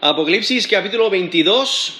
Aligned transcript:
Apocalipsis 0.00 0.68
capítulo 0.68 1.10
22. 1.10 1.94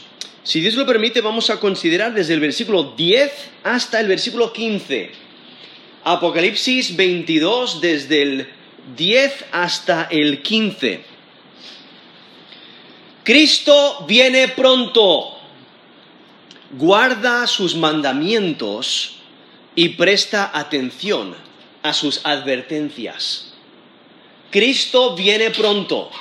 Si 0.45 0.60
Dios 0.60 0.75
lo 0.75 0.87
permite, 0.87 1.21
vamos 1.21 1.50
a 1.50 1.58
considerar 1.58 2.15
desde 2.15 2.35
el 2.35 2.39
versículo 2.39 2.95
10 2.97 3.33
hasta 3.65 3.99
el 3.99 4.07
versículo 4.07 4.53
15. 4.53 5.10
Apocalipsis 6.05 6.95
22 6.95 7.81
desde 7.81 8.23
el 8.23 8.48
10 8.96 9.46
hasta 9.50 10.07
el 10.12 10.43
15. 10.43 11.03
Cristo 13.24 14.04
viene 14.06 14.46
pronto. 14.46 15.36
Guarda 16.70 17.48
sus 17.48 17.74
mandamientos 17.74 19.16
y 19.74 19.90
presta 19.90 20.52
atención 20.54 21.34
a 21.82 21.92
sus 21.92 22.24
advertencias. 22.24 23.54
Cristo 24.52 25.16
viene 25.16 25.50
pronto. 25.50 26.12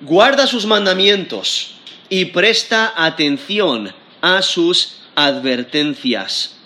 Guarda 0.00 0.48
sus 0.48 0.66
mandamientos 0.66 1.76
y 2.08 2.26
presta 2.26 2.92
atención 2.96 3.94
a 4.20 4.42
sus 4.42 4.96
advertencias. 5.14 6.56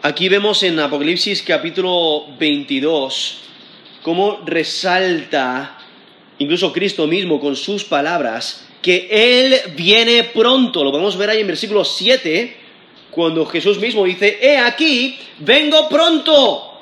Aquí 0.00 0.30
vemos 0.30 0.62
en 0.62 0.80
Apocalipsis 0.80 1.42
capítulo 1.42 2.28
22 2.38 3.40
cómo 4.02 4.40
resalta 4.46 5.78
incluso 6.38 6.72
Cristo 6.72 7.06
mismo 7.06 7.38
con 7.38 7.56
sus 7.56 7.84
palabras 7.84 8.66
que 8.80 9.08
Él 9.10 9.74
viene 9.76 10.24
pronto. 10.24 10.82
Lo 10.82 10.90
podemos 10.90 11.18
ver 11.18 11.28
ahí 11.28 11.40
en 11.40 11.46
versículo 11.46 11.84
7, 11.84 12.56
cuando 13.10 13.44
Jesús 13.44 13.78
mismo 13.78 14.06
dice, 14.06 14.38
he 14.40 14.56
aquí, 14.56 15.18
vengo 15.40 15.90
pronto. 15.90 16.80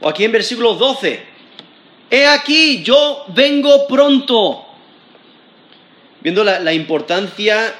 O 0.00 0.08
aquí 0.08 0.24
en 0.24 0.32
versículo 0.32 0.74
12, 0.74 1.35
he 2.10 2.26
aquí, 2.26 2.82
yo 2.82 3.24
vengo 3.28 3.86
pronto. 3.86 4.64
Viendo 6.20 6.42
la, 6.42 6.72
importancia 6.72 7.72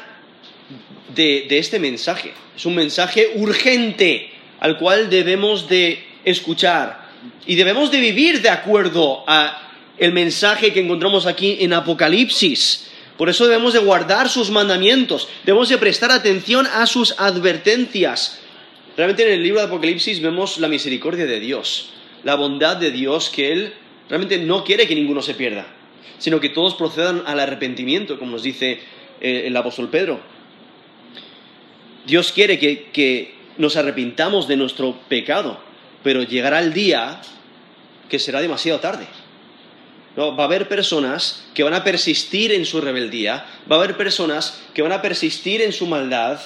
de, 1.14 1.46
de 1.48 1.58
este 1.58 1.78
mensaje. 1.78 2.32
Es 2.56 2.64
un 2.64 2.74
mensaje 2.74 3.32
urgente 3.34 4.30
al 4.60 4.78
cual 4.78 5.10
debemos 5.10 5.68
de 5.68 6.04
escuchar 6.24 7.06
y 7.46 7.54
debemos 7.54 7.90
de 7.90 8.00
vivir 8.00 8.42
de 8.42 8.50
acuerdo 8.50 9.24
a 9.26 9.62
el 9.98 10.12
mensaje 10.12 10.72
que 10.72 10.80
encontramos 10.80 11.26
aquí 11.26 11.58
en 11.60 11.72
Apocalipsis. 11.72 12.88
Por 13.16 13.28
eso 13.28 13.46
debemos 13.46 13.72
de 13.72 13.78
guardar 13.78 14.28
sus 14.28 14.50
mandamientos, 14.50 15.28
debemos 15.44 15.68
de 15.68 15.78
prestar 15.78 16.12
atención 16.12 16.66
a 16.66 16.86
sus 16.86 17.14
advertencias. 17.18 18.40
Realmente 18.96 19.26
en 19.26 19.32
el 19.32 19.42
libro 19.42 19.60
de 19.60 19.66
Apocalipsis 19.66 20.20
vemos 20.20 20.58
la 20.58 20.68
misericordia 20.68 21.26
de 21.26 21.40
Dios, 21.40 21.90
la 22.24 22.34
bondad 22.34 22.76
de 22.76 22.90
Dios 22.90 23.30
que 23.30 23.52
Él 23.52 23.74
realmente 24.08 24.38
no 24.38 24.64
quiere 24.64 24.86
que 24.86 24.94
ninguno 24.94 25.22
se 25.22 25.34
pierda, 25.34 25.66
sino 26.18 26.40
que 26.40 26.48
todos 26.48 26.74
procedan 26.74 27.22
al 27.26 27.40
arrepentimiento, 27.40 28.18
como 28.18 28.32
nos 28.32 28.42
dice 28.42 28.80
eh, 29.20 29.44
el 29.46 29.56
apóstol 29.56 29.88
Pedro. 29.88 30.20
Dios 32.06 32.32
quiere 32.32 32.58
que, 32.58 32.90
que 32.92 33.34
nos 33.58 33.76
arrepintamos 33.76 34.46
de 34.48 34.56
nuestro 34.56 34.96
pecado, 35.08 35.58
pero 36.02 36.22
llegará 36.22 36.60
el 36.60 36.72
día 36.72 37.20
que 38.08 38.18
será 38.18 38.40
demasiado 38.40 38.80
tarde. 38.80 39.06
Va 40.18 40.34
a 40.34 40.46
haber 40.46 40.66
personas 40.66 41.44
que 41.52 41.62
van 41.62 41.74
a 41.74 41.84
persistir 41.84 42.52
en 42.52 42.64
su 42.64 42.80
rebeldía, 42.80 43.44
va 43.70 43.76
a 43.76 43.78
haber 43.80 43.98
personas 43.98 44.62
que 44.72 44.80
van 44.80 44.92
a 44.92 45.02
persistir 45.02 45.60
en 45.60 45.72
su 45.72 45.86
maldad 45.86 46.40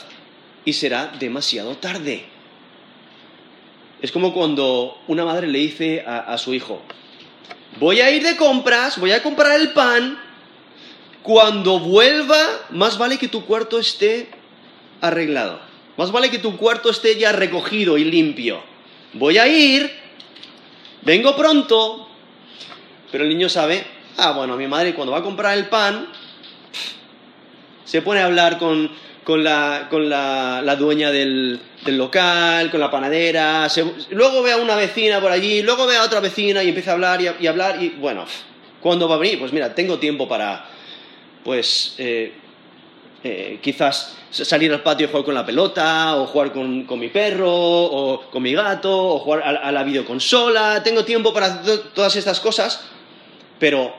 y 0.65 0.73
será 0.73 1.13
demasiado 1.21 1.77
tarde. 1.77 2.25
Es 4.03 4.11
como 4.11 4.33
cuando 4.33 4.99
una 5.07 5.25
madre 5.25 5.47
le 5.47 5.59
dice 5.59 6.03
a, 6.07 6.37
su 6.39 6.55
hijo, 6.55 6.83
voy 7.79 8.01
a 8.01 8.11
ir 8.11 8.23
de 8.23 8.37
compras, 8.37 8.99
voy 8.99 9.13
a 9.13 9.23
comprar 9.23 9.61
el 9.61 9.73
pan, 9.73 10.19
cuando 11.23 11.79
vuelva, 11.79 12.39
más 12.71 12.99
vale 12.99 13.19
que 13.19 13.29
tu 13.29 13.45
cuarto 13.45 13.79
esté 13.79 14.29
arreglado, 15.01 15.61
más 15.97 16.11
vale 16.11 16.31
que 16.31 16.39
tu 16.39 16.57
cuarto 16.57 16.91
esté 16.91 17.19
ya 17.19 17.33
recogido 17.33 17.99
y 17.99 18.05
limpio. 18.05 18.63
Voy 19.13 19.39
a 19.39 19.47
ir, 19.47 19.91
vengo 21.03 21.37
pronto, 21.37 22.09
pero 23.13 23.25
el 23.25 23.31
niño 23.31 23.49
sabe, 23.49 23.85
ah, 24.17 24.33
bueno, 24.33 24.57
mi 24.57 24.67
madre 24.67 24.95
cuando 24.95 25.13
va 25.13 25.19
a 25.19 25.23
comprar 25.23 25.57
el 25.59 25.69
pan, 25.69 26.09
se 27.85 28.03
pone 28.03 28.21
a 28.21 28.27
hablar 28.27 28.59
con, 28.59 28.91
la, 29.27 30.77
dueña 30.79 31.11
del, 31.11 31.61
local, 31.87 32.71
con 32.71 32.81
la 32.81 32.91
panadera, 32.91 33.69
luego 34.11 34.43
ve 34.43 34.53
a 34.53 34.57
una 34.57 34.77
vecina 34.77 35.21
por 35.21 35.31
allí, 35.33 35.63
luego 35.63 35.87
ve 35.87 35.97
a 35.97 36.05
otra 36.05 36.21
vecina 36.21 36.63
y 36.63 36.69
empieza 36.69 36.93
a 36.93 36.95
hablar 36.95 37.21
y, 37.21 37.47
hablar 37.47 37.83
y 37.83 37.91
bueno, 37.91 38.25
¿cuándo 38.81 39.09
va 39.09 39.17
a 39.17 39.19
venir? 39.19 39.39
Pues 39.39 39.53
mira, 39.53 39.75
tengo 39.75 39.99
tiempo 39.99 40.29
para, 40.29 40.67
pues, 41.45 41.95
eh, 41.99 42.33
eh, 43.23 43.59
quizás 43.63 44.17
salir 44.31 44.73
al 44.73 44.83
patio 44.83 45.07
y 45.07 45.11
jugar 45.11 45.25
con 45.25 45.35
la 45.35 45.45
pelota, 45.45 46.17
o 46.17 46.27
jugar 46.27 46.53
con, 46.53 46.87
mi 46.99 47.09
perro, 47.09 47.53
o 47.53 48.31
con 48.31 48.43
mi 48.43 48.53
gato, 48.53 49.15
o 49.15 49.19
jugar 49.19 49.43
a, 49.43 49.73
la 49.73 49.83
videoconsola, 49.83 50.83
tengo 50.83 51.05
tiempo 51.05 51.33
para 51.33 51.63
todas 51.95 52.17
estas 52.17 52.41
cosas, 52.41 52.85
pero 53.59 53.93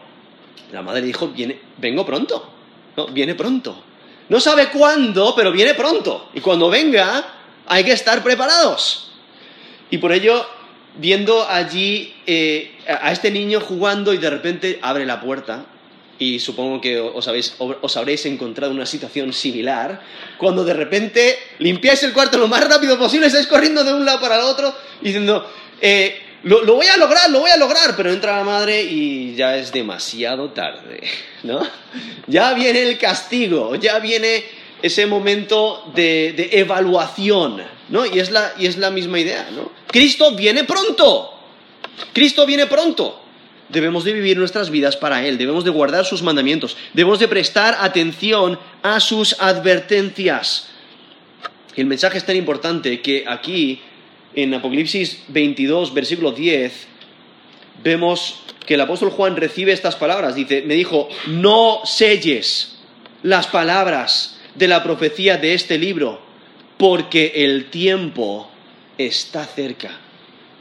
la 0.72 0.82
madre 0.82 1.02
dijo, 1.02 1.28
viene, 1.28 1.60
vengo 1.78 2.06
pronto, 2.06 2.50
¿no? 2.96 3.08
Viene 3.08 3.36
pronto. 3.36 3.91
No 4.32 4.40
sabe 4.40 4.70
cuándo, 4.70 5.36
pero 5.36 5.52
viene 5.52 5.74
pronto. 5.74 6.30
Y 6.34 6.40
cuando 6.40 6.70
venga, 6.70 7.22
hay 7.68 7.84
que 7.84 7.92
estar 7.92 8.24
preparados. 8.24 9.12
Y 9.90 9.98
por 9.98 10.14
ello, 10.14 10.48
viendo 10.96 11.46
allí 11.46 12.16
eh, 12.26 12.78
a 12.88 13.12
este 13.12 13.30
niño 13.30 13.60
jugando 13.60 14.14
y 14.14 14.20
de 14.20 14.30
repente 14.30 14.80
abre 14.82 15.06
la 15.06 15.20
puerta, 15.20 15.66
y 16.18 16.40
supongo 16.40 16.80
que 16.80 16.98
os, 16.98 17.28
habéis, 17.28 17.56
os 17.60 17.98
habréis 17.98 18.26
encontrado 18.26 18.72
en 18.72 18.78
una 18.78 18.86
situación 18.86 19.34
similar, 19.34 20.02
cuando 20.38 20.64
de 20.64 20.76
repente 20.76 21.38
limpiáis 21.60 22.02
el 22.04 22.14
cuarto 22.14 22.38
lo 22.38 22.48
más 22.48 22.66
rápido 22.66 22.98
posible, 22.98 23.28
estáis 23.28 23.48
corriendo 23.48 23.84
de 23.84 23.94
un 23.94 24.06
lado 24.06 24.22
para 24.22 24.36
el 24.36 24.44
otro, 24.44 24.74
diciendo, 25.02 25.46
eh, 25.82 26.31
lo, 26.44 26.76
voy 26.76 26.88
a 26.88 26.98
lograr, 26.98 27.30
lo 27.30 27.40
voy 27.42 27.52
a 27.52 27.58
lograr, 27.58 27.96
pero 27.96 28.12
entra 28.12 28.38
la 28.38 28.44
madre 28.44 28.82
y 28.82 29.36
ya 29.36 29.58
es 29.58 29.72
demasiado 29.72 30.50
tarde, 30.50 31.02
¿no? 31.44 31.62
Ya 32.28 32.54
viene 32.54 32.82
el 32.82 32.98
castigo, 32.98 33.76
ya 33.76 34.00
viene 34.00 34.44
ese 34.82 35.06
momento 35.06 35.92
de, 35.94 36.50
evaluación, 36.54 37.62
¿no? 37.90 38.06
Y 38.06 38.20
es, 38.20 38.32
la, 38.32 38.54
y 38.58 38.66
es 38.66 38.78
la 38.78 38.90
misma 38.90 39.20
idea, 39.20 39.50
¿no? 39.52 39.72
Cristo 39.88 40.32
viene 40.36 40.64
pronto, 40.64 41.32
Cristo 42.14 42.46
viene 42.46 42.66
pronto. 42.66 43.20
Debemos 43.70 44.04
de 44.04 44.12
vivir 44.12 44.38
nuestras 44.38 44.70
vidas 44.70 44.98
para 44.98 45.26
Él, 45.26 45.38
debemos 45.38 45.64
de 45.64 45.70
guardar 45.70 46.06
sus 46.06 46.22
mandamientos, 46.22 46.76
debemos 46.94 47.20
de 47.20 47.30
prestar 47.30 47.78
atención 47.80 48.60
a 48.84 49.00
sus 49.00 49.40
advertencias. 49.40 50.68
El 51.78 51.86
mensaje 51.86 52.18
es 52.18 52.26
tan 52.26 52.36
importante 52.36 53.00
que 53.00 53.24
aquí 53.26 53.82
en 54.36 54.54
Apocalipsis 54.54 55.24
22, 55.28 55.94
versículo 55.94 56.32
10, 56.32 56.88
vemos 57.84 58.42
que 58.66 58.76
el 58.76 58.82
apóstol 58.82 59.10
Juan 59.10 59.36
recibe 59.36 59.72
estas 59.72 59.96
palabras. 59.96 60.36
Dice, 60.36 60.64
me 60.66 60.76
dijo, 60.76 61.10
no 61.28 61.82
selles 61.84 62.78
las 63.24 63.48
palabras 63.48 64.40
de 64.56 64.68
la 64.68 64.84
profecía 64.84 65.38
de 65.38 65.54
este 65.54 65.78
libro, 65.78 66.22
porque 66.78 67.34
el 67.36 67.66
tiempo 67.70 68.50
está 68.98 69.46
cerca. 69.46 70.00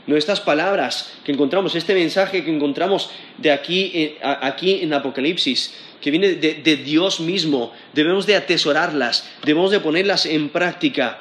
No 0.06 0.16
estas 0.16 0.40
palabras 0.40 1.12
que 1.24 1.32
encontramos, 1.32 1.74
este 1.74 1.94
mensaje 1.94 2.42
que 2.42 2.50
encontramos 2.50 3.10
de 3.38 3.52
aquí, 3.52 3.92
eh, 3.94 4.18
aquí 4.22 4.80
en 4.82 4.92
Apocalipsis, 4.92 5.74
que 6.00 6.10
viene 6.10 6.34
de, 6.34 6.54
de 6.54 6.76
Dios 6.76 7.20
mismo, 7.20 7.72
debemos 7.92 8.26
de 8.26 8.34
atesorarlas, 8.34 9.28
debemos 9.44 9.70
de 9.70 9.80
ponerlas 9.80 10.26
en 10.26 10.48
práctica, 10.48 11.20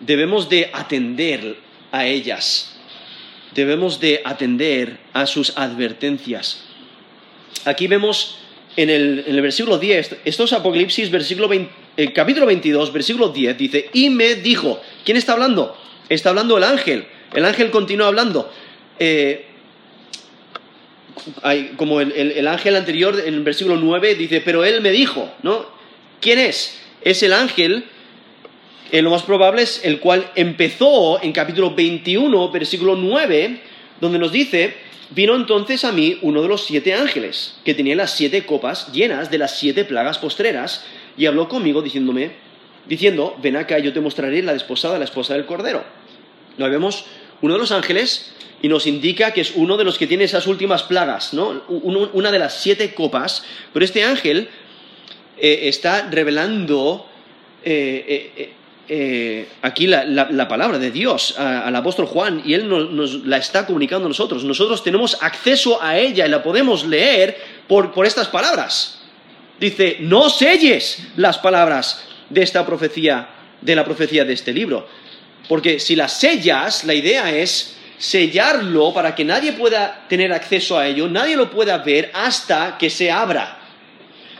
debemos 0.00 0.48
de 0.48 0.68
atender 0.72 1.56
a 1.92 2.06
ellas. 2.06 2.76
Debemos 3.54 4.00
de 4.00 4.22
atender 4.24 4.98
a 5.12 5.26
sus 5.26 5.56
advertencias. 5.56 6.64
Aquí 7.64 7.86
vemos 7.86 8.38
en 8.76 8.90
el, 8.90 9.40
versículo 9.40 9.78
10, 9.78 10.16
esto 10.24 10.44
es 10.44 10.52
Apocalipsis, 10.52 11.10
versículo 11.10 11.48
el 11.96 12.12
capítulo 12.12 12.44
22, 12.44 12.92
versículo 12.92 13.30
10, 13.30 13.56
dice, 13.56 13.90
y 13.94 14.10
me 14.10 14.34
dijo, 14.34 14.80
¿quién 15.04 15.16
está 15.16 15.32
hablando? 15.32 15.76
Está 16.10 16.28
hablando 16.28 16.58
el 16.58 16.64
ángel. 16.64 17.06
El 17.34 17.44
ángel 17.46 17.70
continúa 17.70 18.08
hablando. 18.08 18.52
Eh, 18.98 19.46
como 21.76 22.02
el, 22.02 22.12
el, 22.12 22.46
ángel 22.46 22.76
anterior, 22.76 23.18
en 23.24 23.34
el 23.34 23.42
versículo 23.42 23.76
9, 23.76 24.14
dice, 24.14 24.42
pero 24.44 24.64
él 24.64 24.82
me 24.82 24.90
dijo, 24.90 25.32
¿no? 25.42 25.66
¿Quién 26.20 26.38
es? 26.38 26.78
Es 27.00 27.22
el 27.22 27.32
ángel 27.32 27.86
eh, 28.90 29.02
lo 29.02 29.10
más 29.10 29.22
probable 29.22 29.62
es 29.62 29.84
el 29.84 30.00
cual 30.00 30.30
empezó 30.34 31.22
en 31.22 31.32
capítulo 31.32 31.74
21, 31.74 32.50
versículo 32.50 32.94
9, 32.94 33.60
donde 34.00 34.18
nos 34.18 34.32
dice, 34.32 34.74
vino 35.10 35.34
entonces 35.34 35.84
a 35.84 35.92
mí 35.92 36.18
uno 36.22 36.42
de 36.42 36.48
los 36.48 36.64
siete 36.64 36.94
ángeles, 36.94 37.56
que 37.64 37.74
tenía 37.74 37.96
las 37.96 38.12
siete 38.12 38.46
copas 38.46 38.92
llenas 38.92 39.30
de 39.30 39.38
las 39.38 39.58
siete 39.58 39.84
plagas 39.84 40.18
postreras, 40.18 40.84
y 41.16 41.26
habló 41.26 41.48
conmigo 41.48 41.82
diciéndome, 41.82 42.32
diciendo, 42.86 43.36
ven 43.42 43.56
acá, 43.56 43.78
yo 43.78 43.92
te 43.92 44.00
mostraré 44.00 44.42
la 44.42 44.52
desposada, 44.52 44.98
la 44.98 45.04
esposa 45.04 45.34
del 45.34 45.46
Cordero. 45.46 45.84
Lo 46.56 46.70
vemos 46.70 47.04
uno 47.42 47.54
de 47.54 47.60
los 47.60 47.72
ángeles 47.72 48.32
y 48.62 48.68
nos 48.68 48.86
indica 48.86 49.32
que 49.32 49.40
es 49.40 49.52
uno 49.54 49.76
de 49.76 49.84
los 49.84 49.98
que 49.98 50.06
tiene 50.06 50.24
esas 50.24 50.46
últimas 50.46 50.82
plagas, 50.82 51.34
¿no? 51.34 51.62
una 51.68 52.30
de 52.30 52.38
las 52.38 52.60
siete 52.60 52.94
copas, 52.94 53.44
pero 53.72 53.84
este 53.84 54.04
ángel 54.04 54.48
eh, 55.38 55.60
está 55.64 56.08
revelando 56.10 57.06
eh, 57.62 58.32
eh, 58.36 58.52
aquí 59.62 59.86
la, 59.86 60.48
palabra 60.48 60.78
de 60.78 60.90
Dios 60.90 61.38
al 61.38 61.74
apóstol 61.74 62.06
Juan 62.06 62.42
y 62.44 62.54
él 62.54 62.68
nos, 62.68 63.26
la 63.26 63.38
está 63.38 63.66
comunicando 63.66 64.06
a 64.06 64.08
nosotros. 64.08 64.44
Nosotros 64.44 64.82
tenemos 64.82 65.18
acceso 65.20 65.82
a 65.82 65.98
ella 65.98 66.26
y 66.26 66.30
la 66.30 66.42
podemos 66.42 66.86
leer 66.86 67.36
por, 67.66 67.92
por 67.92 68.06
estas 68.06 68.28
palabras. 68.28 69.00
Dice, 69.58 69.96
no 70.00 70.28
selles 70.28 70.98
las 71.16 71.38
palabras 71.38 72.04
de 72.28 72.42
esta 72.42 72.66
profecía, 72.66 73.28
de 73.60 73.74
la 73.74 73.84
profecía 73.84 74.24
de 74.24 74.34
este 74.34 74.52
libro. 74.52 74.86
Porque 75.48 75.78
si 75.80 75.96
las 75.96 76.18
sellas, 76.18 76.84
la 76.84 76.94
idea 76.94 77.34
es 77.34 77.76
sellarlo 77.98 78.92
para 78.92 79.14
que 79.14 79.24
nadie 79.24 79.52
pueda 79.52 80.06
tener 80.08 80.32
acceso 80.32 80.78
a 80.78 80.86
ello, 80.86 81.08
nadie 81.08 81.36
lo 81.36 81.50
pueda 81.50 81.78
ver 81.78 82.10
hasta 82.14 82.76
que 82.78 82.90
se 82.90 83.10
abra, 83.10 83.58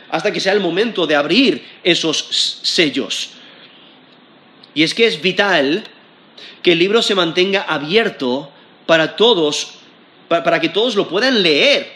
hasta 0.09 0.31
que 0.31 0.39
sea 0.39 0.53
el 0.53 0.59
momento 0.59 1.07
de 1.07 1.15
abrir 1.15 1.65
esos 1.83 2.59
sellos. 2.61 3.31
Y 4.77 4.83
es 4.83 4.93
que 4.93 5.07
es 5.07 5.23
vital 5.23 5.85
que 6.61 6.73
el 6.73 6.77
libro 6.77 7.01
se 7.01 7.15
mantenga 7.15 7.63
abierto 7.63 8.51
para 8.85 9.15
todos, 9.15 9.79
para, 10.27 10.61
que 10.61 10.69
todos 10.69 10.95
lo 10.95 11.09
puedan 11.09 11.41
leer. 11.41 11.91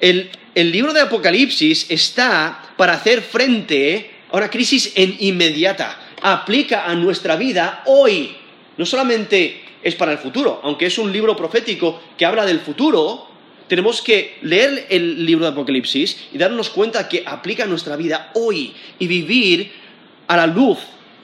El, 0.00 0.30
libro 0.54 0.94
de 0.94 1.02
Apocalipsis 1.02 1.90
está 1.90 2.72
para 2.78 2.94
hacer 2.94 3.20
frente 3.20 4.12
a 4.32 4.38
una 4.38 4.48
crisis 4.48 4.94
en 4.94 5.14
inmediata. 5.20 6.00
Aplica 6.22 6.86
a 6.86 6.94
nuestra 6.94 7.36
vida 7.36 7.82
hoy. 7.84 8.34
No 8.78 8.86
solamente 8.86 9.60
es 9.82 9.94
para 9.94 10.12
el 10.12 10.18
futuro. 10.18 10.58
Aunque 10.64 10.86
es 10.86 10.96
un 10.96 11.12
libro 11.12 11.36
profético 11.36 12.00
que 12.16 12.24
habla 12.24 12.46
del 12.46 12.60
futuro, 12.60 13.28
tenemos 13.68 14.00
que 14.00 14.38
leer 14.40 14.86
el 14.88 15.26
libro 15.26 15.44
de 15.44 15.52
Apocalipsis 15.52 16.16
y 16.32 16.38
darnos 16.38 16.70
cuenta 16.70 17.10
que 17.10 17.24
aplica 17.26 17.64
a 17.64 17.66
nuestra 17.66 17.96
vida 17.96 18.30
hoy 18.32 18.72
y 18.98 19.06
vivir 19.06 19.70
a 20.28 20.38
la 20.38 20.46
luz 20.46 20.78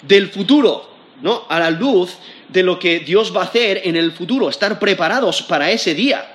del 0.06 0.29
futuro, 0.29 0.91
¿no? 1.23 1.44
A 1.49 1.58
la 1.58 1.70
luz 1.70 2.11
de 2.49 2.62
lo 2.62 2.79
que 2.79 3.00
Dios 3.00 3.35
va 3.35 3.43
a 3.43 3.44
hacer 3.44 3.82
en 3.85 3.97
el 3.97 4.12
futuro, 4.12 4.49
estar 4.49 4.79
preparados 4.79 5.43
para 5.43 5.70
ese 5.70 5.94
día. 5.94 6.32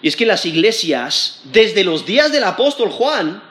Y 0.00 0.08
es 0.08 0.16
que 0.16 0.26
las 0.26 0.44
iglesias, 0.46 1.42
desde 1.44 1.84
los 1.84 2.04
días 2.04 2.32
del 2.32 2.44
apóstol 2.44 2.90
Juan, 2.90 3.42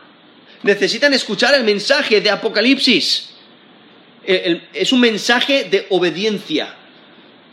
necesitan 0.63 1.13
escuchar 1.13 1.53
el 1.53 1.63
mensaje 1.63 2.19
de 2.19 2.29
Apocalipsis 2.29 3.31
es 4.23 4.93
un 4.93 4.99
mensaje 4.99 5.65
de 5.65 5.87
obediencia, 5.89 6.75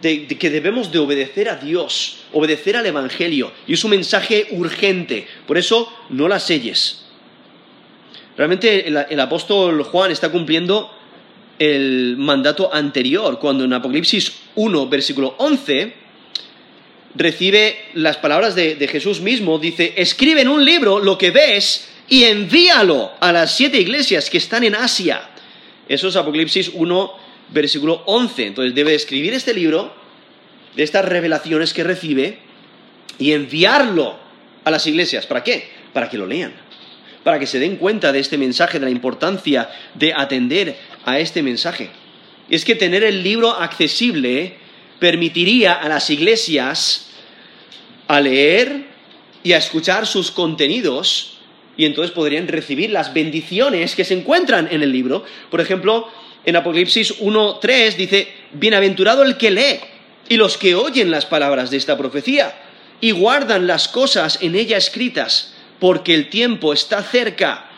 de, 0.02 0.26
que 0.26 0.50
debemos 0.50 0.92
de 0.92 0.98
obedecer 0.98 1.48
a 1.48 1.56
Dios, 1.56 2.18
obedecer 2.32 2.76
al 2.76 2.86
Evangelio, 2.86 3.52
y 3.66 3.74
es 3.74 3.84
un 3.84 3.90
mensaje 3.90 4.48
urgente, 4.50 5.26
por 5.46 5.58
eso 5.58 5.92
no 6.10 6.28
las 6.28 6.46
selles. 6.46 7.04
Realmente 8.38 8.88
el, 8.88 9.20
apóstol 9.20 9.82
Juan 9.82 10.10
está 10.10 10.30
cumpliendo 10.30 10.90
el 11.58 12.16
mandato 12.16 12.72
anterior, 12.72 13.38
cuando 13.38 13.64
en 13.64 13.74
Apocalipsis 13.74 14.32
1, 14.54 14.88
versículo 14.88 15.34
11, 15.36 15.92
recibe 17.16 17.76
las 17.94 18.16
palabras 18.16 18.54
de, 18.54 18.76
de 18.76 18.88
Jesús 18.88 19.20
mismo, 19.20 19.58
dice, 19.58 19.92
escribe 19.96 20.40
en 20.40 20.48
un 20.48 20.64
libro 20.64 21.00
lo 21.00 21.18
que 21.18 21.32
ves 21.32 21.88
y 22.08 22.24
envíalo 22.24 23.10
a 23.20 23.32
las 23.32 23.54
siete 23.54 23.78
iglesias 23.78 24.30
que 24.30 24.38
están 24.38 24.64
en 24.64 24.74
Asia 24.74 25.20
eso 25.88 26.08
es 26.08 26.16
Apocalipsis 26.16 26.70
1, 26.74 27.12
versículo 27.50 28.02
11. 28.04 28.46
Entonces 28.46 28.74
debe 28.74 28.94
escribir 28.94 29.32
este 29.32 29.54
libro 29.54 29.92
de 30.76 30.82
estas 30.82 31.04
revelaciones 31.04 31.72
que 31.72 31.82
recibe 31.82 32.38
y 33.18 33.32
enviarlo 33.32 34.16
a 34.64 34.70
las 34.70 34.86
iglesias. 34.86 35.26
¿Para 35.26 35.42
qué? 35.42 35.70
Para 35.94 36.10
que 36.10 36.18
lo 36.18 36.26
lean. 36.26 36.52
Para 37.28 37.38
que 37.38 37.46
se 37.46 37.58
den 37.58 37.76
cuenta 37.76 38.10
de 38.10 38.20
este 38.20 38.38
mensaje, 38.38 38.78
de 38.78 38.86
la 38.86 38.90
importancia 38.90 39.68
de 39.92 40.14
atender 40.14 40.78
a 41.04 41.18
este 41.18 41.42
mensaje. 41.42 41.90
Es 42.48 42.64
que 42.64 42.74
tener 42.74 43.04
el 43.04 43.22
libro 43.22 43.50
accesible 43.50 44.54
permitiría 44.98 45.74
a 45.74 45.90
las 45.90 46.08
iglesias 46.08 47.10
a 48.06 48.22
leer 48.22 48.86
y 49.42 49.52
a 49.52 49.58
escuchar 49.58 50.06
sus 50.06 50.30
contenidos 50.30 51.36
y 51.76 51.84
entonces 51.84 52.12
podrían 52.12 52.48
recibir 52.48 52.88
las 52.88 53.12
bendiciones 53.12 53.94
que 53.94 54.06
se 54.06 54.14
encuentran 54.14 54.66
en 54.70 54.82
el 54.82 54.90
libro. 54.90 55.22
Por 55.50 55.60
ejemplo, 55.60 56.08
en 56.46 56.56
Apocalipsis 56.56 57.20
1.3 57.20 57.94
dice, 57.96 58.32
bienaventurado 58.54 59.22
el 59.22 59.36
que 59.36 59.50
lee 59.50 59.80
y 60.30 60.38
los 60.38 60.56
que 60.56 60.74
oyen 60.74 61.10
las 61.10 61.26
palabras 61.26 61.70
de 61.70 61.76
esta 61.76 61.98
profecía 61.98 62.58
y 63.02 63.10
guardan 63.10 63.66
las 63.66 63.86
cosas 63.86 64.38
en 64.40 64.54
ella 64.54 64.78
escritas, 64.78 65.52
porque 65.78 66.14
el 66.14 66.28
tiempo 66.28 66.72
está 66.72 67.02
cerca. 67.02 67.70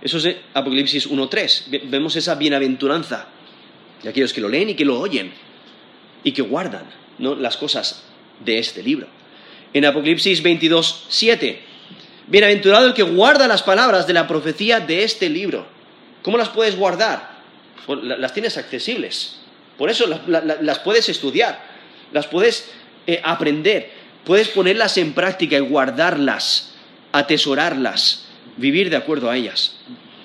Eso 0.00 0.18
es 0.18 0.36
Apocalipsis 0.54 1.10
1.3. 1.10 1.88
Vemos 1.88 2.16
esa 2.16 2.34
bienaventuranza 2.34 3.26
de 4.02 4.08
aquellos 4.10 4.32
que 4.32 4.40
lo 4.40 4.48
leen 4.48 4.70
y 4.70 4.74
que 4.74 4.84
lo 4.84 5.00
oyen 5.00 5.32
y 6.22 6.32
que 6.32 6.42
guardan 6.42 6.84
las 7.18 7.56
cosas 7.56 8.04
de 8.44 8.58
este 8.58 8.82
libro. 8.82 9.06
En 9.72 9.84
Apocalipsis 9.84 10.42
22.7 10.42 11.56
Bienaventurado 12.28 12.88
el 12.88 12.94
que 12.94 13.04
guarda 13.04 13.46
las 13.46 13.62
palabras 13.62 14.06
de 14.06 14.12
la 14.12 14.26
profecía 14.26 14.80
de 14.80 15.04
este 15.04 15.28
libro. 15.30 15.66
¿Cómo 16.22 16.36
las 16.36 16.48
puedes 16.48 16.76
guardar? 16.76 17.36
Pues 17.86 18.02
las 18.02 18.32
tienes 18.32 18.56
accesibles. 18.56 19.36
Por 19.78 19.90
eso 19.90 20.06
las, 20.26 20.78
puedes 20.80 21.08
estudiar, 21.08 21.62
las 22.12 22.26
puedes 22.26 22.70
eh, 23.06 23.20
aprender, 23.22 23.90
puedes 24.24 24.48
ponerlas 24.48 24.96
en 24.96 25.12
práctica 25.12 25.56
y 25.56 25.60
guardarlas, 25.60 26.74
atesorarlas, 27.18 28.26
vivir 28.56 28.90
de 28.90 28.96
acuerdo 28.96 29.30
a 29.30 29.36
ellas. 29.36 29.76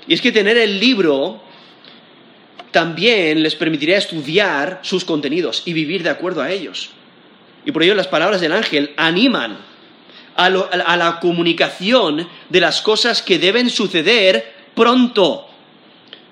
Y 0.07 0.13
es 0.13 0.21
que 0.21 0.31
tener 0.31 0.57
el 0.57 0.79
libro 0.79 1.41
también 2.71 3.43
les 3.43 3.55
permitiría 3.55 3.97
estudiar 3.97 4.79
sus 4.81 5.03
contenidos 5.03 5.63
y 5.65 5.73
vivir 5.73 6.03
de 6.03 6.09
acuerdo 6.09 6.41
a 6.41 6.51
ellos. 6.51 6.91
Y 7.65 7.71
por 7.71 7.83
ello 7.83 7.93
las 7.95 8.07
palabras 8.07 8.41
del 8.41 8.53
ángel 8.53 8.91
animan 8.97 9.57
a, 10.35 10.49
la 10.49 11.19
comunicación 11.19 12.27
de 12.49 12.59
las 12.59 12.81
cosas 12.81 13.21
que 13.21 13.37
deben 13.37 13.69
suceder 13.69 14.53
pronto. 14.73 15.47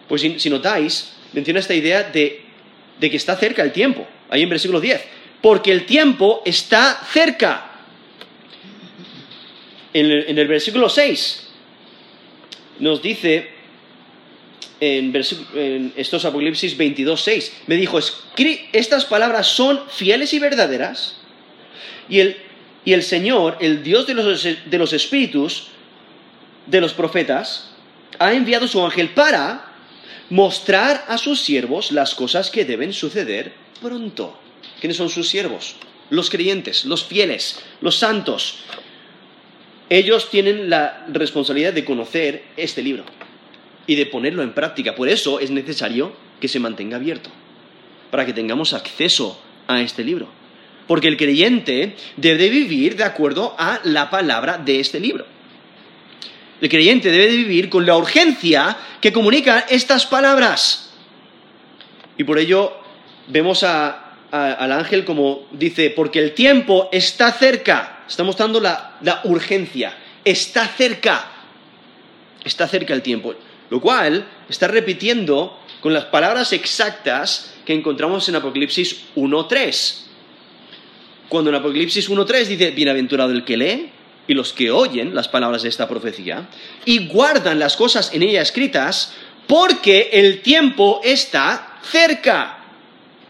Pues 0.08 0.22
si, 0.22 0.50
notáis, 0.50 1.14
menciona 1.34 1.60
esta 1.60 1.76
idea 1.76 2.04
de, 2.04 2.46
que 3.00 3.16
está 3.16 3.36
cerca 3.36 3.62
el 3.62 3.72
tiempo, 3.72 4.08
ahí 4.30 4.42
en 4.42 4.50
versículo 4.50 4.80
10, 4.80 5.04
porque 5.42 5.72
el 5.72 5.86
tiempo 5.86 6.42
está 6.46 7.02
cerca. 7.12 7.69
En 9.94 10.38
el, 10.38 10.48
versículo 10.48 10.88
6 10.88 11.48
nos 12.80 13.02
dice, 13.02 13.50
en, 14.80 15.94
estos 15.96 16.26
Apocalipsis 16.26 16.78
22, 16.78 17.22
6, 17.22 17.54
me 17.68 17.76
dijo, 17.76 18.00
estas 18.72 19.06
palabras 19.06 19.48
son 19.48 19.82
fieles 19.90 20.34
y 20.34 20.40
verdaderas, 20.40 21.18
y 22.08 22.20
el, 22.20 22.38
y 22.86 22.94
el 22.94 23.04
Señor, 23.04 23.58
el 23.60 23.84
Dios 23.84 24.08
de 24.08 24.14
los, 24.14 24.94
espíritus, 24.94 25.68
de 26.68 26.82
los 26.82 26.94
profetas, 26.94 27.72
ha 28.20 28.34
enviado 28.34 28.68
su 28.68 28.84
ángel 28.84 29.10
para 29.10 29.66
mostrar 30.30 31.06
a 31.08 31.18
sus 31.18 31.42
siervos 31.42 31.92
las 31.92 32.14
cosas 32.14 32.52
que 32.52 32.66
deben 32.66 32.94
suceder 32.94 33.54
pronto. 33.82 34.40
¿Quiénes 34.80 34.98
son 34.98 35.10
sus 35.10 35.28
siervos? 35.28 35.76
Los 36.10 36.30
creyentes, 36.30 36.86
los 36.86 37.04
fieles, 37.04 37.60
los 37.82 37.98
santos. 37.98 38.60
Ellos 39.90 40.30
tienen 40.30 40.70
la 40.70 41.06
responsabilidad 41.12 41.74
de 41.74 41.86
conocer 41.86 42.44
este 42.58 42.82
libro 42.82 43.04
y 43.88 43.96
de 43.96 44.06
ponerlo 44.06 44.44
en 44.44 44.54
práctica. 44.54 44.96
Por 44.96 45.10
eso 45.10 45.40
es 45.40 45.50
necesario 45.50 46.14
que 46.40 46.48
se 46.48 46.60
mantenga 46.60 46.98
abierto, 46.98 47.30
para 48.12 48.26
que 48.26 48.34
tengamos 48.34 48.74
acceso 48.74 49.42
a 49.68 49.82
este 49.82 50.04
libro 50.04 50.40
porque 50.90 51.08
el 51.08 51.18
creyente 51.18 51.96
debe 52.18 52.50
vivir 52.50 52.96
de 52.96 53.04
acuerdo 53.04 53.54
a 53.60 53.80
la 53.84 54.10
palabra 54.10 54.58
de 54.58 54.80
este 54.80 55.00
libro. 55.00 55.24
El 56.60 56.68
creyente 56.68 57.12
debe 57.12 57.28
vivir 57.28 57.70
con 57.70 57.86
la 57.86 57.96
urgencia 57.96 58.76
que 59.00 59.14
comunican 59.14 59.66
estas 59.70 60.08
palabras. 60.08 60.90
Y 62.18 62.24
por 62.24 62.40
ello 62.40 62.74
vemos 63.28 63.62
al 63.62 64.72
ángel 64.72 65.06
como 65.06 65.48
dice, 65.52 65.92
porque 65.92 66.18
el 66.18 66.34
tiempo 66.34 66.90
está 66.92 67.34
cerca. 67.34 67.99
Está 68.10 68.24
mostrando 68.24 68.60
la, 68.60 68.98
la 69.02 69.22
urgencia. 69.24 69.96
Está 70.26 70.68
cerca. 70.68 71.32
Está 72.44 72.68
cerca 72.68 72.94
el 72.94 73.02
tiempo. 73.02 73.36
Lo 73.70 73.80
cual 73.80 74.28
está 74.50 74.68
repitiendo 74.68 75.60
con 75.80 75.94
las 75.94 76.06
palabras 76.06 76.52
exactas 76.52 77.54
que 77.66 77.74
encontramos 77.74 78.28
en 78.28 78.36
Apocalipsis 78.36 79.06
1.3 79.16 80.10
cuando 81.30 81.52
en 81.52 81.56
Apocalipsis 81.56 82.10
1.3 82.10 82.46
dice, 82.46 82.72
bienaventurado 82.72 83.32
el 83.32 83.46
que 83.46 83.56
lee 83.56 83.92
y 84.28 84.34
los 84.34 84.52
que 84.52 84.72
oyen 84.72 85.16
las 85.16 85.28
palabras 85.28 85.62
de 85.62 85.70
esta 85.70 85.88
profecía 85.88 86.50
y 86.84 87.08
guardan 87.08 87.60
las 87.60 87.78
cosas 87.78 88.12
en 88.14 88.24
ella 88.24 88.42
escritas, 88.42 89.14
porque 89.48 90.10
el 90.12 90.42
tiempo 90.42 91.00
está 91.04 91.80
cerca. 91.84 92.58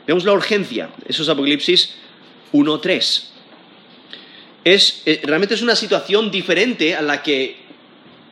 Vemos 0.07 0.23
la 0.23 0.33
urgencia. 0.33 0.89
Eso 1.05 1.23
es 1.23 1.29
Apocalipsis 1.29 1.95
1.3. 2.53 3.23
Es, 4.63 5.03
eh, 5.05 5.21
realmente 5.23 5.55
es 5.55 5.61
una 5.61 5.75
situación 5.75 6.31
diferente 6.31 6.95
a 6.95 7.01
la 7.01 7.23
que, 7.23 7.57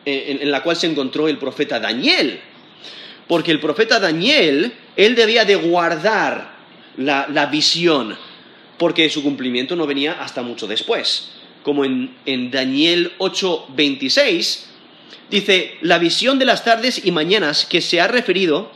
eh, 0.06 0.38
en, 0.42 0.52
la 0.52 0.62
cual 0.62 0.76
se 0.76 0.88
encontró 0.88 1.28
el 1.28 1.38
profeta 1.38 1.80
Daniel. 1.80 2.40
Porque 3.28 3.52
el 3.52 3.60
profeta 3.60 4.00
Daniel, 4.00 4.74
él 4.96 5.16
debía 5.16 5.46
de 5.46 5.56
guardar 5.56 6.56
la, 6.98 7.28
la 7.32 7.46
visión, 7.48 8.18
porque 8.78 9.10
su 9.10 9.24
cumplimiento 9.24 9.76
no 9.76 9.88
venía 9.88 10.14
hasta 10.22 10.42
mucho 10.42 10.68
después. 10.68 11.32
Como 11.64 11.84
en, 11.84 12.16
en 12.26 12.52
Daniel 12.52 13.14
8.26, 13.20 14.64
dice, 15.30 15.78
la 15.82 15.98
visión 15.98 16.40
de 16.40 16.46
las 16.46 16.64
tardes 16.64 17.06
y 17.06 17.12
mañanas 17.12 17.66
que 17.66 17.82
se 17.82 18.00
ha 18.00 18.08
referido 18.08 18.72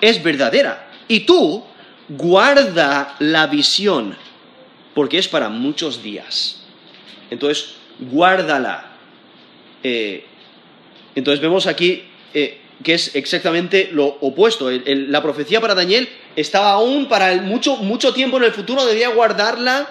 es 0.00 0.22
verdadera. 0.22 0.90
Y 1.08 1.20
tú 1.20 1.64
guarda 2.08 3.16
la 3.18 3.46
visión, 3.46 4.16
porque 4.94 5.18
es 5.18 5.28
para 5.28 5.48
muchos 5.48 6.02
días. 6.02 6.57
Entonces, 7.30 7.74
guárdala. 7.98 8.92
Eh, 9.82 10.24
entonces 11.14 11.40
vemos 11.40 11.66
aquí 11.66 12.04
eh, 12.34 12.58
que 12.82 12.94
es 12.94 13.14
exactamente 13.16 13.90
lo 13.92 14.06
opuesto. 14.06 14.70
la 14.70 15.22
profecía 15.22 15.60
para 15.60 15.74
Daniel 15.74 16.08
estaba 16.36 16.72
aún 16.72 17.08
para 17.08 17.34
mucho, 17.42 17.76
mucho 17.76 18.12
tiempo 18.12 18.36
en 18.36 18.44
el 18.44 18.52
futuro, 18.52 18.86
debía 18.86 19.08
guardarla, 19.08 19.88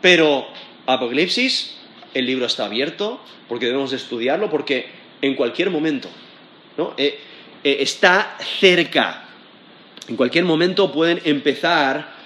pero 0.00 0.46
Apocalipsis, 0.86 1.76
el 2.14 2.26
libro 2.26 2.46
está 2.46 2.66
abierto, 2.66 3.20
porque 3.48 3.66
debemos 3.66 3.92
estudiarlo, 3.92 4.48
porque 4.48 4.86
en 5.20 5.34
cualquier 5.34 5.70
momento 5.70 6.08
¿no? 6.78 6.94
Eh, 6.96 7.18
está 7.62 8.38
cerca. 8.60 9.24
En 10.06 10.16
cualquier 10.16 10.44
momento 10.44 10.90
pueden 10.90 11.20
empezar 11.24 12.17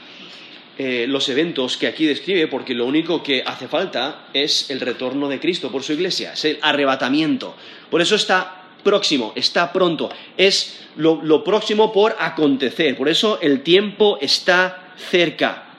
eh, 0.79 1.05
los 1.07 1.29
eventos 1.29 1.77
que 1.77 1.87
aquí 1.87 2.07
describe, 2.07 2.47
porque 2.47 2.75
lo 2.75 2.87
único 2.87 3.23
que 3.23 3.43
hace 3.45 3.69
falta 3.69 4.29
es 4.33 4.71
el 4.71 4.81
retorno 4.81 5.29
de 5.29 5.39
Cristo 5.39 5.71
por 5.71 5.83
su 5.83 5.93
iglesia, 5.93 6.33
es 6.33 6.45
el 6.47 6.59
arrebatamiento. 6.63 7.55
Por 7.91 8.01
eso 8.01 8.15
está 8.15 8.63
próximo, 8.83 9.33
está 9.37 9.71
pronto, 9.71 10.11
es 10.37 10.81
lo, 10.97 11.45
próximo 11.45 11.93
por 11.93 12.17
acontecer, 12.19 12.97
por 12.97 13.11
eso 13.11 13.39
el 13.43 13.63
tiempo 13.63 14.19
está 14.21 14.95
cerca. 15.11 15.75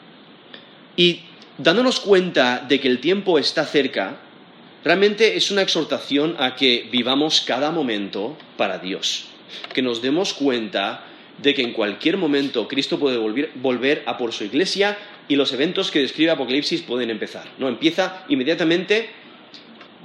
Y 0.96 1.22
dándonos 1.58 2.00
cuenta 2.00 2.64
de 2.68 2.80
que 2.80 2.88
el 2.88 3.00
tiempo 3.00 3.40
está 3.40 3.66
cerca, 3.66 4.18
realmente 4.84 5.36
es 5.36 5.50
una 5.50 5.64
exhortación 5.64 6.36
a 6.38 6.56
que 6.56 6.88
vivamos 6.92 7.42
cada 7.42 7.72
momento 7.72 8.38
para 8.58 8.78
Dios, 8.78 9.26
que 9.74 9.82
nos 9.82 10.04
demos 10.04 10.34
cuenta 10.34 11.06
de 11.42 11.54
que 11.54 11.62
en 11.62 11.74
cualquier 11.74 12.18
momento 12.18 12.68
Cristo 12.68 13.00
puede 13.00 13.18
volver, 13.18 14.04
a 14.06 14.18
por 14.18 14.34
su 14.34 14.44
iglesia 14.44 14.98
y 15.28 15.36
los 15.36 15.52
eventos 15.54 15.92
que 15.92 16.00
describe 16.00 16.32
Apocalipsis 16.32 16.82
pueden 16.82 17.10
empezar. 17.10 17.46
¿no? 17.58 17.68
Empieza 17.68 18.24
inmediatamente 18.30 19.10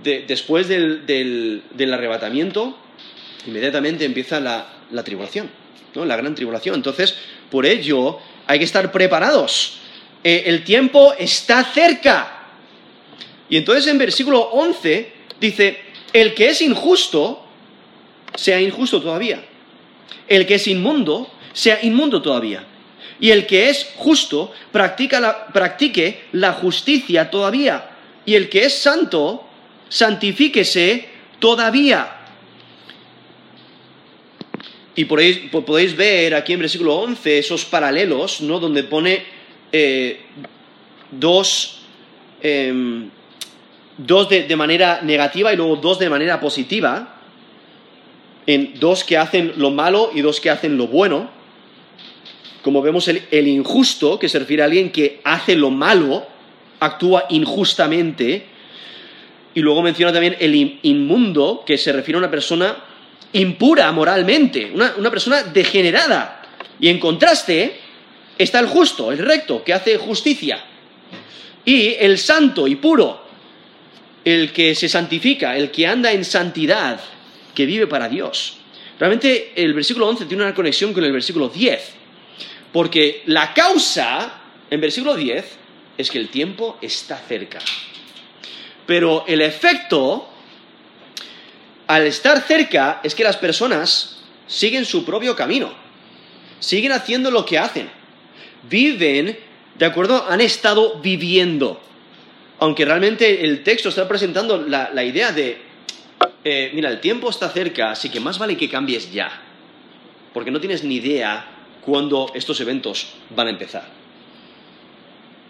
después 0.03 0.69
del, 0.69 1.63
arrebatamiento, 1.93 2.79
inmediatamente 3.47 4.05
empieza 4.05 4.41
la, 4.41 5.05
tribulación, 5.05 5.51
¿no? 5.95 6.05
la 6.05 6.17
gran 6.17 6.35
tribulación. 6.35 6.77
Entonces, 6.77 7.15
por 7.51 7.67
ello 7.67 8.19
hay 8.47 8.59
que 8.59 8.65
estar 8.65 8.91
preparados. 8.91 9.79
Eh, 10.25 10.45
el 10.47 10.65
tiempo 10.65 11.15
está 11.19 11.65
cerca. 11.65 12.35
Y 13.51 13.57
entonces 13.57 13.87
en 13.87 13.99
versículo 13.99 14.41
11 14.41 15.13
dice, 15.41 15.79
el 16.13 16.35
que 16.35 16.49
es 16.49 16.63
injusto, 16.63 17.45
sea 18.35 18.61
injusto 18.61 19.01
todavía 19.01 19.45
el 20.29 20.47
que 20.47 20.57
es 20.57 20.67
inmundo 20.67 21.31
sea 21.53 21.81
inmundo 21.83 22.23
todavía. 22.23 22.65
Y 23.21 23.31
el 23.31 23.47
que 23.47 23.69
es 23.69 23.95
justo 23.97 24.53
practique 24.71 26.21
la 26.33 26.53
justicia 26.53 27.31
todavía. 27.31 27.91
Y 28.25 28.35
el 28.35 28.49
que 28.49 28.67
es 28.67 28.79
santo, 28.79 29.45
santifíquese 29.89 31.09
todavía. 31.41 32.15
Y 34.95 35.05
podéis, 35.05 35.97
ver 35.97 36.35
aquí 36.35 36.53
en 36.53 36.61
versículo 36.61 36.95
11 36.97 37.39
esos 37.39 37.65
paralelos, 37.65 38.41
¿no? 38.41 38.61
Donde 38.61 38.85
pone 38.85 39.25
eh, 39.73 40.21
dos, 41.11 41.81
em, 42.43 43.09
dos 43.97 44.29
de 44.29 44.57
manera 44.57 45.01
negativa 45.03 45.53
y 45.53 45.57
luego 45.57 45.77
dos 45.77 45.99
de 45.99 46.11
manera 46.11 46.41
positiva 46.41 47.18
en 48.49 48.81
dos 48.81 49.05
que 49.05 49.19
hacen 49.19 49.53
lo 49.57 49.71
malo 49.71 50.11
y 50.15 50.23
dos 50.23 50.41
que 50.41 50.49
hacen 50.49 50.79
lo 50.79 50.87
bueno. 50.87 51.31
Como 52.63 52.81
vemos 52.81 53.07
el, 53.07 53.47
injusto, 53.47 54.19
que 54.19 54.31
se 54.31 54.39
refiere 54.39 54.63
a 54.63 54.67
alguien 54.67 54.91
que 54.91 55.21
hace 55.23 55.55
lo 55.55 55.71
malo, 55.71 56.27
actúa 56.81 57.27
injustamente. 57.29 58.47
Y 59.53 59.61
luego 59.61 59.83
menciona 59.83 60.15
también 60.15 60.35
el 60.41 60.79
inmundo, 60.83 61.63
que 61.67 61.77
se 61.77 61.93
refiere 61.93 62.17
a 62.17 62.21
una 62.21 62.31
persona 62.31 62.75
impura 63.35 63.93
moralmente, 63.93 64.71
una, 64.75 64.95
una 64.97 65.11
persona 65.11 65.43
degenerada. 65.43 66.41
Y 66.81 66.89
en 66.89 66.99
contraste 66.99 67.77
está 68.39 68.61
el 68.61 68.67
justo, 68.67 69.13
el 69.13 69.19
recto, 69.19 69.63
que 69.63 69.75
hace 69.75 69.99
justicia. 69.99 70.65
Y 71.67 71.97
el 72.01 72.17
santo 72.17 72.67
y 72.67 72.77
puro, 72.77 73.25
el 74.25 74.53
que 74.53 74.75
se 74.75 74.89
santifica, 74.89 75.55
el 75.55 75.71
que 75.71 75.87
anda 75.87 76.13
en 76.13 76.25
santidad 76.25 76.99
que 77.59 77.67
vive 77.67 77.89
para 77.89 78.09
Dios. 78.09 78.59
Realmente 79.01 79.51
el 79.57 79.75
versículo 79.75 80.07
11 80.07 80.27
tiene 80.27 80.45
una 80.45 80.55
conexión 80.55 80.93
con 80.93 81.03
el 81.03 81.11
versículo 81.11 81.49
10, 81.49 81.91
porque 82.73 83.25
la 83.27 83.53
causa 83.53 84.43
en 84.71 84.81
versículo 84.81 85.17
10 85.17 85.45
es 85.99 86.09
que 86.09 86.19
el 86.19 86.29
tiempo 86.29 86.79
está 86.81 87.17
cerca. 87.17 87.59
Pero 88.87 89.25
el 89.27 89.41
efecto, 89.41 90.29
al 91.89 92.07
estar 92.07 92.41
cerca, 92.43 93.01
es 93.03 93.17
que 93.17 93.25
las 93.25 93.37
personas 93.37 94.21
siguen 94.47 94.85
su 94.85 95.05
propio 95.05 95.35
camino, 95.35 95.75
siguen 96.61 96.93
haciendo 96.93 97.33
lo 97.33 97.45
que 97.45 97.59
hacen, 97.59 97.91
viven, 98.71 99.37
¿de 99.77 99.85
acuerdo? 99.85 100.27
Han 100.29 100.41
estado 100.41 101.01
viviendo. 101.01 101.83
Aunque 102.61 102.85
realmente 102.85 103.45
el 103.45 103.65
texto 103.65 103.89
está 103.89 104.07
presentando 104.07 104.59
la, 104.59 104.91
la 104.95 105.03
idea 105.03 105.33
de 105.33 105.67
eh, 106.45 106.71
mira, 106.75 106.91
el 106.91 107.01
tiempo 107.01 107.31
está 107.31 107.49
cerca, 107.49 107.91
así 107.91 108.09
que 108.09 108.21
más 108.21 108.39
vale 108.39 108.57
que 108.57 108.69
cambies 108.69 109.13
ya, 109.13 109.31
porque 110.33 110.51
no 110.51 110.61
tienes 110.61 110.85
ni 110.85 110.97
idea 110.97 111.47
cuándo 111.85 112.31
estos 112.35 112.61
eventos 112.61 113.09
van 113.31 113.49
a 113.49 113.51
empezar. 113.51 113.89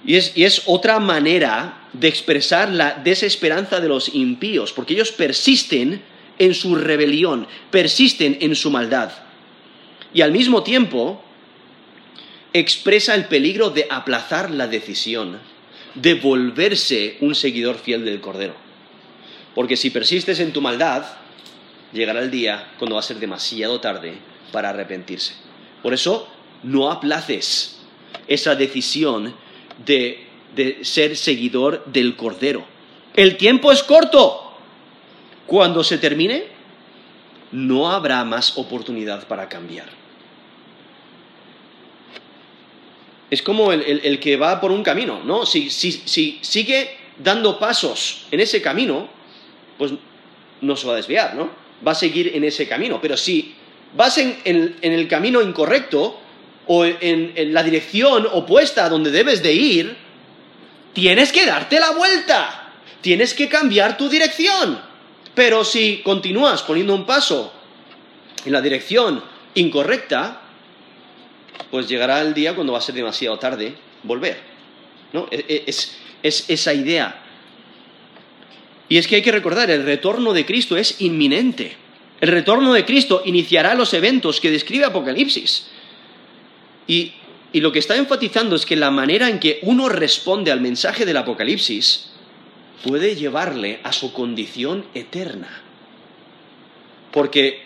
Y 0.05 0.17
es, 0.17 0.37
y 0.37 0.45
es, 0.45 0.63
otra 0.67 1.01
manera 1.01 1.89
de 1.93 2.09
expresar 2.09 2.71
la 2.71 2.95
desesperanza 2.95 3.81
de 3.81 3.89
los 3.89 4.15
impíos, 4.15 4.73
porque 4.73 4.95
ellos 4.95 5.13
persisten 5.13 6.03
en 6.39 6.55
su 6.55 6.77
rebelión, 6.77 7.47
persisten 7.71 8.39
en 8.41 8.55
su 8.55 8.71
maldad. 8.71 9.11
Y 10.15 10.23
al 10.23 10.33
mismo 10.33 10.63
tiempo 10.63 11.23
expresa 12.53 13.15
el 13.15 13.27
peligro 13.27 13.71
de 13.71 13.87
aplazar 13.91 14.51
la 14.51 14.69
decisión, 14.69 15.39
de 15.95 16.15
volverse 16.15 17.17
un 17.21 17.35
seguidor 17.35 17.77
fiel 17.77 18.05
del 18.05 18.21
Cordero. 18.21 18.68
Porque 19.59 19.77
si 19.77 19.91
persistes 19.91 20.39
en 20.39 20.53
tu 20.53 20.61
maldad, 20.61 21.05
llegará 21.93 22.21
el 22.21 22.31
día 22.31 22.75
cuando 22.79 22.95
va 22.95 23.01
a 23.01 23.03
ser 23.03 23.19
demasiado 23.19 23.81
tarde 23.81 24.15
para 24.53 24.69
arrepentirse. 24.69 25.35
Por 25.83 25.93
eso, 25.93 26.29
no 26.63 26.93
aplaces 26.93 27.81
esa 28.29 28.55
decisión 28.55 29.35
de, 29.85 30.29
ser 30.83 31.17
seguidor 31.17 31.85
del 31.87 32.15
Cordero. 32.15 32.65
El 33.17 33.37
tiempo 33.37 33.73
es 33.73 33.83
corto. 33.83 34.53
Cuando 35.49 35.83
se 35.83 35.99
termine, 35.99 36.45
no 37.51 37.91
habrá 37.91 38.23
más 38.25 38.57
oportunidad 38.59 39.27
para 39.27 39.49
cambiar. 39.49 39.89
Es 43.29 43.43
como 43.43 43.73
el, 43.73 44.21
que 44.21 44.37
va 44.37 44.61
por 44.61 44.71
un 44.71 44.85
camino, 44.85 45.21
¿no? 45.25 45.45
si 45.45 45.69
sigue 45.69 46.97
dando 47.19 47.59
pasos 47.59 48.27
en 48.31 48.39
ese 48.39 48.63
camino, 48.63 49.18
pues 49.79 49.93
no 50.61 50.77
se 50.77 50.87
va 50.87 50.95
a 50.95 50.97
desviar, 50.97 51.35
¿no? 51.35 51.51
Va 51.87 51.93
a 51.93 51.95
seguir 51.95 52.33
en 52.35 52.45
ese 52.45 52.69
camino. 52.69 53.01
Pero 53.01 53.17
si 53.17 53.55
vas 53.97 54.19
en, 54.19 54.77
el 54.83 55.09
camino 55.09 55.41
incorrecto 55.41 56.21
o 56.67 56.85
en, 56.85 57.33
en 57.35 57.55
la 57.55 57.63
dirección 57.63 58.27
opuesta 58.31 58.85
a 58.85 58.89
donde 58.89 59.11
debes 59.11 59.43
de 59.43 59.53
ir, 59.53 59.97
tienes 60.93 61.33
que 61.33 61.47
darte 61.47 61.79
la 61.79 61.93
vuelta. 61.93 62.73
Tienes 63.01 63.33
que 63.33 63.49
cambiar 63.49 63.97
tu 63.97 64.09
dirección. 64.09 64.81
Pero 65.35 65.65
si 65.65 65.99
continúas 66.03 66.63
poniendo 66.63 66.95
un 66.95 67.07
paso 67.07 67.53
en 68.45 68.53
la 68.53 68.61
dirección 68.61 69.23
incorrecta, 69.55 70.43
pues 71.71 71.89
llegará 71.89 72.21
el 72.21 72.35
día 72.35 72.55
cuando 72.55 72.73
va 72.73 72.81
a 72.81 72.83
ser 72.83 72.97
demasiado 72.97 73.39
tarde 73.39 73.75
volver. 74.03 74.41
¿no? 75.13 75.29
E, 75.31 75.45
e, 75.49 75.65
es, 75.67 75.97
es 76.23 76.51
esa 76.51 76.75
idea 76.75 77.23
y 78.89 78.99
es 78.99 79.07
que 79.07 79.17
hay 79.17 79.23
que 79.23 79.33
recordar, 79.33 79.71
el 79.71 79.85
retorno 79.85 80.33
de 80.33 80.47
Cristo 80.47 80.77
es 80.77 81.01
inminente. 81.01 81.77
El 82.21 82.31
retorno 82.31 82.73
de 82.73 82.85
Cristo 82.85 83.23
iniciará 83.25 83.75
los 83.75 83.95
eventos 83.95 84.41
que 84.41 84.51
describe 84.51 84.85
Apocalipsis. 84.85 85.69
Y 86.87 87.13
Y 87.53 87.61
lo 87.61 87.73
que 87.73 87.79
está 87.79 87.97
enfatizando 87.97 88.57
es 88.57 88.67
que 88.67 88.77
la 88.77 88.91
manera 88.91 89.29
en 89.29 89.41
que 89.41 89.59
uno 89.63 89.89
responde 89.89 90.53
al 90.53 90.61
mensaje 90.61 91.07
del 91.07 91.17
Apocalipsis 91.17 92.11
puede 92.85 93.17
llevarle 93.17 93.81
a 93.85 93.93
su 93.93 94.13
condición 94.13 94.85
eterna. 94.95 95.63
Porque 97.11 97.63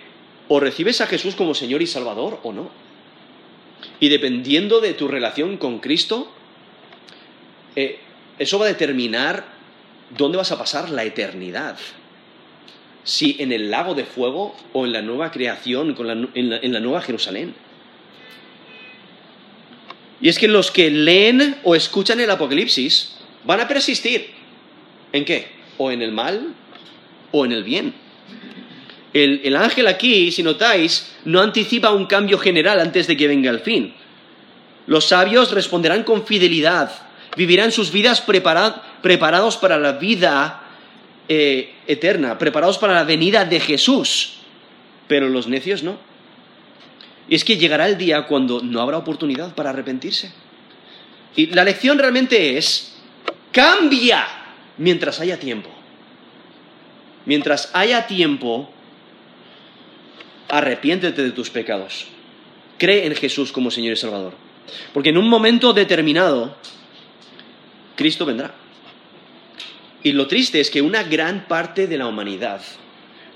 o 0.48 0.60
recibes 0.60 1.00
a 1.00 1.06
Jesús 1.06 1.34
como 1.34 1.54
Señor 1.54 1.82
y 1.82 1.86
Salvador 1.86 2.38
o 2.44 2.52
no. 2.52 2.70
Y 3.98 4.08
dependiendo 4.08 4.80
de 4.80 4.94
tu 4.94 5.08
relación 5.08 5.56
con 5.56 5.80
Cristo, 5.80 6.30
eh, 7.74 7.98
eso 8.38 8.58
va 8.58 8.66
a 8.66 8.68
determinar 8.68 9.51
dónde 10.16 10.38
vas 10.38 10.52
a 10.52 10.58
pasar 10.58 10.90
la 10.90 11.04
eternidad. 11.04 11.76
Si 13.04 13.36
en 13.40 13.52
el 13.52 13.70
lago 13.70 13.94
de 13.94 14.04
fuego 14.04 14.54
o 14.72 14.86
en 14.86 14.92
la 14.92 15.02
nueva 15.02 15.30
creación, 15.30 15.96
en 16.34 16.72
la 16.72 16.80
nueva 16.80 17.00
Jerusalén. 17.02 17.54
Y 20.20 20.28
es 20.28 20.38
que 20.38 20.46
los 20.46 20.70
que 20.70 20.90
leen 20.90 21.56
o 21.64 21.74
escuchan 21.74 22.20
el 22.20 22.30
Apocalipsis 22.30 23.16
van 23.44 23.60
a 23.60 23.66
persistir. 23.66 24.30
¿En 25.12 25.24
qué? 25.24 25.48
O 25.78 25.90
en 25.90 26.00
el 26.00 26.12
mal 26.12 26.54
o 27.32 27.44
en 27.44 27.52
el 27.52 27.64
bien. 27.64 27.94
El, 29.12 29.56
ángel 29.56 29.88
aquí, 29.88 30.30
si 30.30 30.42
notáis, 30.42 31.12
no 31.24 31.40
anticipa 31.40 31.90
un 31.90 32.06
cambio 32.06 32.38
general 32.38 32.80
antes 32.80 33.06
de 33.06 33.16
que 33.16 33.28
venga 33.28 33.50
el 33.50 33.60
fin. 33.60 33.92
Los 34.86 35.08
sabios 35.08 35.50
responderán 35.50 36.02
con 36.02 36.24
fidelidad, 36.26 36.90
vivirán 37.36 37.72
sus 37.72 37.92
vidas 37.92 38.22
preparados 39.02 39.56
para 39.56 39.78
la 39.78 39.92
vida 39.92 40.62
eh, 41.28 41.74
eterna, 41.86 42.38
preparados 42.38 42.78
para 42.78 42.94
la 42.94 43.04
venida 43.04 43.44
de 43.44 43.60
Jesús. 43.60 44.34
Pero 45.08 45.28
los 45.28 45.48
necios 45.48 45.82
no. 45.82 45.98
Y 47.28 47.34
es 47.34 47.44
que 47.44 47.56
llegará 47.56 47.88
el 47.88 47.98
día 47.98 48.26
cuando 48.26 48.62
no 48.62 48.80
habrá 48.80 48.98
oportunidad 48.98 49.54
para 49.54 49.70
arrepentirse. 49.70 50.32
Y 51.36 51.46
la 51.46 51.64
lección 51.64 51.98
realmente 51.98 52.56
es, 52.58 52.96
cambia 53.52 54.26
mientras 54.78 55.20
haya 55.20 55.38
tiempo. 55.38 55.70
Mientras 57.24 57.70
haya 57.72 58.06
tiempo, 58.06 58.70
arrepiéntete 60.48 61.22
de 61.22 61.30
tus 61.30 61.50
pecados. 61.50 62.06
Cree 62.78 63.06
en 63.06 63.14
Jesús 63.14 63.52
como 63.52 63.70
Señor 63.70 63.92
y 63.92 63.96
Salvador. 63.96 64.34
Porque 64.92 65.10
en 65.10 65.18
un 65.18 65.28
momento 65.28 65.72
determinado, 65.72 66.56
Cristo 67.96 68.26
vendrá. 68.26 68.54
Y 70.02 70.12
lo 70.12 70.26
triste 70.26 70.60
es 70.60 70.70
que 70.70 70.82
una 70.82 71.04
gran 71.04 71.46
parte 71.46 71.86
de 71.86 71.98
la 71.98 72.06
humanidad 72.06 72.60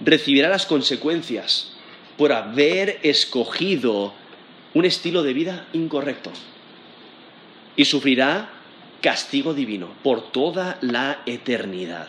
recibirá 0.01 0.49
las 0.49 0.67
consecuencias 0.67 1.73
por 2.17 2.33
haber 2.33 2.99
escogido 3.03 4.13
un 4.75 4.85
estilo 4.85 5.23
de 5.23 5.33
vida 5.33 5.67
incorrecto. 5.73 6.31
Y 7.77 7.85
sufrirá 7.85 8.51
castigo 9.01 9.55
divino 9.55 9.91
por 10.03 10.33
toda 10.33 10.79
la 10.81 11.21
eternidad. 11.27 12.09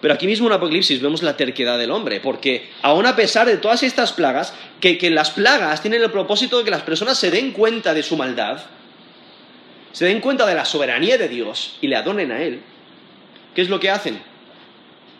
Pero 0.00 0.14
aquí 0.14 0.26
mismo 0.26 0.46
en 0.46 0.52
Apocalipsis 0.52 1.00
vemos 1.00 1.22
la 1.22 1.36
terquedad 1.36 1.78
del 1.78 1.90
hombre, 1.90 2.20
porque 2.20 2.70
aún 2.82 3.06
a 3.06 3.16
pesar 3.16 3.46
de 3.46 3.56
todas 3.56 3.82
estas 3.82 4.12
plagas, 4.12 4.54
que, 4.80 4.96
que, 4.96 5.10
las 5.10 5.30
plagas 5.30 5.82
tienen 5.82 6.02
el 6.02 6.10
propósito 6.10 6.58
de 6.58 6.64
que 6.64 6.70
las 6.70 6.82
personas 6.82 7.18
se 7.18 7.30
den 7.30 7.52
cuenta 7.52 7.94
de 7.94 8.04
su 8.04 8.16
maldad, 8.16 8.60
se 9.92 10.04
den 10.04 10.20
cuenta 10.20 10.46
de 10.46 10.54
la 10.54 10.64
soberanía 10.64 11.18
de 11.18 11.28
Dios 11.28 11.78
y 11.80 11.88
le 11.88 11.96
adoren 11.96 12.30
a 12.30 12.42
Él, 12.42 12.60
¿qué 13.58 13.62
es 13.62 13.68
lo 13.68 13.80
que 13.80 13.90
hacen? 13.90 14.22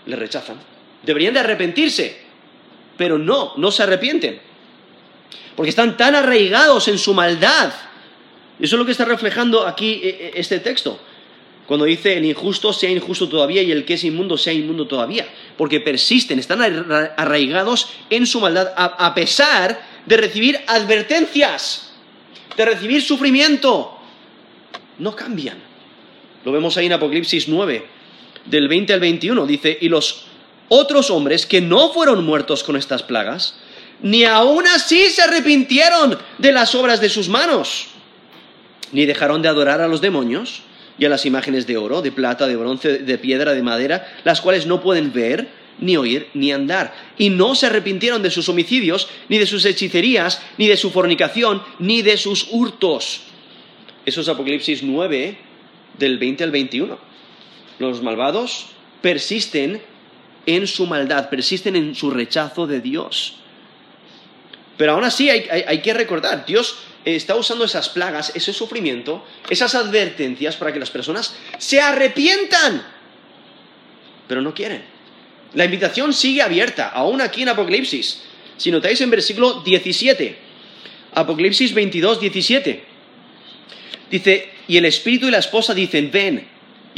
Le 0.06 0.14
rechazan. 0.14 0.58
Deberían 1.02 1.34
de 1.34 1.40
arrepentirse, 1.40 2.20
pero 2.96 3.18
no, 3.18 3.54
no 3.56 3.72
se 3.72 3.82
arrepienten. 3.82 4.40
Porque 5.56 5.70
están 5.70 5.96
tan 5.96 6.14
arraigados 6.14 6.86
en 6.86 6.98
su 6.98 7.14
maldad. 7.14 7.72
Eso 8.60 8.76
es 8.76 8.78
lo 8.78 8.84
que 8.84 8.92
está 8.92 9.04
reflejando 9.04 9.66
aquí 9.66 9.94
eh, 9.94 10.08
eh, 10.20 10.30
este 10.36 10.60
texto. 10.60 11.00
Cuando 11.66 11.84
dice 11.84 12.16
el 12.16 12.26
injusto 12.26 12.72
sea 12.72 12.88
injusto 12.88 13.28
todavía 13.28 13.60
y 13.60 13.72
el 13.72 13.84
que 13.84 13.94
es 13.94 14.04
inmundo 14.04 14.38
sea 14.38 14.52
inmundo 14.52 14.86
todavía. 14.86 15.26
Porque 15.56 15.80
persisten, 15.80 16.38
están 16.38 16.62
arraigados 17.16 17.90
en 18.08 18.24
su 18.24 18.38
maldad 18.38 18.72
a 18.76 19.14
pesar 19.16 19.82
de 20.06 20.16
recibir 20.16 20.60
advertencias, 20.68 21.90
de 22.56 22.64
recibir 22.64 23.02
sufrimiento. 23.02 23.98
No 25.00 25.16
cambian. 25.16 25.58
Lo 26.44 26.52
vemos 26.52 26.76
ahí 26.76 26.86
en 26.86 26.92
Apocalipsis 26.92 27.48
9, 27.48 27.97
del 28.50 28.68
20 28.68 28.92
al 28.92 29.00
21. 29.00 29.46
Dice, 29.46 29.78
y 29.80 29.88
los 29.88 30.24
otros 30.68 31.10
hombres 31.10 31.46
que 31.46 31.60
no 31.60 31.92
fueron 31.92 32.24
muertos 32.24 32.62
con 32.62 32.76
estas 32.76 33.02
plagas, 33.02 33.54
ni 34.02 34.24
aún 34.24 34.66
así 34.66 35.06
se 35.06 35.22
arrepintieron 35.22 36.18
de 36.38 36.52
las 36.52 36.74
obras 36.74 37.00
de 37.00 37.08
sus 37.08 37.28
manos, 37.28 37.86
ni 38.92 39.06
dejaron 39.06 39.42
de 39.42 39.48
adorar 39.48 39.80
a 39.80 39.88
los 39.88 40.00
demonios 40.00 40.62
y 40.98 41.04
a 41.04 41.08
las 41.08 41.26
imágenes 41.26 41.66
de 41.66 41.76
oro, 41.76 42.02
de 42.02 42.12
plata, 42.12 42.46
de 42.46 42.56
bronce, 42.56 42.98
de 42.98 43.18
piedra, 43.18 43.54
de 43.54 43.62
madera, 43.62 44.16
las 44.24 44.40
cuales 44.40 44.66
no 44.66 44.80
pueden 44.80 45.12
ver, 45.12 45.48
ni 45.80 45.96
oír, 45.96 46.28
ni 46.34 46.52
andar. 46.52 46.92
Y 47.16 47.30
no 47.30 47.54
se 47.54 47.66
arrepintieron 47.66 48.22
de 48.22 48.30
sus 48.30 48.48
homicidios, 48.48 49.08
ni 49.28 49.38
de 49.38 49.46
sus 49.46 49.64
hechicerías, 49.64 50.42
ni 50.58 50.66
de 50.66 50.76
su 50.76 50.90
fornicación, 50.90 51.62
ni 51.78 52.02
de 52.02 52.16
sus 52.16 52.48
hurtos. 52.50 53.20
Eso 54.04 54.20
es 54.20 54.28
Apocalipsis 54.28 54.82
9, 54.82 55.38
del 55.98 56.18
20 56.18 56.44
al 56.44 56.50
21. 56.50 57.07
Los 57.78 58.02
malvados 58.02 58.66
persisten 59.00 59.80
en 60.46 60.66
su 60.66 60.86
maldad, 60.86 61.28
persisten 61.28 61.76
en 61.76 61.94
su 61.94 62.10
rechazo 62.10 62.66
de 62.66 62.80
Dios. 62.80 63.36
Pero 64.76 64.92
aún 64.92 65.04
así 65.04 65.28
hay, 65.28 65.82
que 65.82 65.92
recordar, 65.92 66.46
Dios 66.46 66.78
está 67.04 67.34
usando 67.34 67.64
esas 67.64 67.88
plagas, 67.88 68.32
ese 68.34 68.52
sufrimiento, 68.52 69.24
esas 69.50 69.74
advertencias 69.74 70.56
para 70.56 70.72
que 70.72 70.78
las 70.78 70.90
personas 70.90 71.36
se 71.58 71.80
arrepientan, 71.80 72.86
pero 74.26 74.40
no 74.40 74.54
quieren. 74.54 74.82
La 75.54 75.64
invitación 75.64 76.12
sigue 76.12 76.42
abierta, 76.42 76.88
aún 76.88 77.20
aquí 77.20 77.42
en 77.42 77.48
Apocalipsis. 77.48 78.22
Si 78.56 78.70
notáis 78.70 79.00
en 79.00 79.10
versículo 79.10 79.62
17, 79.62 80.38
Apocalipsis 81.14 81.74
22, 81.74 82.20
17, 82.20 82.84
dice, 84.10 84.50
y 84.68 84.76
el 84.76 84.84
espíritu 84.84 85.26
y 85.26 85.30
la 85.30 85.38
esposa 85.38 85.74
dicen, 85.74 86.10
ven, 86.12 86.46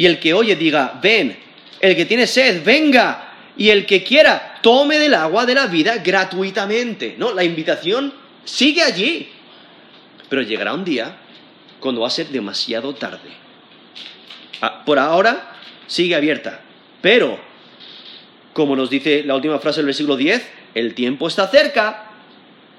y 0.00 0.06
el 0.06 0.18
que 0.18 0.32
oye 0.32 0.56
diga, 0.56 0.98
ven, 1.02 1.36
el 1.78 1.94
que 1.94 2.06
tiene 2.06 2.26
sed, 2.26 2.64
venga, 2.64 3.34
y 3.54 3.68
el 3.68 3.84
que 3.84 4.02
quiera 4.02 4.56
tome 4.62 4.98
del 4.98 5.12
agua 5.12 5.44
de 5.44 5.54
la 5.54 5.66
vida 5.66 5.98
gratuitamente. 5.98 7.16
¿no? 7.18 7.34
La 7.34 7.44
invitación 7.44 8.10
sigue 8.42 8.82
allí. 8.82 9.28
Pero 10.30 10.40
llegará 10.40 10.72
un 10.72 10.86
día 10.86 11.18
cuando 11.80 12.00
va 12.00 12.06
a 12.06 12.10
ser 12.10 12.28
demasiado 12.28 12.94
tarde. 12.94 13.28
Ah, 14.62 14.86
por 14.86 14.98
ahora 14.98 15.52
sigue 15.86 16.14
abierta. 16.14 16.62
Pero, 17.02 17.38
como 18.54 18.76
nos 18.76 18.88
dice 18.88 19.22
la 19.22 19.34
última 19.34 19.58
frase 19.58 19.80
del 19.80 19.86
versículo 19.86 20.16
10, 20.16 20.50
el 20.76 20.94
tiempo 20.94 21.28
está 21.28 21.46
cerca. 21.48 22.06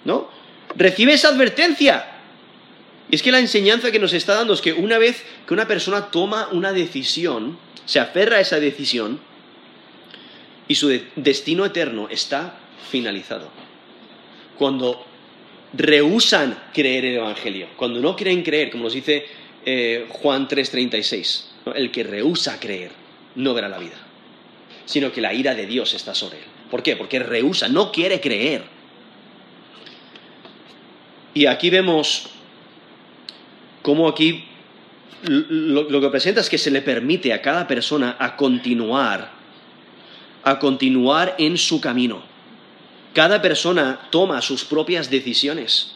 ¿No? 0.05 0.27
Recibe 0.75 1.13
esa 1.13 1.27
advertencia. 1.27 2.03
Y 3.12 3.15
es 3.15 3.21
que 3.21 3.32
la 3.32 3.39
enseñanza 3.39 3.91
que 3.91 4.00
nos 4.00 4.13
está 4.13 4.36
dando 4.36 4.54
es 4.54 4.62
que 4.62 4.71
una 4.71 4.97
vez 4.97 5.24
que 5.45 5.54
una 5.54 5.67
persona 5.67 6.10
toma 6.10 6.47
una 6.54 6.71
decisión, 6.71 7.60
se 7.86 8.00
aferra 8.00 8.38
a 8.38 8.39
esa 8.39 8.60
decisión, 8.60 9.19
y 10.69 10.76
su 10.76 10.88
destino 11.17 11.65
eterno 11.65 12.08
está 12.10 12.58
finalizado. 12.89 13.50
Cuando 14.58 15.06
rehusan 15.74 16.58
creer 16.74 17.04
el 17.04 17.15
Evangelio, 17.15 17.67
cuando 17.76 18.00
no 18.00 18.15
quieren 18.15 18.41
creer, 18.43 18.71
como 18.71 18.86
nos 18.86 18.93
dice 18.93 19.26
eh, 19.65 20.06
Juan 20.08 20.47
3:36, 20.47 21.43
el 21.76 21.91
que 21.91 22.04
rehúsa 22.04 22.62
creer 22.62 22.91
no 23.36 23.54
verá 23.54 23.67
la 23.67 23.80
vida, 23.80 23.97
sino 24.86 25.12
que 25.12 25.19
la 25.19 25.34
ira 25.34 25.54
de 25.54 25.65
Dios 25.65 25.93
está 25.93 26.15
sobre 26.15 26.38
él. 26.38 26.45
¿Por 26.69 26.82
qué? 26.82 26.95
Porque 26.95 27.19
rehúsa, 27.19 27.67
no 27.67 27.91
quiere 27.91 28.21
creer. 28.21 28.63
Y 31.34 31.47
aquí 31.47 31.69
vemos 31.69 32.30
cómo 33.82 34.08
aquí 34.08 34.46
lo, 35.24 36.02
que 36.02 36.10
presenta 36.10 36.41
es 36.41 36.50
que 36.50 36.58
se 36.58 36.72
le 36.72 36.82
permite 36.82 37.34
a 37.34 37.41
cada 37.41 37.67
persona 37.67 38.15
a 38.20 38.36
continuar 38.36 39.41
a 40.44 40.60
continuar 40.60 41.36
en 41.38 41.58
su 41.58 41.82
camino. 41.82 42.24
Cada 43.13 43.41
persona 43.41 44.00
toma 44.10 44.41
sus 44.41 44.63
propias 44.63 45.10
decisiones. 45.10 45.94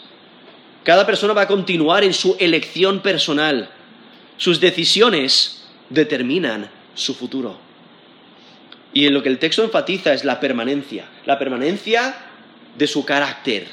Cada 0.84 1.06
persona 1.06 1.34
va 1.34 1.43
a 1.43 1.48
continuar 1.48 2.04
en 2.04 2.13
su 2.13 2.36
elección 2.39 3.00
personal. 3.00 3.69
Sus 4.38 4.60
decisiones 4.60 5.65
determinan 5.89 6.69
su 6.93 7.15
futuro. 7.15 7.58
Y 8.93 9.08
en 9.08 9.13
lo 9.13 9.24
que 9.24 9.30
el 9.30 9.39
texto 9.39 9.63
enfatiza 9.63 10.13
es 10.13 10.24
la 10.24 10.39
permanencia, 10.39 11.06
la 11.26 11.39
permanencia 11.39 12.15
de 12.78 12.88
su 12.88 13.04
carácter, 13.04 13.67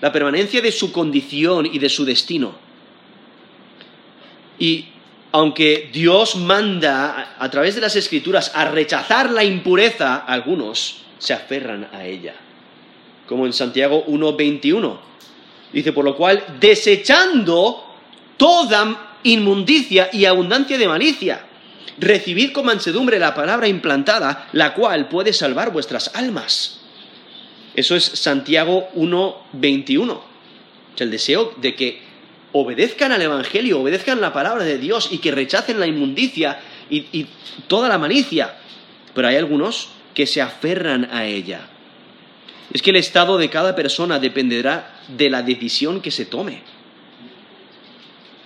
la 0.00 0.12
permanencia 0.12 0.60
de 0.60 0.70
su 0.70 0.92
condición 0.92 1.66
y 1.66 1.78
de 1.78 1.88
su 1.88 2.04
destino. 2.04 2.56
Y 4.58 4.86
aunque 5.32 5.90
Dios 5.92 6.36
manda 6.36 7.34
a 7.38 7.50
través 7.50 7.74
de 7.74 7.80
las 7.80 7.96
escrituras 7.96 8.52
a 8.54 8.66
rechazar 8.66 9.30
la 9.30 9.42
impureza, 9.42 10.16
algunos 10.16 11.02
se 11.18 11.34
aferran 11.34 11.88
a 11.92 12.04
ella. 12.04 12.34
Como 13.26 13.46
en 13.46 13.52
Santiago 13.52 14.06
1.21. 14.06 14.96
Dice, 15.72 15.92
por 15.92 16.04
lo 16.04 16.14
cual, 16.16 16.44
desechando 16.60 17.84
toda 18.36 19.18
inmundicia 19.24 20.10
y 20.12 20.24
abundancia 20.24 20.78
de 20.78 20.86
malicia, 20.86 21.44
recibid 21.98 22.52
con 22.52 22.66
mansedumbre 22.66 23.18
la 23.18 23.34
palabra 23.34 23.66
implantada, 23.66 24.48
la 24.52 24.74
cual 24.74 25.08
puede 25.08 25.32
salvar 25.32 25.72
vuestras 25.72 26.12
almas. 26.14 26.80
Eso 27.74 27.96
es 27.96 28.04
Santiago 28.04 28.88
1.21. 28.94 30.10
O 30.12 30.22
sea, 30.96 31.04
el 31.04 31.10
deseo 31.10 31.54
de 31.56 31.74
que 31.74 32.03
obedezcan 32.56 33.10
al 33.10 33.20
Evangelio, 33.20 33.80
obedezcan 33.80 34.20
la 34.20 34.32
palabra 34.32 34.62
de 34.62 34.78
Dios 34.78 35.08
y 35.10 35.18
que 35.18 35.32
rechacen 35.32 35.80
la 35.80 35.88
inmundicia 35.88 36.60
y, 36.88 37.26
toda 37.66 37.88
la 37.88 37.98
malicia. 37.98 38.54
Pero 39.12 39.26
hay 39.26 39.36
algunos 39.36 39.88
que 40.14 40.26
se 40.26 40.40
aferran 40.40 41.08
a 41.10 41.26
ella. 41.26 41.68
Es 42.72 42.80
que 42.80 42.90
el 42.90 42.96
estado 42.96 43.38
de 43.38 43.50
cada 43.50 43.74
persona 43.74 44.20
dependerá 44.20 45.00
de 45.08 45.30
la 45.30 45.42
decisión 45.42 46.00
que 46.00 46.12
se 46.12 46.26
tome. 46.26 46.62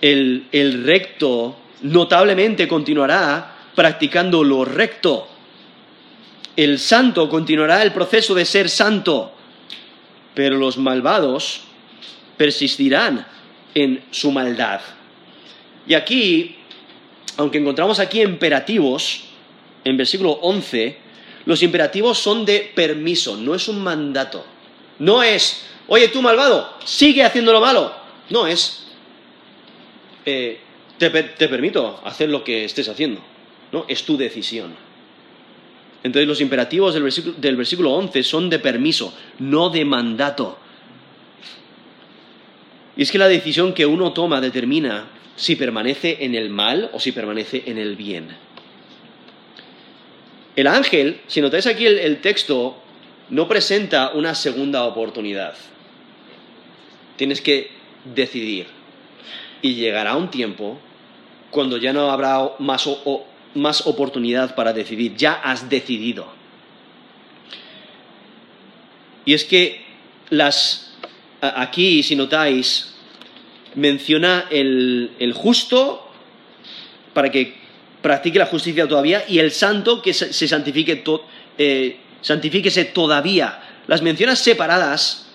El 0.01 0.83
recto 0.83 1.55
notablemente 1.81 2.67
continuará 2.67 3.57
practicando 3.75 4.43
lo 4.43 4.65
recto. 4.65 5.27
El 6.55 6.79
santo 6.79 7.29
continuará 7.29 7.83
el 7.83 7.93
proceso 7.93 8.33
de 8.33 8.45
ser 8.45 8.69
santo, 8.69 9.31
pero 10.33 10.57
los 10.57 10.77
malvados 10.77 11.61
persistirán 12.37 13.25
en 13.75 14.03
su 14.11 14.31
maldad. 14.31 14.81
Y 15.87 15.93
aquí, 15.93 16.55
aunque 17.37 17.57
encontramos 17.57 17.99
aquí 17.99 18.21
imperativos, 18.21 19.23
en 19.83 19.97
versículo 19.97 20.31
11, 20.31 20.97
los 21.45 21.63
imperativos 21.63 22.19
son 22.19 22.45
de 22.45 22.71
permiso, 22.75 23.37
no 23.37 23.55
es 23.55 23.67
un 23.67 23.81
mandato. 23.81 24.45
No 24.99 25.23
es, 25.23 25.65
oye 25.87 26.09
tú 26.09 26.21
malvado, 26.21 26.73
sigue 26.85 27.23
haciendo 27.23 27.51
lo 27.51 27.61
malo. 27.61 27.93
No 28.29 28.45
es, 28.45 28.85
eh, 30.25 30.59
te, 30.97 31.09
permito 31.09 31.99
hacer 32.03 32.29
lo 32.29 32.43
que 32.43 32.65
estés 32.65 32.87
haciendo. 32.89 33.21
No, 33.71 33.85
es 33.87 34.03
tu 34.03 34.17
decisión. 34.17 34.75
Entonces 36.03 36.27
los 36.27 36.41
imperativos 36.41 36.93
del 36.93 37.03
versículo, 37.03 37.35
del 37.37 37.55
versículo 37.55 37.91
11 37.93 38.23
son 38.23 38.49
de 38.49 38.59
permiso, 38.59 39.13
no 39.39 39.69
de 39.69 39.85
mandato. 39.85 40.59
Y 42.99 43.03
es 43.03 43.13
que 43.13 43.17
la 43.17 43.29
decisión 43.29 43.73
que 43.73 43.85
uno 43.85 44.11
toma 44.11 44.41
determina 44.41 45.07
si 45.37 45.55
permanece 45.55 46.17
en 46.19 46.35
el 46.35 46.49
mal 46.49 46.89
o 46.91 46.99
si 46.99 47.13
permanece 47.13 47.63
en 47.65 47.77
el 47.77 47.95
bien. 47.95 48.27
El 50.57 50.67
ángel, 50.67 51.21
si 51.27 51.39
notáis 51.39 51.65
aquí 51.65 51.85
el, 51.85 52.19
texto, 52.19 52.75
no 53.29 53.47
presenta 53.47 54.09
una 54.09 54.35
segunda 54.35 54.83
oportunidad. 54.83 55.53
Tienes 57.15 57.39
que 57.39 57.71
decidir. 58.03 58.67
Y 59.61 59.75
llegará 59.75 60.17
un 60.17 60.29
tiempo 60.29 60.77
cuando 61.51 61.77
ya 61.77 61.93
no 61.93 62.11
habrá 62.11 62.51
más, 62.59 62.85
más 63.55 63.87
oportunidad 63.87 64.55
para 64.55 64.73
decidir. 64.73 65.15
Ya 65.15 65.35
has 65.35 65.69
decidido. 65.69 66.27
Y 69.23 69.35
es 69.35 69.45
que 69.45 69.85
las, 70.29 70.88
aquí, 71.41 72.03
si 72.03 72.15
notáis, 72.15 72.95
menciona 73.75 74.45
el, 74.49 75.11
el 75.19 75.33
justo 75.33 76.09
para 77.13 77.31
que 77.31 77.59
practique 78.01 78.39
la 78.39 78.45
justicia 78.45 78.87
todavía 78.87 79.23
y 79.27 79.39
el 79.39 79.51
santo 79.51 80.01
que 80.01 80.13
se, 80.13 80.47
santifique 80.47 81.03
eh, 81.57 81.97
santifíquese 82.21 82.85
todavía. 82.85 83.61
Las 83.87 84.01
menciones 84.01 84.39
separadas, 84.39 85.27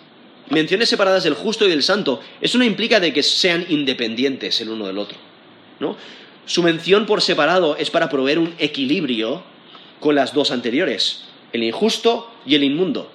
menciones 0.51 0.89
separadas 0.89 1.25
del 1.25 1.35
justo 1.35 1.67
y 1.67 1.71
del 1.71 1.83
santo, 1.83 2.21
eso 2.41 2.59
no 2.59 2.65
implica 2.65 3.01
de 3.01 3.13
que 3.13 3.23
sean 3.23 3.67
independientes 3.69 4.61
el 4.61 4.71
uno 4.71 4.87
del 4.87 4.99
otro. 4.99 5.19
¿no? 5.81 5.97
Su 6.47 6.63
mención 6.63 7.07
por 7.07 7.21
separado 7.21 7.77
es 7.77 7.91
para 7.91 8.09
proveer 8.09 8.39
un 8.39 8.55
equilibrio 8.59 9.43
con 10.01 10.15
las 10.15 10.35
dos 10.35 10.51
anteriores, 10.51 11.25
el 11.53 11.63
injusto 11.63 12.33
y 12.47 12.55
el 12.55 12.65
inmundo. 12.65 13.11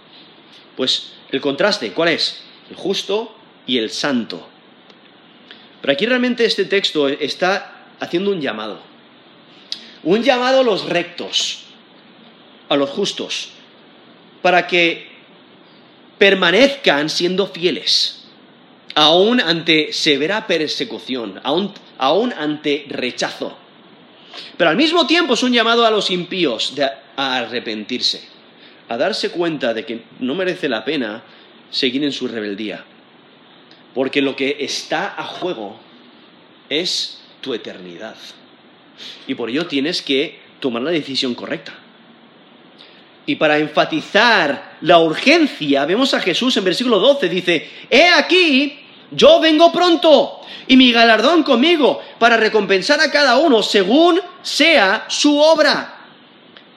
Pues 0.75 1.13
el 1.31 1.41
contraste, 1.41 1.91
¿cuál 1.91 2.09
es? 2.09 2.41
El 2.69 2.75
justo 2.75 3.35
y 3.65 3.77
el 3.77 3.89
santo. 3.89 4.47
Pero 5.81 5.93
aquí 5.93 6.05
realmente 6.05 6.45
este 6.45 6.65
texto 6.65 7.07
está 7.07 7.85
haciendo 7.99 8.31
un 8.31 8.41
llamado. 8.41 8.79
Un 10.03 10.23
llamado 10.23 10.61
a 10.61 10.63
los 10.63 10.85
rectos, 10.85 11.63
a 12.69 12.75
los 12.75 12.89
justos, 12.89 13.49
para 14.41 14.67
que 14.67 15.09
permanezcan 16.17 17.09
siendo 17.09 17.47
fieles, 17.47 18.25
aún 18.95 19.39
ante 19.39 19.93
severa 19.93 20.45
persecución, 20.47 21.39
aún, 21.43 22.33
ante 22.33 22.85
rechazo. 22.89 23.57
Pero 24.57 24.69
al 24.69 24.77
mismo 24.77 25.07
tiempo 25.07 25.33
es 25.33 25.43
un 25.43 25.53
llamado 25.53 25.85
a 25.85 25.91
los 25.91 26.11
impíos 26.11 26.73
a 27.15 27.37
arrepentirse, 27.37 28.27
a 28.89 28.97
darse 28.97 29.31
cuenta 29.31 29.73
de 29.73 29.85
que 29.85 30.03
no 30.19 30.35
merece 30.35 30.69
la 30.69 30.83
pena 30.83 31.23
seguir 31.71 32.03
en 32.03 32.11
su 32.11 32.27
rebeldía, 32.27 32.83
porque 33.93 34.21
lo 34.21 34.35
que 34.35 34.57
está 34.59 35.15
a 35.17 35.23
juego 35.23 35.79
es 36.69 37.21
tu 37.41 37.53
eternidad. 37.53 38.15
Y 39.27 39.35
por 39.35 39.49
ello 39.49 39.65
tienes 39.67 40.01
que 40.01 40.39
tomar 40.59 40.81
la 40.81 40.91
decisión 40.91 41.35
correcta. 41.35 41.73
Y 43.25 43.35
para 43.35 43.57
enfatizar 43.57 44.77
la 44.81 44.99
urgencia, 44.99 45.85
vemos 45.85 46.13
a 46.13 46.19
Jesús 46.19 46.57
en 46.57 46.63
versículo 46.63 46.99
12, 46.99 47.29
dice, 47.29 47.69
He 47.89 48.07
aquí, 48.09 48.79
yo 49.11 49.39
vengo 49.39 49.71
pronto, 49.71 50.41
y 50.67 50.75
mi 50.75 50.91
galardón 50.91 51.43
conmigo, 51.43 52.01
para 52.17 52.37
recompensar 52.37 52.99
a 52.99 53.11
cada 53.11 53.37
uno 53.37 53.61
según 53.61 54.19
sea 54.41 55.05
su 55.07 55.37
obra. 55.37 56.07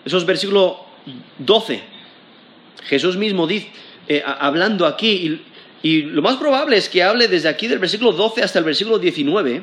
Eso 0.04 0.18
es 0.18 0.26
versículo 0.26 0.84
12. 1.38 1.82
Jesús 2.84 3.16
mismo 3.16 3.46
dice, 3.46 3.70
eh, 4.08 4.22
hablando 4.24 4.86
aquí, 4.86 5.40
y, 5.82 6.02
lo 6.02 6.22
más 6.22 6.36
probable 6.36 6.76
es 6.76 6.88
que 6.88 7.02
hable 7.02 7.28
desde 7.28 7.48
aquí 7.48 7.66
del 7.66 7.78
versículo 7.78 8.12
12 8.12 8.42
hasta 8.42 8.58
el 8.58 8.64
versículo 8.64 8.98
19 8.98 9.62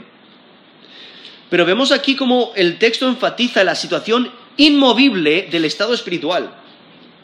pero 1.50 1.66
vemos 1.66 1.92
aquí 1.92 2.16
cómo 2.16 2.52
el 2.56 2.78
texto 2.78 3.08
enfatiza 3.08 3.64
la 3.64 3.76
situación 3.76 4.32
inmovible 4.58 5.48
del 5.50 5.66
estado 5.66 5.94
espiritual. 5.94 6.54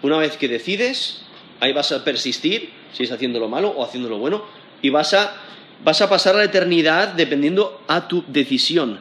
Una 0.01 0.17
vez 0.17 0.35
que 0.35 0.47
decides, 0.47 1.21
ahí 1.59 1.73
vas 1.73 1.91
a 1.91 2.03
persistir, 2.03 2.71
si 2.91 3.03
es 3.03 3.11
haciendo 3.11 3.39
lo 3.39 3.47
malo 3.47 3.69
o 3.69 3.83
haciendo 3.83 4.09
lo 4.09 4.17
bueno, 4.17 4.43
y 4.81 4.89
vas 4.89 5.13
a, 5.13 5.35
vas 5.83 6.01
a 6.01 6.09
pasar 6.09 6.35
a 6.35 6.39
la 6.39 6.43
eternidad 6.45 7.09
dependiendo 7.09 7.81
a 7.87 8.07
tu 8.07 8.23
decisión. 8.27 8.99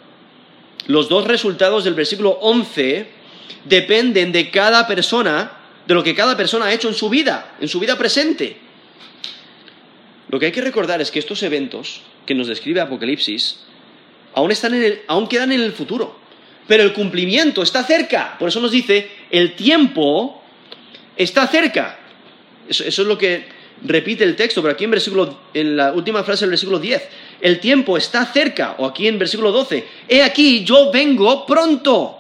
Los 0.87 1.09
dos 1.09 1.27
resultados 1.27 1.85
del 1.85 1.95
versículo 1.95 2.31
11 2.43 3.09
dependen 3.65 4.31
de 4.31 4.51
cada 4.51 4.87
persona, 4.87 5.53
de 5.87 5.95
lo 5.95 6.03
que 6.03 6.15
cada 6.15 6.37
persona 6.37 6.67
ha 6.67 6.73
hecho 6.73 6.89
en 6.89 6.95
su 6.95 7.09
vida, 7.09 7.57
en 7.61 7.69
su 7.69 7.79
vida 7.81 7.97
presente. 7.99 8.57
Lo 10.29 10.41
que 10.41 10.47
hay 10.47 10.53
que 10.53 10.63
recordar 10.63 11.01
es 11.01 11.11
que 11.11 11.19
estos 11.19 11.43
eventos 11.43 12.03
que 12.27 12.35
nos 12.35 12.49
describe 12.49 12.81
Apocalipsis 12.81 13.61
aún, 14.35 14.51
están 14.51 14.75
en 14.75 15.01
aún 15.07 15.29
quedan 15.29 15.53
en 15.53 15.61
el 15.61 15.73
futuro. 15.73 16.19
Pero 16.67 16.83
el 16.83 16.93
cumplimiento 16.93 17.63
está 17.63 17.85
cerca. 17.85 18.37
Por 18.39 18.49
eso 18.49 18.61
nos 18.61 18.71
dice, 18.71 19.11
el 19.31 19.55
tiempo 19.55 20.43
está 21.17 21.47
cerca. 21.47 21.99
Eso, 22.69 22.85
es 22.85 22.99
lo 22.99 23.19
que 23.19 23.47
repite 23.83 24.25
el 24.25 24.35
texto, 24.35 24.63
pero 24.63 24.73
aquí 24.73 24.85
en, 24.85 24.91
versículo, 24.93 25.41
en 25.53 25.77
la 25.77 25.93
última 25.93 26.25
frase 26.25 26.45
del 26.45 26.51
versículo 26.51 26.79
10, 26.79 27.03
el 27.43 27.61
tiempo 27.61 27.99
está 27.99 28.25
cerca, 28.25 28.77
o 28.79 28.87
aquí 28.87 29.07
en 29.07 29.19
versículo 29.19 29.53
12, 29.53 29.87
he 30.09 30.23
aquí, 30.23 30.65
yo 30.65 30.91
vengo 30.91 31.45
pronto. 31.45 32.19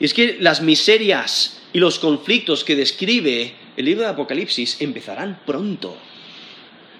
Y 0.00 0.04
es 0.04 0.14
que 0.14 0.36
las 0.40 0.62
miserias 0.62 1.60
y 1.72 1.78
los 1.78 1.98
conflictos 1.98 2.64
que 2.64 2.76
describe 2.76 3.54
el 3.76 3.84
libro 3.84 4.02
de 4.02 4.10
Apocalipsis 4.10 4.80
empezarán 4.80 5.40
pronto. 5.46 5.96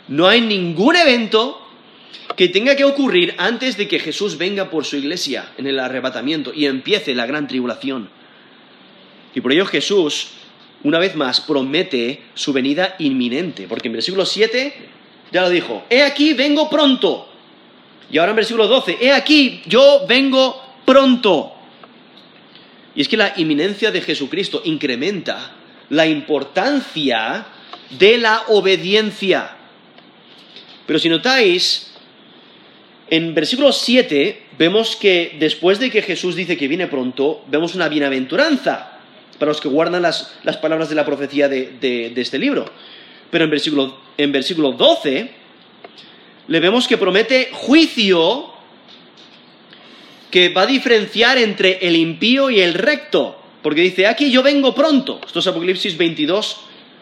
No 0.08 0.26
hay 0.26 0.40
ningún 0.40 0.96
evento 0.96 1.64
que 2.36 2.48
tenga 2.48 2.76
que 2.76 2.84
ocurrir 2.84 3.34
antes 3.38 3.76
de 3.76 3.88
que 3.88 3.98
Jesús 3.98 4.38
venga 4.38 4.70
por 4.70 4.84
su 4.84 4.96
iglesia 4.96 5.52
en 5.58 5.66
el 5.66 5.78
arrebatamiento 5.78 6.52
y 6.54 6.66
empiece 6.66 7.14
la 7.14 7.26
gran 7.26 7.48
tribulación. 7.48 8.08
Y 9.34 9.40
por 9.40 9.52
ello 9.52 9.66
Jesús, 9.66 10.28
una 10.84 10.98
vez 10.98 11.16
más, 11.16 11.40
promete 11.40 12.22
su 12.34 12.52
venida 12.52 12.94
inminente, 12.98 13.66
porque 13.68 13.88
en 13.88 13.94
versículo 13.94 14.24
7 14.24 14.74
ya 15.32 15.42
lo 15.42 15.50
dijo, 15.50 15.84
he 15.90 16.02
aquí, 16.02 16.32
vengo 16.34 16.70
pronto. 16.70 17.28
Y 18.10 18.18
ahora 18.18 18.30
en 18.30 18.36
versículo 18.36 18.66
12, 18.66 18.98
he 19.00 19.12
aquí, 19.12 19.62
yo 19.66 20.06
vengo 20.08 20.62
pronto. 20.84 21.57
Y 22.94 23.02
es 23.02 23.08
que 23.08 23.16
la 23.16 23.34
inminencia 23.36 23.90
de 23.90 24.00
Jesucristo 24.00 24.62
incrementa 24.64 25.52
la 25.90 26.06
importancia 26.06 27.46
de 27.98 28.18
la 28.18 28.44
obediencia. 28.48 29.56
Pero 30.86 30.98
si 30.98 31.08
notáis, 31.08 31.92
en 33.10 33.34
versículo 33.34 33.72
7 33.72 34.46
vemos 34.58 34.96
que 34.96 35.36
después 35.38 35.78
de 35.78 35.90
que 35.90 36.02
Jesús 36.02 36.34
dice 36.34 36.56
que 36.56 36.68
viene 36.68 36.88
pronto, 36.88 37.44
vemos 37.48 37.74
una 37.74 37.88
bienaventuranza 37.88 38.98
para 39.38 39.50
los 39.50 39.60
que 39.60 39.68
guardan 39.68 40.02
las, 40.02 40.34
palabras 40.60 40.88
de 40.88 40.96
la 40.96 41.06
profecía 41.06 41.48
de, 41.48 42.12
este 42.16 42.38
libro. 42.38 42.66
Pero 43.30 43.44
en 43.44 43.50
versículo, 43.50 44.00
en 44.16 44.32
versículo 44.32 44.72
12 44.72 45.30
le 46.48 46.60
vemos 46.60 46.88
que 46.88 46.96
promete 46.96 47.50
juicio 47.52 48.52
que 50.30 50.50
va 50.50 50.62
a 50.62 50.66
diferenciar 50.66 51.38
entre 51.38 51.78
el 51.86 51.96
impío 51.96 52.50
y 52.50 52.60
el 52.60 52.74
recto. 52.74 53.40
Porque 53.62 53.80
dice, 53.80 54.06
aquí 54.06 54.30
yo 54.30 54.42
vengo 54.42 54.74
pronto. 54.74 55.20
Esto 55.26 55.40
es 55.40 55.46
Apocalipsis 55.46 55.96
22, 55.96 56.60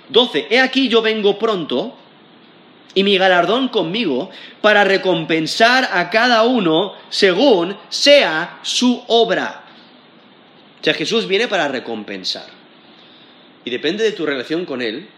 12. 0.08 0.46
He 0.50 0.60
aquí 0.60 0.88
yo 0.88 1.02
vengo 1.02 1.38
pronto 1.38 1.96
y 2.94 3.04
mi 3.04 3.18
galardón 3.18 3.68
conmigo 3.68 4.30
para 4.62 4.82
recompensar 4.84 5.88
a 5.92 6.08
cada 6.08 6.44
uno 6.44 6.94
según 7.10 7.76
sea 7.88 8.60
su 8.62 9.02
obra. 9.08 9.64
O 10.80 10.84
sea, 10.84 10.94
Jesús 10.94 11.26
viene 11.26 11.46
para 11.46 11.68
recompensar. 11.68 12.46
Y 13.64 13.70
depende 13.70 14.04
de 14.04 14.12
tu 14.12 14.24
relación 14.24 14.64
con 14.64 14.80
Él, 14.80 15.08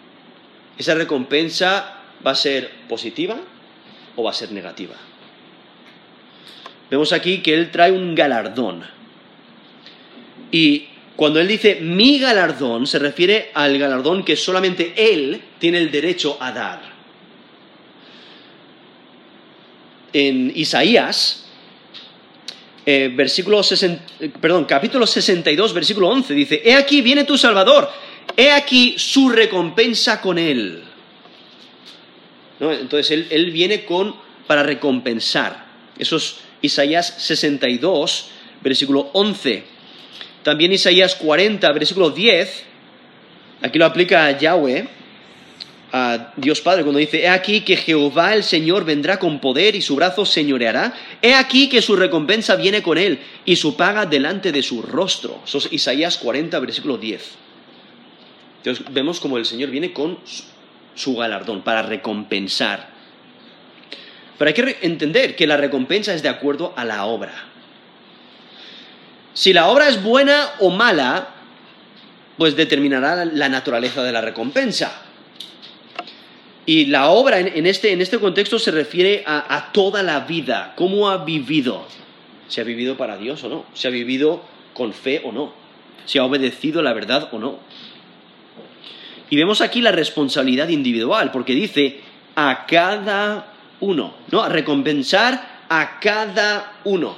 esa 0.79 0.95
recompensa 0.95 2.01
va 2.27 2.31
a 2.33 2.35
ser 2.35 2.71
positiva 2.89 3.37
o 4.17 4.23
va 4.23 4.31
a 4.31 4.35
ser 4.35 4.51
negativa. 4.53 4.95
Vemos 6.91 7.13
aquí 7.13 7.39
que 7.39 7.55
Él 7.55 7.71
trae 7.71 7.93
un 7.93 8.15
galardón. 8.15 8.85
Y 10.51 10.87
cuando 11.17 11.41
Él 11.41 11.49
dice 11.49 11.79
mi 11.81 12.19
galardón, 12.19 12.87
se 12.87 12.99
refiere 12.99 13.51
al 13.55 13.79
galardón 13.79 14.25
que 14.25 14.37
solamente 14.37 14.95
Él 14.97 15.41
tiene 15.59 15.79
el 15.79 15.91
derecho 15.91 16.37
a 16.41 16.53
dar. 16.53 16.99
en 20.13 20.53
Isaías, 20.55 21.45
eh, 22.85 23.13
versículo 23.15 23.61
perdón, 24.41 24.65
capítulo 24.65 25.07
62, 25.07 25.75
versículo 25.75 26.09
11, 26.09 26.35
dice, 26.35 26.63
He 26.65 26.75
aquí 26.75 27.03
viene 27.03 27.25
tu 27.25 27.37
Salvador, 27.37 27.91
he 28.37 28.51
aquí 28.51 28.95
su 28.97 29.29
recompensa 29.29 30.21
con 30.21 30.39
él. 30.39 30.83
Entonces 32.61 33.11
él, 33.13 33.27
él, 33.31 33.51
viene 33.53 33.85
con, 33.85 34.17
para 34.47 34.65
recompensar. 34.65 35.67
Eso 35.97 36.17
es 36.17 36.39
Isaías 36.63 37.15
62, 37.19 38.31
versículo 38.63 39.11
11. 39.13 39.65
También 40.43 40.73
Isaías 40.73 41.15
40, 41.15 41.71
versículo 41.73 42.11
10, 42.11 42.65
aquí 43.63 43.79
lo 43.79 43.87
aplica 43.87 44.27
a 44.27 44.39
Yahweh 44.39 44.89
a 45.93 46.33
Dios 46.37 46.61
Padre 46.61 46.83
cuando 46.83 46.99
dice, 46.99 47.23
he 47.23 47.29
aquí 47.29 47.63
que 47.63 47.77
Jehová 47.77 48.35
el 48.35 48.45
Señor 48.45 48.85
vendrá 48.85 49.19
con 49.19 49.41
poder 49.41 49.75
y 49.75 49.81
su 49.81 49.97
brazo 49.97 50.27
señoreará, 50.27 50.95
he 51.23 51.35
aquí 51.35 51.69
que 51.69 51.81
su 51.81 51.97
recompensa 51.97 52.57
viene 52.57 52.83
con 52.83 52.99
él 52.99 53.19
y 53.45 53.57
su 53.57 53.77
paga 53.77 54.05
delante 54.05 54.53
de 54.53 54.63
su 54.63 54.83
rostro. 54.83 55.41
Eso 55.45 55.59
es 55.59 55.73
Isaías 55.73 56.19
40, 56.19 56.59
versículo 56.61 56.99
10. 56.99 57.23
Entonces 58.59 58.85
vemos 58.93 59.21
como 59.21 59.39
el 59.39 59.47
Señor 59.47 59.71
viene 59.71 59.93
con 59.93 60.19
su 60.95 61.17
galardón 61.17 61.63
para 61.63 61.83
recompensar. 61.83 62.98
Pero 64.39 64.49
hay 64.49 64.55
que 64.55 64.79
entender 64.83 65.35
que 65.35 65.47
la 65.47 65.57
recompensa 65.57 66.15
es 66.15 66.23
de 66.23 66.29
acuerdo 66.29 66.73
a 66.77 66.85
la 66.85 67.05
obra. 67.05 67.33
Si 69.35 69.53
la 69.53 69.69
obra 69.69 69.89
es 69.89 70.03
buena 70.03 70.51
o 70.61 70.71
mala, 70.71 71.29
pues 72.37 72.57
determinará 72.57 73.25
la 73.25 73.49
naturaleza 73.49 74.03
de 74.03 74.13
la 74.13 74.21
recompensa. 74.21 75.03
Y 76.67 76.87
la 76.87 77.09
obra 77.09 77.41
en, 77.41 77.67
este, 77.67 77.93
este, 77.95 78.19
contexto 78.19 78.59
se 78.59 78.71
refiere 78.71 79.25
a, 79.27 79.71
toda 79.73 80.03
la 80.03 80.21
vida, 80.21 80.75
cómo 80.77 81.09
ha 81.09 81.25
vivido. 81.25 81.87
Si 82.47 82.61
ha 82.61 82.65
vivido 82.65 82.97
para 82.97 83.17
Dios 83.17 83.43
o 83.45 83.49
no, 83.49 83.65
si 83.75 83.89
ha 83.89 83.91
vivido 83.91 84.43
con 84.75 84.93
fe 84.93 85.23
o 85.25 85.33
no, 85.33 85.53
si 86.05 86.19
ha 86.19 86.25
obedecido 86.25 86.83
la 86.83 86.93
verdad 86.93 87.29
o 87.33 87.39
no. 87.39 87.59
Y 89.31 89.37
vemos 89.37 89.61
aquí 89.61 89.81
la 89.81 89.93
responsabilidad 89.93 90.69
individual, 90.69 91.31
porque 91.33 91.55
dice 91.55 92.01
a 92.37 92.67
cada 92.67 93.58
uno, 93.81 94.15
¿no? 94.31 94.49
Recompensar 94.49 95.65
a 95.69 96.01
cada 96.01 96.81
uno. 96.85 97.17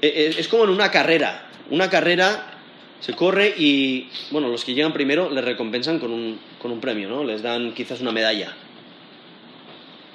E, 0.00 0.06
e, 0.06 0.40
es 0.40 0.48
como 0.48 0.64
en 0.64 0.70
una 0.70 0.90
carrera. 0.90 1.48
Una 1.70 1.88
carrera 1.88 2.54
se 3.00 3.14
corre 3.14 3.54
y, 3.56 4.08
bueno, 4.30 4.48
los 4.48 4.64
que 4.64 4.74
llegan 4.74 4.92
primero 4.92 5.30
les 5.30 5.44
recompensan 5.44 5.98
con 5.98 6.12
un, 6.12 6.38
con 6.60 6.70
un 6.70 6.80
premio, 6.80 7.08
¿no? 7.08 7.24
Les 7.24 7.42
dan 7.42 7.72
quizás 7.72 8.00
una 8.00 8.12
medalla. 8.12 8.54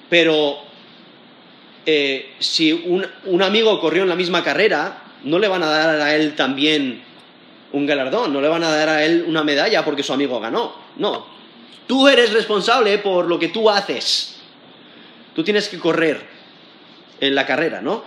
Pero 0.09 0.57
eh, 1.85 2.33
si 2.39 2.71
un, 2.71 3.05
un, 3.25 3.41
amigo 3.43 3.79
corrió 3.79 4.03
en 4.03 4.09
la 4.09 4.15
misma 4.15 4.43
carrera, 4.43 5.03
no 5.23 5.39
le 5.39 5.47
van 5.47 5.63
a 5.63 5.67
dar 5.67 6.01
a 6.01 6.15
él 6.15 6.35
también 6.35 7.03
un 7.71 7.85
galardón, 7.85 8.33
no 8.33 8.41
le 8.41 8.47
van 8.47 8.63
a 8.63 8.71
dar 8.71 8.89
a 8.89 9.05
él 9.05 9.25
una 9.27 9.43
medalla 9.43 9.85
porque 9.85 10.03
su 10.03 10.13
amigo 10.13 10.39
ganó. 10.39 10.73
No. 10.97 11.38
Tú 11.89 12.08
eres 12.08 12.34
responsable 12.34 12.99
por 12.99 13.25
lo 13.25 13.39
que 13.39 13.47
tú 13.47 13.67
haces. 13.67 14.36
Tú 15.34 15.43
tienes 15.43 15.67
que 15.69 15.80
correr 15.80 16.21
en 17.19 17.34
la 17.34 17.47
carrera, 17.47 17.82
¿no? 17.82 18.04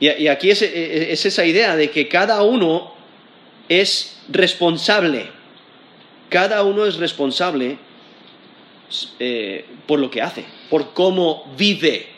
Y, 0.00 0.26
aquí 0.26 0.50
es, 0.50 0.62
es 0.62 1.24
esa 1.24 1.44
idea 1.44 1.76
de 1.76 1.92
que 1.92 2.08
cada 2.08 2.42
uno 2.42 2.92
es 3.68 4.18
responsable. 4.28 5.30
Cada 6.28 6.64
uno 6.64 6.86
es 6.86 6.96
responsable 6.96 7.78
eh, 9.20 9.64
por 9.86 10.00
lo 10.00 10.10
que 10.10 10.20
hace, 10.20 10.44
por 10.68 10.92
cómo 10.92 11.54
vive. 11.56 12.08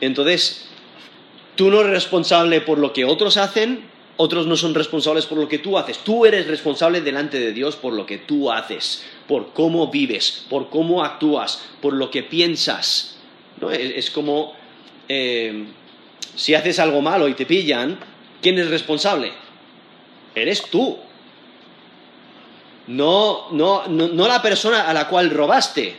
Entonces, 0.00 0.68
tú 1.56 1.68
no 1.68 1.80
eres 1.80 1.94
responsable 1.94 2.60
por 2.60 2.78
lo 2.78 2.92
que 2.92 3.04
otros 3.04 3.38
hacen, 3.38 3.89
otros 4.22 4.46
no 4.46 4.56
son 4.56 4.74
responsables 4.74 5.26
por 5.26 5.38
lo 5.38 5.48
que 5.48 5.58
tú 5.58 5.78
haces. 5.78 5.98
Tú 5.98 6.26
eres 6.26 6.46
responsable 6.46 7.00
delante 7.00 7.40
de 7.40 7.52
Dios 7.52 7.76
por 7.76 7.94
lo 7.94 8.04
que 8.04 8.18
tú 8.18 8.52
haces, 8.52 9.04
por 9.26 9.52
cómo 9.52 9.90
vives, 9.90 10.44
por 10.50 10.68
cómo 10.68 11.02
actúas, 11.02 11.62
por 11.80 11.94
lo 11.94 12.10
que 12.10 12.22
piensas. 12.22 13.16
¿no? 13.60 13.70
Es, 13.70 14.10
como 14.10 14.52
eh, 15.08 15.64
si 16.34 16.54
haces 16.54 16.78
algo 16.78 17.00
malo 17.00 17.28
y 17.28 17.34
te 17.34 17.46
pillan, 17.46 17.98
¿quién 18.42 18.58
es 18.58 18.68
responsable? 18.68 19.32
eres 20.34 20.62
tú. 20.70 20.98
No, 22.86 23.50
no, 23.52 23.86
no, 23.86 24.28
la 24.28 24.42
persona 24.42 24.88
a 24.88 24.94
la 24.94 25.08
cual 25.08 25.30
robaste. 25.30 25.96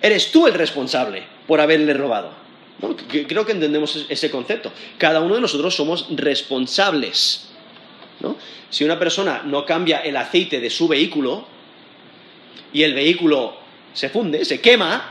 Eres 0.00 0.30
tú 0.30 0.46
el 0.46 0.54
responsable 0.54 1.24
por 1.46 1.60
haberle 1.60 1.94
robado. 1.94 2.30
Creo 3.28 3.46
que 3.46 3.52
entendemos 3.52 4.06
ese 4.08 4.30
concepto. 4.30 4.72
Cada 4.98 5.20
uno 5.20 5.36
de 5.36 5.40
nosotros 5.40 5.74
somos 5.74 6.06
responsables. 6.10 7.48
Si 8.70 8.84
una 8.84 8.98
persona 8.98 9.42
no 9.44 9.64
cambia 9.64 10.00
el 10.00 10.16
aceite 10.16 10.60
de 10.60 10.70
su 10.70 10.88
vehículo 10.88 11.46
y 12.72 12.82
el 12.82 12.94
vehículo 12.94 13.56
se 13.94 14.08
funde, 14.10 14.44
se 14.44 14.60
quema, 14.60 15.10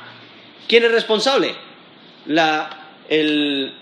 ¿quién 0.68 0.84
es 0.84 0.92
responsable? 0.92 1.56
el, 3.10 3.74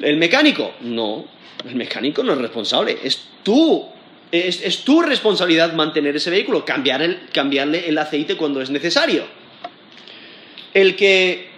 ¿El 0.00 0.16
mecánico? 0.16 0.74
No, 0.80 1.26
el 1.66 1.74
mecánico 1.74 2.22
no 2.22 2.32
es 2.32 2.38
responsable, 2.38 2.98
es 3.02 3.20
tú. 3.42 3.86
Es, 4.32 4.84
tu 4.84 5.02
responsabilidad 5.02 5.72
mantener 5.72 6.14
ese 6.14 6.30
vehículo, 6.30 6.64
cambiarle 6.64 7.88
el 7.88 7.98
aceite 7.98 8.36
cuando 8.36 8.60
es 8.60 8.70
necesario. 8.70 9.24
El 10.72 10.94
que. 10.94 11.49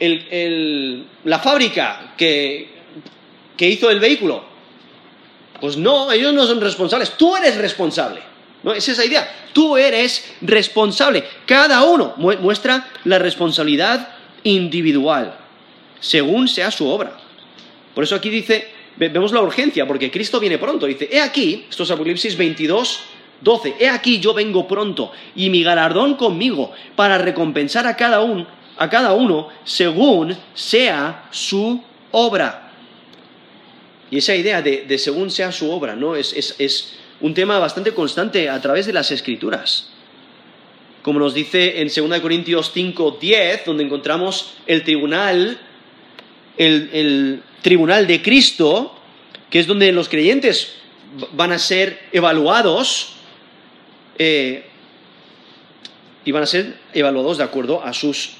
La 0.00 1.38
fábrica 1.38 2.14
que, 2.16 2.68
que 3.56 3.68
hizo 3.68 3.90
el 3.90 4.00
vehículo, 4.00 4.44
pues 5.60 5.76
no, 5.76 6.10
ellos 6.12 6.32
no 6.34 6.46
son 6.46 6.60
responsables, 6.60 7.16
tú 7.16 7.36
eres 7.36 7.56
responsable. 7.56 8.20
¿no? 8.62 8.72
Es 8.72 8.88
esa 8.88 9.04
idea, 9.04 9.48
tú 9.52 9.76
eres 9.76 10.34
responsable. 10.40 11.24
Cada 11.46 11.84
uno 11.84 12.14
muestra 12.16 12.88
la 13.04 13.18
responsabilidad 13.18 14.08
individual, 14.42 15.36
según 16.00 16.48
sea 16.48 16.70
su 16.70 16.88
obra. 16.88 17.16
Por 17.94 18.04
eso 18.04 18.16
aquí 18.16 18.30
dice, 18.30 18.68
vemos 18.96 19.32
la 19.32 19.40
urgencia, 19.42 19.86
porque 19.86 20.10
Cristo 20.10 20.40
viene 20.40 20.58
pronto. 20.58 20.86
Dice, 20.86 21.08
he 21.10 21.20
aquí, 21.20 21.66
esto 21.68 21.84
es 21.84 21.90
Apocalipsis 21.90 22.36
22, 22.36 23.00
12, 23.40 23.76
he 23.78 23.88
aquí 23.88 24.20
yo 24.20 24.32
vengo 24.32 24.66
pronto, 24.66 25.12
y 25.36 25.50
mi 25.50 25.62
galardón 25.62 26.14
conmigo, 26.14 26.72
para 26.96 27.18
recompensar 27.18 27.86
a 27.86 27.96
cada, 27.96 28.20
a 28.76 28.88
cada 28.90 29.14
uno 29.14 29.48
según 29.64 30.36
sea 30.54 31.28
su 31.30 31.82
obra. 32.10 32.72
Y 34.10 34.18
esa 34.18 34.34
idea 34.34 34.62
de, 34.62 34.98
según 34.98 35.30
sea 35.30 35.52
su 35.52 35.70
obra, 35.70 35.96
¿no? 35.96 36.16
Es, 36.16 36.54
es, 36.58 36.94
un 37.20 37.32
tema 37.32 37.58
bastante 37.58 37.94
constante 37.94 38.50
a 38.50 38.60
través 38.60 38.86
de 38.86 38.92
las 38.92 39.10
escrituras. 39.10 39.88
Como 41.02 41.18
nos 41.20 41.32
dice 41.32 41.80
en 41.80 41.88
2 41.88 42.20
Corintios 42.20 42.70
5, 42.74 43.18
10, 43.20 43.64
donde 43.64 43.84
encontramos 43.84 44.54
el 44.66 44.82
tribunal, 44.82 45.58
el 46.58 47.42
tribunal 47.62 48.06
de 48.06 48.20
Cristo, 48.20 48.94
que 49.48 49.60
es 49.60 49.66
donde 49.66 49.92
los 49.92 50.08
creyentes 50.08 50.74
van 51.32 51.52
a 51.52 51.58
ser 51.58 51.98
evaluados 52.12 53.14
eh, 54.18 54.64
y 56.24 56.32
van 56.32 56.42
a 56.42 56.46
ser 56.46 56.76
evaluados 56.92 57.38
de 57.38 57.44
acuerdo 57.44 57.82
a 57.82 57.92
sus, 57.92 58.32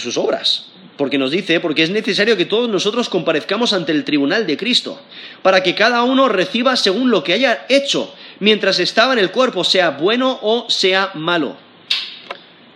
sus 0.00 0.16
obras. 0.16 0.66
Porque 0.96 1.18
nos 1.18 1.30
dice, 1.30 1.60
porque 1.60 1.84
es 1.84 1.90
necesario 1.90 2.36
que 2.36 2.44
todos 2.44 2.68
nosotros 2.68 3.08
comparezcamos 3.08 3.72
ante 3.72 3.92
el 3.92 4.04
tribunal 4.04 4.46
de 4.46 4.56
Cristo, 4.56 5.00
para 5.42 5.62
que 5.62 5.76
cada 5.76 6.02
uno 6.02 6.28
reciba 6.28 6.74
según 6.74 7.10
lo 7.10 7.22
que 7.22 7.34
haya 7.34 7.66
hecho, 7.68 8.12
mientras 8.40 8.80
estaba 8.80 9.12
en 9.12 9.20
el 9.20 9.30
cuerpo, 9.30 9.62
sea 9.62 9.90
bueno 9.90 10.40
o 10.42 10.68
sea 10.68 11.12
malo. 11.14 11.56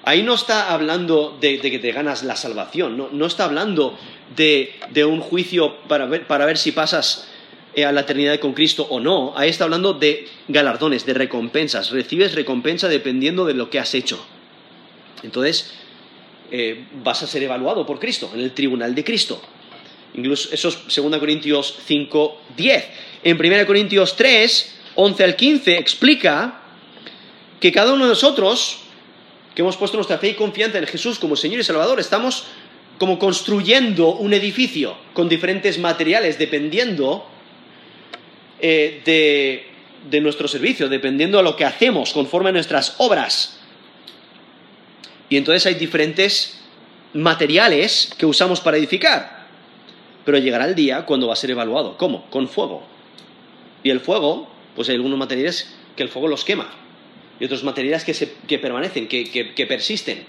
Ahí 0.05 0.23
no 0.23 0.35
está 0.35 0.73
hablando 0.73 1.37
de, 1.41 1.61
que 1.61 1.79
te 1.79 1.93
ganas 1.93 2.25
la 2.25 2.35
salvación, 2.35 3.09
no, 3.13 3.27
está 3.27 3.45
hablando 3.45 3.97
de, 4.37 5.05
un 5.05 5.21
juicio 5.21 5.77
para 5.89 6.07
ver, 6.07 6.59
si 6.59 6.73
pasas 6.73 7.29
eh, 7.75 7.85
a 7.85 7.93
la 7.93 8.01
eternidad 8.01 8.39
con 8.41 8.53
Cristo 8.53 8.87
o 8.91 8.99
no. 8.99 9.33
Ahí 9.37 9.49
está 9.49 9.65
hablando 9.65 9.95
de 9.95 10.29
galardones, 10.49 11.07
de 11.07 11.15
recompensas. 11.15 11.91
Recibes 11.91 12.35
recompensa 12.35 12.89
dependiendo 12.89 13.45
de 13.45 13.55
lo 13.55 13.71
que 13.71 13.79
has 13.79 13.95
hecho. 13.95 14.25
Entonces, 15.23 15.73
eh, 16.55 16.85
vas 17.03 17.23
a 17.23 17.27
ser 17.27 17.43
evaluado 17.43 17.87
por 17.87 17.99
Cristo, 17.99 18.31
en 18.35 18.41
el 18.41 18.53
tribunal 18.53 18.95
de 18.95 19.03
Cristo. 19.03 19.41
Incluso 20.13 20.51
eso 20.53 20.69
es 20.69 20.95
2 20.95 21.17
Corintios 21.17 21.79
5, 21.87 22.41
10. 22.55 22.89
En 23.25 23.41
1 23.41 23.67
Corintios 23.67 24.15
3, 24.17 24.75
11 24.95 25.25
al 25.25 25.35
15, 25.35 25.79
explica 25.79 26.61
que 27.59 27.73
cada 27.73 27.95
uno 27.95 28.05
de 28.05 28.11
nosotros, 28.11 28.81
que 29.55 29.63
hemos 29.63 29.79
puesto 29.79 29.97
nuestra 29.97 30.19
fe 30.19 30.29
y 30.29 30.35
confianza 30.35 30.77
en 30.77 30.87
Jesús 30.87 31.19
como 31.19 31.37
Señor 31.37 31.61
y 31.61 31.65
Salvador, 31.65 31.99
estamos 31.99 32.45
como 32.99 33.19
construyendo 33.19 34.17
un 34.17 34.35
edificio 34.35 34.95
con 35.15 35.31
diferentes 35.31 35.79
materiales, 35.79 36.39
dependiendo 36.39 37.27
eh, 38.61 39.01
de, 39.07 39.67
de 40.11 40.21
nuestro 40.21 40.49
servicio, 40.49 40.91
dependiendo 40.91 41.39
de 41.39 41.45
lo 41.45 41.57
que 41.57 41.65
hacemos, 41.65 42.13
conforme 42.13 42.51
a 42.51 42.53
nuestras 42.53 42.97
obras. 42.99 43.62
Y 45.33 45.39
entonces 45.39 45.65
hay 45.65 45.77
diferentes 45.77 46.59
materiales 47.15 48.11
que 48.19 48.27
usamos 48.27 48.61
para 48.61 48.77
edificar. 48.77 49.47
Pero 50.27 50.37
llegará 50.37 50.67
el 50.67 50.75
día 50.75 51.07
cuando 51.07 51.27
va 51.27 51.33
a 51.33 51.37
ser 51.37 51.51
evaluado. 51.51 51.97
¿Cómo? 51.97 52.29
Con 52.29 52.49
fuego. 52.49 52.83
Y 53.83 53.89
el 53.89 54.01
fuego, 54.01 54.47
pues 54.77 54.91
hay 54.91 54.97
algunos 54.97 55.19
materiales 55.19 55.75
que 55.97 56.03
el 56.03 56.11
fuego 56.11 56.29
los 56.29 56.45
quema. 56.45 56.69
Y 57.41 57.47
otros 57.47 57.65
materiales 57.65 58.05
que, 58.05 58.59
permanecen, 58.59 59.09
que, 59.09 59.67
persisten. 59.67 60.27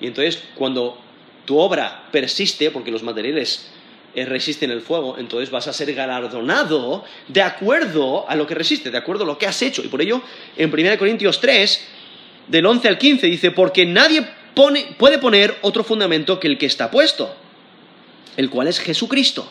Y 0.00 0.06
entonces 0.06 0.42
cuando 0.54 0.98
tu 1.44 1.58
obra 1.58 2.08
persiste, 2.10 2.70
porque 2.70 2.90
los 2.90 3.02
materiales 3.02 3.68
eh, 4.14 4.24
resisten 4.24 4.70
el 4.70 4.80
fuego, 4.80 5.18
entonces 5.18 5.50
vas 5.50 5.68
a 5.68 5.74
ser 5.74 5.92
galardonado 5.92 7.04
de 7.28 7.42
acuerdo 7.42 8.24
a 8.26 8.36
lo 8.36 8.46
que 8.46 8.54
resiste, 8.54 8.90
de 8.90 8.96
acuerdo 8.96 9.24
a 9.24 9.26
lo 9.26 9.36
que 9.36 9.46
has 9.46 9.60
hecho. 9.60 9.84
Y 9.84 9.88
por 9.88 10.00
ello, 10.00 10.22
en 10.56 10.72
1 10.72 10.98
Corintios 10.98 11.42
3, 11.42 11.88
del 12.50 12.66
11 12.66 12.88
al 12.88 12.98
15, 12.98 13.26
dice, 13.28 13.50
porque 13.52 13.86
nadie 13.86 14.26
puede 14.98 15.18
poner 15.18 15.56
otro 15.62 15.84
fundamento 15.84 16.40
que 16.40 16.48
el 16.48 16.58
que 16.58 16.66
está 16.66 16.90
puesto, 16.90 17.34
el 18.36 18.50
cual 18.50 18.66
es 18.66 18.80
Jesucristo. 18.80 19.50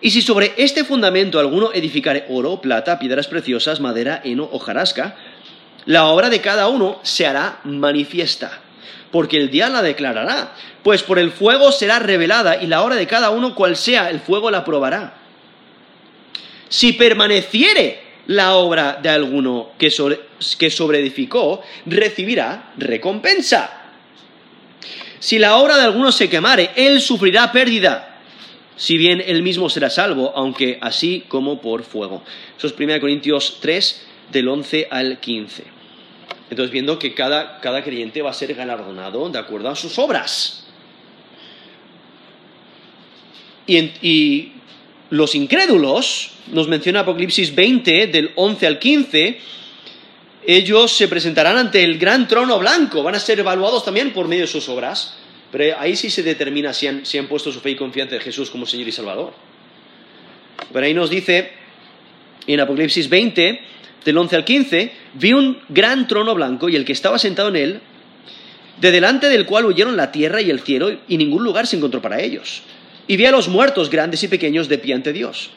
Y 0.00 0.10
si 0.10 0.22
sobre 0.22 0.52
este 0.56 0.84
fundamento 0.84 1.38
alguno 1.38 1.72
edificare 1.72 2.26
oro, 2.28 2.60
plata, 2.60 2.98
piedras 2.98 3.26
preciosas, 3.26 3.80
madera, 3.80 4.20
heno 4.24 4.48
o 4.50 4.60
la 5.84 6.06
obra 6.06 6.30
de 6.30 6.40
cada 6.40 6.68
uno 6.68 7.00
se 7.02 7.26
hará 7.26 7.58
manifiesta, 7.64 8.60
porque 9.10 9.36
el 9.36 9.50
día 9.50 9.68
la 9.68 9.82
declarará, 9.82 10.54
pues 10.84 11.02
por 11.02 11.18
el 11.18 11.32
fuego 11.32 11.72
será 11.72 11.98
revelada 11.98 12.62
y 12.62 12.68
la 12.68 12.82
obra 12.82 12.94
de 12.94 13.08
cada 13.08 13.30
uno 13.30 13.56
cual 13.56 13.76
sea, 13.76 14.10
el 14.10 14.20
fuego 14.20 14.50
la 14.50 14.64
probará. 14.64 15.14
Si 16.68 16.92
permaneciere 16.92 18.11
la 18.26 18.56
obra 18.56 18.98
de 19.02 19.08
alguno 19.08 19.70
que, 19.78 19.90
sobre, 19.90 20.20
que 20.58 20.70
sobreedificó, 20.70 21.62
recibirá 21.86 22.72
recompensa. 22.76 23.82
Si 25.18 25.38
la 25.38 25.56
obra 25.56 25.76
de 25.76 25.84
alguno 25.84 26.10
se 26.12 26.28
quemare, 26.28 26.70
él 26.76 27.00
sufrirá 27.00 27.52
pérdida, 27.52 28.20
si 28.76 28.98
bien 28.98 29.22
él 29.24 29.42
mismo 29.42 29.68
será 29.68 29.90
salvo, 29.90 30.32
aunque 30.34 30.78
así 30.80 31.24
como 31.28 31.60
por 31.60 31.84
fuego. 31.84 32.22
Eso 32.56 32.66
es 32.66 32.74
1 32.78 33.00
Corintios 33.00 33.58
3, 33.60 34.06
del 34.32 34.48
11 34.48 34.88
al 34.90 35.20
15. 35.20 35.64
Entonces, 36.50 36.72
viendo 36.72 36.98
que 36.98 37.14
cada, 37.14 37.60
cada 37.60 37.82
creyente 37.84 38.22
va 38.22 38.30
a 38.30 38.34
ser 38.34 38.52
galardonado 38.54 39.28
de 39.30 39.38
acuerdo 39.38 39.68
a 39.68 39.76
sus 39.76 39.98
obras. 39.98 40.66
Y, 43.66 43.78
y 43.78 44.52
los 45.12 45.34
incrédulos, 45.34 46.30
nos 46.52 46.68
menciona 46.68 47.00
Apocalipsis 47.00 47.54
20, 47.54 48.06
del 48.06 48.32
11 48.34 48.66
al 48.66 48.78
15, 48.78 49.38
ellos 50.46 50.90
se 50.90 51.06
presentarán 51.06 51.58
ante 51.58 51.84
el 51.84 51.98
gran 51.98 52.26
trono 52.26 52.58
blanco, 52.58 53.02
van 53.02 53.14
a 53.14 53.20
ser 53.20 53.38
evaluados 53.38 53.84
también 53.84 54.14
por 54.14 54.26
medio 54.26 54.44
de 54.44 54.48
sus 54.48 54.70
obras, 54.70 55.18
pero 55.50 55.78
ahí 55.78 55.96
sí 55.96 56.08
se 56.08 56.22
determina 56.22 56.72
si 56.72 56.86
han, 56.86 57.26
puesto 57.28 57.52
su 57.52 57.60
fe 57.60 57.72
y 57.72 57.76
confianza 57.76 58.14
en 58.14 58.22
Jesús 58.22 58.48
como 58.48 58.64
Señor 58.64 58.88
y 58.88 58.92
Salvador. 58.92 59.34
Pero 60.72 60.86
ahí 60.86 60.94
nos 60.94 61.10
dice, 61.10 61.52
en 62.46 62.60
Apocalipsis 62.60 63.10
20, 63.10 63.60
del 64.06 64.16
11 64.16 64.36
al 64.36 64.44
15, 64.46 64.92
vi 65.12 65.34
un 65.34 65.58
gran 65.68 66.08
trono 66.08 66.34
blanco 66.34 66.70
y 66.70 66.76
el 66.76 66.86
que 66.86 66.92
estaba 66.92 67.18
sentado 67.18 67.50
en 67.50 67.56
él, 67.56 67.80
de 68.80 68.90
delante 68.90 69.28
del 69.28 69.44
cual 69.44 69.66
huyeron 69.66 69.94
la 69.94 70.10
tierra 70.10 70.40
y 70.40 70.48
el 70.48 70.60
cielo, 70.60 70.90
y 71.06 71.18
ningún 71.18 71.44
lugar 71.44 71.66
se 71.66 71.76
encontró 71.76 72.00
para 72.00 72.22
ellos 72.22 72.62
y 73.06 73.16
vi 73.16 73.26
a 73.26 73.30
los 73.30 73.48
muertos 73.48 73.90
grandes 73.90 74.22
y 74.22 74.28
pequeños 74.28 74.68
de 74.68 74.78
pie 74.78 74.94
ante 74.94 75.12
Dios. 75.12 75.50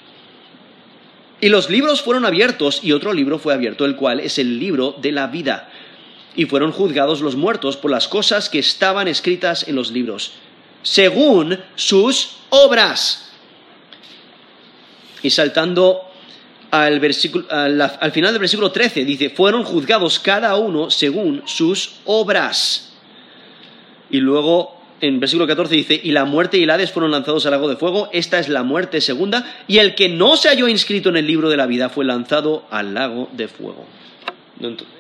Y 1.42 1.50
los 1.50 1.70
libros 1.70 2.02
fueron 2.02 2.26
abiertos 2.26 2.80
y 2.82 2.92
otro 2.92 3.14
libro 3.14 3.40
fue 3.40 3.54
abierto, 3.54 3.86
el 3.86 3.96
cual 3.96 4.20
es 4.20 4.40
el 4.40 4.60
libro 4.60 4.96
de 5.00 5.12
la 5.12 5.28
vida. 5.28 5.70
Y 6.36 6.46
fueron 6.46 6.72
juzgados 6.72 7.22
los 7.22 7.36
muertos 7.36 7.78
por 7.78 7.92
las 7.92 8.08
cosas 8.08 8.50
que 8.50 8.60
estaban 8.60 9.08
escritas 9.08 9.68
en 9.68 9.76
los 9.76 9.92
libros, 9.92 10.34
según 10.82 11.60
sus 11.76 12.38
obras. 12.50 13.32
Y 15.22 15.30
saltando 15.30 16.02
al, 16.72 17.02
al 17.02 18.12
final 18.12 18.32
del 18.32 18.40
versículo 18.40 18.72
13, 18.72 19.06
dice, 19.06 19.30
fueron 19.30 19.64
juzgados 19.64 20.20
cada 20.20 20.56
uno 20.56 20.90
según 20.90 21.44
sus 21.46 21.98
obras. 22.06 22.94
Y 24.10 24.18
luego 24.18 24.75
en 25.08 25.20
versículo 25.20 25.48
14 25.48 25.76
dice, 25.76 26.00
y 26.02 26.12
la 26.12 26.26
muerte 26.26 26.58
y 26.58 26.64
el 26.64 26.70
Hades 26.70 26.92
fueron 26.92 27.12
lanzados 27.12 27.46
al 27.46 27.52
lago 27.52 27.70
de 27.70 27.76
fuego, 27.76 28.10
esta 28.12 28.40
es 28.40 28.50
la 28.50 28.64
muerte 28.64 29.02
segunda, 29.02 29.64
y 29.68 29.78
el 29.78 29.94
que 29.96 30.10
no 30.10 30.38
se 30.38 30.50
halló 30.50 30.68
inscrito 30.68 31.10
en 31.10 31.18
el 31.18 31.28
libro 31.28 31.50
de 31.50 31.58
la 31.58 31.68
vida 31.68 31.90
fue 31.90 32.06
lanzado 32.06 32.66
al 32.72 32.94
lago 32.94 33.30
de 33.34 33.48
fuego. 33.48 33.86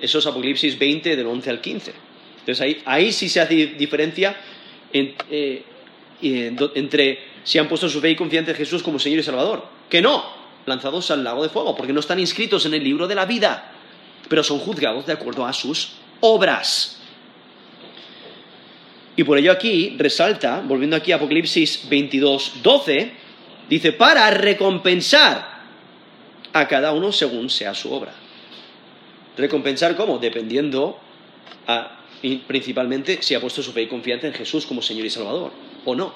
Eso 0.01 0.19
es 0.19 0.27
Apocalipsis 0.27 0.77
20 0.77 1.15
del 1.15 1.25
11 1.25 1.49
al 1.49 1.61
15. 1.61 1.93
Entonces 2.39 2.81
ahí, 2.85 3.11
sí 3.11 3.29
se 3.29 3.41
hace 3.41 3.55
diferencia 3.67 4.35
eh, 4.93 5.63
entre 6.21 7.19
si 7.43 7.57
han 7.57 7.67
puesto 7.67 7.89
su 7.89 8.01
fe 8.01 8.11
y 8.11 8.15
confianza 8.15 8.51
en 8.51 8.57
Jesús 8.57 8.83
como 8.83 8.99
Señor 8.99 9.19
y 9.19 9.23
Salvador. 9.23 9.65
Que 9.89 10.01
no, 10.01 10.23
lanzados 10.65 11.09
al 11.11 11.23
lago 11.23 11.41
de 11.41 11.49
fuego, 11.49 11.75
porque 11.75 11.93
no 11.93 12.01
están 12.01 12.19
inscritos 12.19 12.65
en 12.65 12.73
el 12.73 12.83
libro 12.83 13.07
de 13.07 13.15
la 13.15 13.25
vida, 13.25 13.71
pero 14.27 14.43
son 14.43 14.59
juzgados 14.59 15.05
de 15.05 15.13
acuerdo 15.13 15.45
a 15.45 15.53
sus 15.53 15.93
obras. 16.19 17.01
Y 19.17 19.23
por 19.23 19.37
ello 19.37 19.51
aquí 19.51 19.95
resalta, 19.97 20.61
volviendo 20.65 20.95
aquí 20.95 21.11
a 21.11 21.15
Apocalipsis 21.15 21.87
22, 21.89 22.61
12, 22.61 23.11
dice, 23.69 23.93
para 23.93 24.29
recompensar 24.31 25.55
a 26.51 26.67
cada 26.67 26.91
uno 26.91 27.11
según 27.11 27.49
sea 27.49 27.73
su 27.73 27.91
obra. 27.93 28.13
¿Recompensar 29.37 29.95
cómo? 29.95 30.17
Dependiendo 30.17 30.99
principalmente 32.47 33.21
si 33.21 33.35
ha 33.35 33.41
puesto 33.41 33.61
su 33.61 33.71
fe 33.71 33.83
y 33.83 33.87
confianza 33.87 34.27
en 34.27 34.33
Jesús 34.33 34.65
como 34.65 34.81
Señor 34.81 35.05
y 35.05 35.09
Salvador 35.09 35.51
o 35.83 35.95
no. 35.95 36.13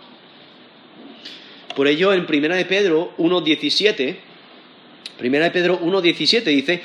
Por 1.75 1.87
ello 1.87 2.13
en 2.13 2.25
1 2.27 2.55
de 2.55 2.65
Pedro 2.65 3.13
1.17, 3.17 4.17
1 5.21 5.39
de 5.39 5.51
Pedro 5.51 5.79
1.17 5.81 6.43
dice, 6.43 6.81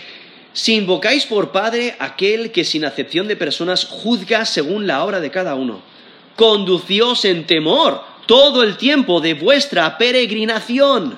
si 0.53 0.75
invocáis 0.75 1.27
por 1.27 1.53
Padre 1.53 1.97
aquel 1.99 2.53
que 2.53 2.65
sin 2.65 2.85
acepción 2.85 3.27
de 3.27 3.37
personas 3.37 3.85
juzga 3.85 4.45
según 4.45 4.87
la 4.87 5.05
obra 5.05 5.21
de 5.21 5.31
cada 5.31 5.55
uno 5.55 5.94
conducíos 6.37 7.25
en 7.25 7.47
temor 7.47 8.03
todo 8.27 8.63
el 8.63 8.77
tiempo 8.77 9.21
de 9.21 9.35
vuestra 9.35 9.99
peregrinación. 9.99 11.15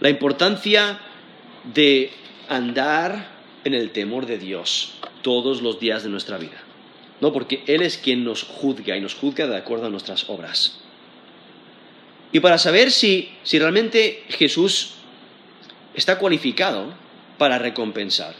La 0.00 0.10
importancia 0.10 1.00
de 1.72 2.12
andar 2.48 3.28
en 3.64 3.74
el 3.74 3.90
temor 3.90 4.26
de 4.26 4.38
Dios 4.38 4.94
todos 5.22 5.62
los 5.62 5.80
días 5.80 6.02
de 6.02 6.10
nuestra 6.10 6.38
vida. 6.38 6.62
No, 7.20 7.32
porque 7.32 7.62
Él 7.66 7.82
es 7.82 7.96
quien 7.96 8.24
nos 8.24 8.42
juzga 8.42 8.96
y 8.96 9.00
nos 9.00 9.14
juzga 9.14 9.46
de 9.46 9.56
acuerdo 9.56 9.86
a 9.86 9.90
nuestras 9.90 10.28
obras. 10.28 10.78
Y 12.32 12.40
para 12.40 12.58
saber 12.58 12.90
si, 12.90 13.30
si 13.44 13.58
realmente 13.58 14.24
Jesús 14.28 14.94
está 15.94 16.18
cualificado 16.18 16.92
para 17.38 17.58
recompensar. 17.58 18.34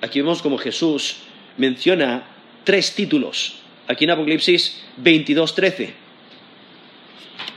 Aquí 0.00 0.20
vemos 0.20 0.40
como 0.40 0.56
Jesús 0.56 1.16
menciona 1.56 2.24
tres 2.64 2.94
títulos 2.94 3.59
aquí 3.90 4.04
en 4.04 4.10
Apocalipsis 4.10 4.80
22.13. 5.02 5.90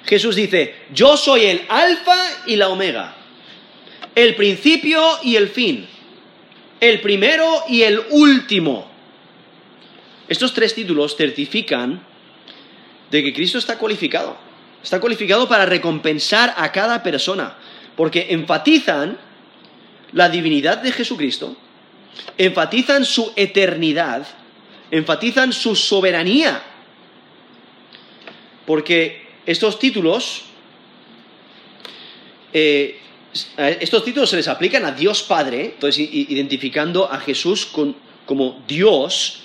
Jesús 0.05 0.35
dice, 0.35 0.75
yo 0.93 1.15
soy 1.15 1.45
el 1.45 1.61
alfa 1.69 2.17
y 2.47 2.55
la 2.55 2.69
omega, 2.69 3.15
el 4.15 4.35
principio 4.35 5.01
y 5.23 5.35
el 5.35 5.47
fin, 5.47 5.87
el 6.79 7.01
primero 7.01 7.63
y 7.69 7.83
el 7.83 8.01
último. 8.09 8.89
Estos 10.27 10.53
tres 10.53 10.73
títulos 10.73 11.15
certifican 11.15 12.03
de 13.11 13.23
que 13.23 13.33
Cristo 13.33 13.59
está 13.59 13.77
cualificado. 13.77 14.35
Está 14.81 14.99
cualificado 14.99 15.47
para 15.47 15.65
recompensar 15.65 16.53
a 16.57 16.71
cada 16.71 17.03
persona, 17.03 17.55
porque 17.95 18.27
enfatizan 18.31 19.17
la 20.11 20.29
divinidad 20.29 20.79
de 20.79 20.91
Jesucristo, 20.91 21.55
enfatizan 22.37 23.05
su 23.05 23.31
eternidad, 23.35 24.27
enfatizan 24.93 25.51
su 25.51 25.75
soberanía. 25.75 26.61
Porque 28.65 29.27
estos 29.45 29.79
títulos, 29.79 30.43
eh, 32.53 32.99
estos 33.57 34.05
títulos 34.05 34.29
se 34.29 34.35
les 34.35 34.47
aplican 34.47 34.85
a 34.85 34.91
Dios 34.91 35.23
Padre, 35.23 35.65
entonces 35.73 36.07
identificando 36.11 37.11
a 37.11 37.19
Jesús 37.19 37.67
como 38.25 38.63
Dios, 38.67 39.39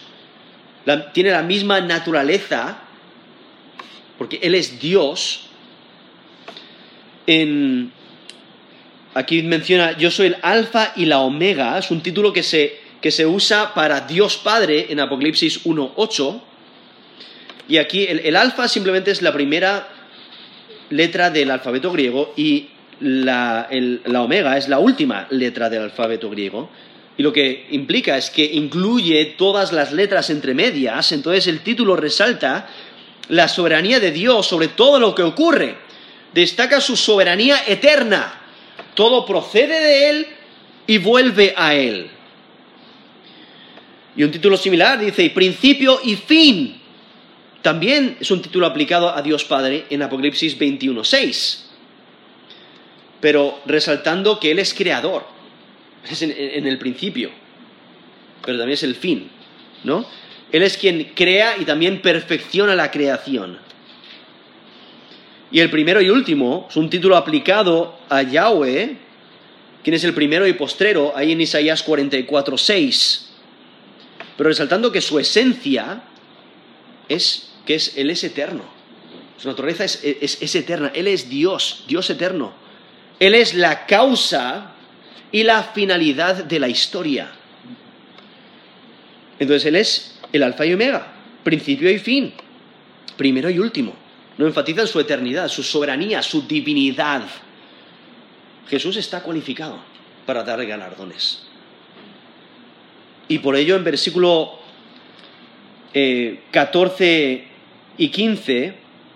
tiene 1.14 1.30
la 1.30 1.42
misma 1.42 1.80
naturaleza, 1.80 2.82
porque 4.18 4.38
Él 4.42 4.55
es 4.55 4.78
Dios. 4.78 5.46
Aquí 9.14 9.42
menciona, 9.42 9.96
yo 9.96 10.11
soy 10.11 10.26
el 10.26 10.36
alfa 10.42 10.92
y 10.94 11.07
la 11.07 11.20
omega, 11.20 11.78
es 11.78 11.90
un 11.90 12.03
título 12.03 12.32
que 12.34 12.42
se, 12.42 12.88
que 13.01 13.11
se 13.11 13.26
usa 13.26 13.74
para 13.74 14.01
Dios 14.03 14.36
Padre 14.38 14.86
en 14.90 15.01
Apocalipsis 15.01 15.64
1.8. 15.64 16.40
Y 17.68 17.76
aquí 17.76 18.07
el, 18.07 18.36
alfa 18.36 18.66
simplemente 18.66 19.11
es 19.11 19.22
la 19.22 19.32
primera 19.32 19.88
letra 20.90 21.30
del 21.30 21.51
alfabeto 21.51 21.92
griego 21.92 22.32
y 22.36 22.68
la, 23.01 23.68
la 23.70 24.22
omega 24.22 24.57
es 24.57 24.68
la 24.68 24.78
última 24.78 25.26
letra 25.30 25.68
del 25.68 25.82
alfabeto 25.82 26.30
griego. 26.30 26.70
Y 27.16 27.22
lo 27.22 27.32
que 27.32 27.66
implica 27.70 28.16
es 28.16 28.30
que 28.30 28.44
incluye 28.44 29.34
todas 29.36 29.72
las 29.72 29.92
letras 29.92 30.30
entre 30.30 30.55
medias, 30.55 31.12
entonces 31.12 31.46
el 31.49 31.61
título 31.61 31.96
resalta 31.96 32.68
la 33.28 33.49
soberanía 33.49 34.01
de 34.01 34.12
Dios 34.12 34.46
sobre 34.46 34.68
todo 34.68 34.99
lo 34.99 35.14
que 35.14 35.22
ocurre. 35.22 35.76
Destaca 36.32 36.80
su 36.80 36.96
soberanía 36.96 37.62
eterna. 37.66 38.40
Todo 38.94 39.26
procede 39.26 39.80
de 39.80 40.11
Él 40.11 40.26
y 40.86 40.99
vuelve 40.99 41.55
a 41.57 41.74
Él. 41.74 42.11
Y 44.18 44.24
un 44.24 44.32
título 44.32 44.56
similar 44.56 44.98
dice, 44.98 45.30
principio 45.30 46.00
y 46.02 46.16
fin. 46.16 46.80
También 47.62 48.16
es 48.18 48.28
un 48.32 48.42
título 48.42 48.66
aplicado 48.66 49.14
a 49.14 49.22
Dios 49.22 49.44
Padre 49.44 49.86
en 49.90 50.02
Apocalipsis 50.02 50.58
21.6. 50.58 51.60
Pero 53.20 53.60
resaltando 53.64 54.40
que 54.40 54.50
Él 54.50 54.58
es 54.58 54.74
creador 54.74 55.24
es 56.10 56.20
en, 56.22 56.66
el 56.66 56.78
principio, 56.78 57.30
pero 58.44 58.58
también 58.58 58.74
es 58.74 58.82
el 58.82 58.96
fin, 58.96 59.30
¿no? 59.84 60.04
Él 60.50 60.64
es 60.64 60.76
quien 60.76 61.12
crea 61.14 61.56
y 61.56 61.64
también 61.64 62.02
perfecciona 62.02 62.74
la 62.74 62.90
creación. 62.90 63.56
Y 65.52 65.60
el 65.60 65.70
primero 65.70 66.00
y 66.00 66.10
último 66.10 66.66
es 66.68 66.76
un 66.76 66.90
título 66.90 67.16
aplicado 67.16 67.96
a 68.08 68.22
Yahweh, 68.22 68.96
quien 69.84 69.94
es 69.94 70.02
el 70.02 70.12
primero 70.12 70.44
y 70.44 70.54
postrero, 70.54 71.12
ahí 71.14 71.30
en 71.30 71.40
Isaías 71.40 71.84
44, 71.84 72.58
6. 72.58 73.28
Pero 74.39 74.49
resaltando 74.49 74.93
que 74.93 75.01
su 75.01 75.18
esencia 75.18 76.01
es 77.09 77.51
que 77.66 77.74
es, 77.74 77.99
Él 77.99 78.09
es 78.09 78.22
eterno. 78.22 78.62
Su 79.36 79.49
naturaleza 79.49 79.84
es 79.84 80.55
eterna. 80.55 80.93
Él 80.95 81.09
es 81.09 81.28
Dios, 81.28 81.84
Dios 81.89 82.09
eterno. 82.09 82.55
Él 83.18 83.34
es 83.34 83.55
la 83.55 83.84
causa 83.84 84.74
y 85.32 85.43
la 85.43 85.64
finalidad 85.64 86.45
de 86.45 86.61
la 86.61 86.68
historia. 86.68 87.32
Entonces 89.41 89.66
Él 89.66 89.74
es 89.74 90.20
el 90.32 90.45
alfa 90.45 90.64
y 90.64 90.72
omega, 90.72 91.14
principio 91.43 91.91
y 91.91 91.99
fin, 91.99 92.32
primero 93.16 93.51
y 93.51 93.59
último. 93.59 93.95
No 94.36 94.47
enfatiza 94.47 94.82
en 94.82 94.86
su 94.86 95.01
eternidad, 95.01 95.49
su 95.49 95.64
soberanía, 95.64 96.22
su 96.22 96.47
divinidad. 96.47 97.22
Jesús 98.68 98.97
está 98.97 99.20
cualificado 99.20 99.80
para 100.26 100.45
dar 100.45 100.64
galardones. 100.64 101.47
Y 103.29 103.39
por 103.39 103.57
ello 103.57 103.76
en 103.76 103.85
versículo 103.85 104.59
14 105.93 107.33
eh, 107.33 107.45
y 107.99 108.09
15 108.09 108.74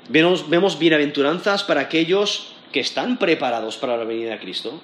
vemos, 0.08 0.78
bienaventuranzas 0.78 1.64
para 1.64 1.80
aquellos 1.80 2.54
que 2.70 2.80
están 2.80 3.18
preparados 3.18 3.76
para 3.76 3.96
la 3.96 4.04
venida 4.04 4.30
de 4.30 4.38
Cristo 4.38 4.80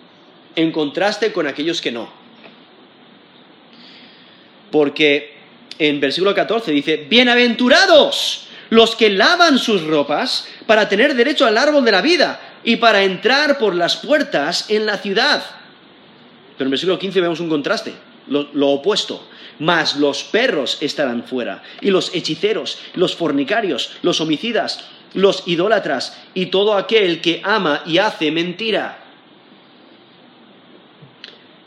en 0.54 0.72
contraste 0.72 1.32
con 1.32 1.46
aquellos 1.46 1.80
que 1.80 1.92
no. 1.92 2.08
Porque 4.70 5.36
en 5.78 6.00
versículo 6.00 6.34
14 6.34 6.72
dice, 6.72 7.06
bienaventurados 7.08 8.48
los 8.70 8.96
que 8.96 9.10
lavan 9.10 9.58
sus 9.58 9.84
ropas 9.84 10.48
para 10.66 10.88
tener 10.88 11.14
derecho 11.14 11.46
al 11.46 11.56
árbol 11.56 11.84
de 11.84 11.92
la 11.92 12.02
vida 12.02 12.40
y 12.64 12.76
para 12.76 13.02
entrar 13.02 13.58
por 13.58 13.74
las 13.74 13.96
puertas 13.96 14.68
en 14.68 14.84
la 14.84 14.98
ciudad. 14.98 15.42
Pero 16.56 16.66
en 16.66 16.70
versículo 16.72 16.98
15 16.98 17.20
vemos 17.20 17.40
un 17.40 17.48
contraste, 17.48 17.94
lo, 18.28 18.68
opuesto. 18.68 19.26
Mas 19.58 19.96
los 19.96 20.24
perros 20.24 20.78
estarán 20.80 21.24
fuera, 21.24 21.62
y 21.80 21.90
los 21.90 22.14
hechiceros, 22.14 22.78
los 22.94 23.16
fornicarios, 23.16 23.92
los 24.02 24.20
homicidas, 24.20 24.84
los 25.14 25.42
idólatras, 25.46 26.16
y 26.34 26.46
todo 26.46 26.74
aquel 26.74 27.20
que 27.20 27.40
ama 27.44 27.82
y 27.86 27.98
hace 27.98 28.30
mentira 28.30 29.04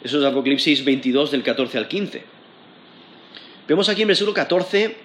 eso 0.03 0.20
es 0.20 0.26
Apocalipsis 0.26 0.84
22 0.84 1.32
del 1.32 1.43
14 1.43 1.78
al 1.78 1.88
15. 1.88 2.24
Vemos 3.68 3.88
aquí 3.88 4.01
en 4.01 4.07
versículo 4.07 4.34
14 4.34 4.95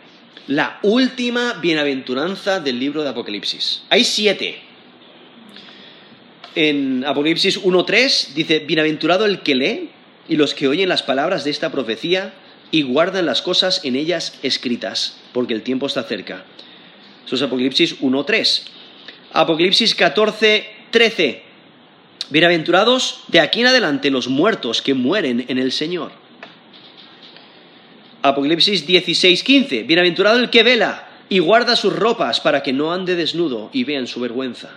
la 0.48 0.78
última 0.82 1.54
bienaventuranza 1.54 2.60
del 2.60 2.78
libro 2.78 3.02
de 3.02 3.10
Apocalipsis. 3.10 3.82
Hay 3.90 4.04
siete. 4.04 4.60
En 6.54 7.04
Apocalipsis 7.04 7.62
1.3 7.62 8.32
dice, 8.32 8.60
bienaventurado 8.60 9.26
el 9.26 9.40
que 9.40 9.54
lee 9.54 9.90
y 10.28 10.36
los 10.36 10.54
que 10.54 10.68
oyen 10.68 10.88
las 10.88 11.02
palabras 11.02 11.44
de 11.44 11.50
esta 11.50 11.70
profecía 11.70 12.34
y 12.70 12.82
guardan 12.82 13.26
las 13.26 13.42
cosas 13.42 13.80
en 13.84 13.96
ellas 13.96 14.38
escritas, 14.42 15.18
porque 15.32 15.54
el 15.54 15.62
tiempo 15.62 15.86
está 15.86 16.02
cerca. 16.02 16.44
Eso 17.24 17.36
es 17.36 17.42
Apocalipsis 17.42 18.00
1.3. 18.00 18.62
Apocalipsis 19.32 19.96
14.13 19.96 21.46
Bienaventurados 22.28 23.22
de 23.28 23.38
aquí 23.38 23.60
en 23.60 23.68
adelante 23.68 24.10
los 24.10 24.26
muertos 24.26 24.82
que 24.82 24.94
mueren 24.94 25.44
en 25.46 25.58
el 25.58 25.70
Señor. 25.70 26.10
Apocalipsis 28.22 28.84
16:15. 28.84 29.86
Bienaventurado 29.86 30.40
el 30.40 30.50
que 30.50 30.64
vela 30.64 31.08
y 31.28 31.38
guarda 31.38 31.76
sus 31.76 31.94
ropas 31.94 32.40
para 32.40 32.64
que 32.64 32.72
no 32.72 32.92
ande 32.92 33.14
desnudo 33.14 33.70
y 33.72 33.84
vean 33.84 34.08
su 34.08 34.18
vergüenza. 34.18 34.70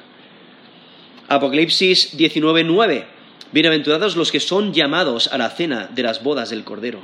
Apocalipsis 1.27 2.15
19:9. 2.15 3.05
Bienaventurados 3.51 4.15
los 4.15 4.31
que 4.31 4.39
son 4.39 4.73
llamados 4.73 5.27
a 5.31 5.37
la 5.37 5.49
cena 5.49 5.89
de 5.93 6.03
las 6.03 6.23
bodas 6.23 6.49
del 6.49 6.63
Cordero. 6.63 7.01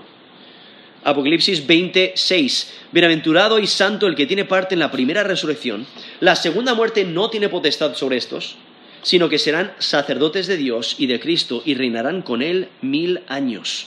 Apocalipsis 1.04 1.66
26. 1.66 2.74
Bienaventurado 2.92 3.60
y 3.60 3.68
santo 3.68 4.08
el 4.08 4.16
que 4.16 4.26
tiene 4.26 4.46
parte 4.46 4.76
en 4.76 4.80
la 4.80 4.92
primera 4.92 5.24
resurrección. 5.24 5.86
La 6.20 6.36
segunda 6.36 6.74
muerte 6.74 7.04
no 7.04 7.30
tiene 7.30 7.50
potestad 7.50 7.96
sobre 7.96 8.18
estos 8.18 8.58
sino 9.06 9.30
que 9.30 9.38
serán 9.38 9.72
sacerdotes 9.78 10.48
de 10.48 10.58
Dios 10.58 10.96
y 10.98 11.06
de 11.06 11.20
Cristo 11.20 11.62
y 11.64 11.76
reinarán 11.76 12.24
con 12.24 12.42
Él 12.42 12.70
mil 12.82 13.22
años. 13.28 13.86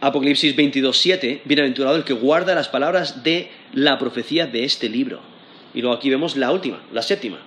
Apocalipsis 0.00 0.54
22, 0.54 0.96
7, 0.96 1.42
bienaventurado 1.44 1.96
el 1.96 2.04
que 2.04 2.12
guarda 2.12 2.54
las 2.54 2.68
palabras 2.68 3.24
de 3.24 3.50
la 3.72 3.98
profecía 3.98 4.46
de 4.46 4.62
este 4.62 4.88
libro. 4.88 5.20
Y 5.74 5.80
luego 5.80 5.96
aquí 5.96 6.10
vemos 6.10 6.36
la 6.36 6.52
última, 6.52 6.80
la 6.92 7.02
séptima. 7.02 7.40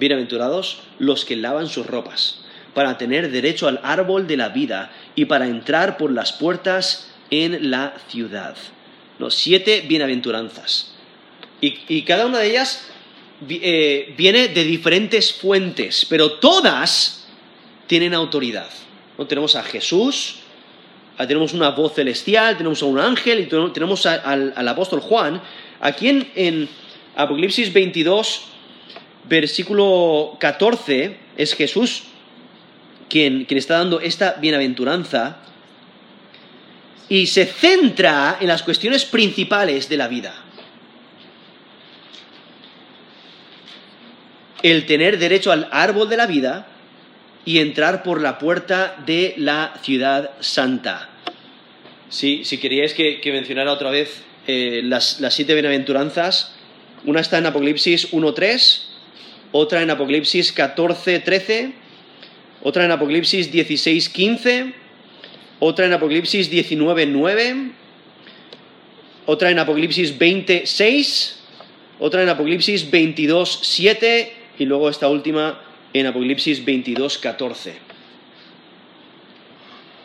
Bienaventurados 0.00 0.80
los 0.98 1.24
que 1.24 1.36
lavan 1.36 1.68
sus 1.68 1.86
ropas, 1.86 2.40
para 2.74 2.98
tener 2.98 3.30
derecho 3.30 3.68
al 3.68 3.78
árbol 3.84 4.26
de 4.26 4.36
la 4.36 4.48
vida 4.48 4.90
y 5.14 5.26
para 5.26 5.46
entrar 5.46 5.96
por 5.96 6.10
las 6.10 6.32
puertas 6.32 7.12
en 7.30 7.70
la 7.70 7.94
ciudad. 8.08 8.56
Los 9.20 9.36
siete 9.36 9.84
bienaventuranzas. 9.86 10.94
y 11.60 12.02
cada 12.02 12.26
una 12.26 12.38
de 12.38 12.50
ellas 12.50 12.90
eh, 13.48 14.12
viene 14.18 14.48
de 14.48 14.64
diferentes 14.64 15.32
fuentes, 15.32 16.06
pero 16.08 16.32
todas 16.32 17.26
tienen 17.86 18.12
autoridad. 18.12 18.68
¿no? 19.16 19.26
Tenemos 19.26 19.56
a 19.56 19.62
Jesús, 19.62 20.36
tenemos 21.16 21.54
una 21.54 21.70
voz 21.70 21.94
celestial, 21.94 22.58
tenemos 22.58 22.82
a 22.82 22.86
un 22.86 22.98
ángel 22.98 23.40
y 23.40 23.46
tenemos 23.46 24.04
al, 24.04 24.68
apóstol 24.68 25.00
Juan. 25.00 25.40
Aquí 25.80 26.08
en, 26.34 26.68
Apocalipsis 27.16 27.72
22, 27.72 28.42
versículo 29.28 30.36
14, 30.40 31.16
es 31.36 31.54
Jesús 31.54 32.04
quien, 33.08 33.44
quien 33.44 33.58
está 33.58 33.78
dando 33.78 34.00
esta 34.00 34.34
bienaventuranza 34.34 35.38
y 37.08 37.26
se 37.26 37.46
centra 37.46 38.38
en 38.40 38.48
las 38.48 38.62
cuestiones 38.62 39.04
principales 39.04 39.88
de 39.88 39.96
la 39.96 40.08
vida. 40.08 40.44
el 44.62 44.86
tener 44.86 45.18
derecho 45.18 45.52
al 45.52 45.68
árbol 45.70 46.08
de 46.08 46.16
la 46.16 46.26
vida 46.26 46.66
y 47.44 47.58
entrar 47.58 48.02
por 48.02 48.20
la 48.20 48.38
puerta 48.38 48.96
de 49.06 49.34
la 49.36 49.74
ciudad 49.82 50.32
santa. 50.40 51.08
si 52.08 52.42
queríais 52.60 52.94
que, 52.94 53.20
mencionara 53.32 53.72
otra 53.72 53.90
vez 53.90 54.22
eh, 54.46 54.82
las, 54.84 55.20
siete 55.30 55.54
bienaventuranzas, 55.54 56.54
una 57.04 57.20
está 57.20 57.38
en 57.38 57.46
Apocalipsis 57.46 58.12
1.3, 58.12 58.82
otra 59.52 59.82
en 59.82 59.90
Apocalipsis 59.90 60.54
14.13, 60.54 61.72
otra 62.62 62.84
en 62.84 62.90
Apocalipsis 62.90 63.52
16.15, 63.52 64.72
otra 65.58 65.86
en 65.86 65.92
Apocalipsis 65.92 66.50
19.9, 66.50 67.72
otra 69.26 69.50
en 69.50 69.58
Apocalipsis 69.58 70.18
26, 70.18 71.40
otra 71.98 72.22
en 72.22 72.28
Apocalipsis 72.28 72.90
22.7 72.90 74.30
y 74.58 74.64
luego 74.64 74.88
esta 74.88 75.08
última 75.08 75.60
en 75.92 76.06
Apocalipsis 76.06 76.64
22.14. 76.64 77.72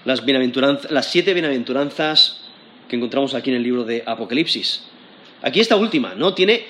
Las, 0.05 0.23
las 0.91 1.11
siete 1.11 1.33
bienaventuranzas 1.33 2.41
que 2.87 2.95
encontramos 2.95 3.33
aquí 3.33 3.49
en 3.49 3.57
el 3.57 3.63
libro 3.63 3.83
de 3.83 4.03
Apocalipsis. 4.05 4.83
Aquí 5.41 5.59
esta 5.59 5.75
última, 5.75 6.15
¿no? 6.15 6.33
Tiene, 6.33 6.65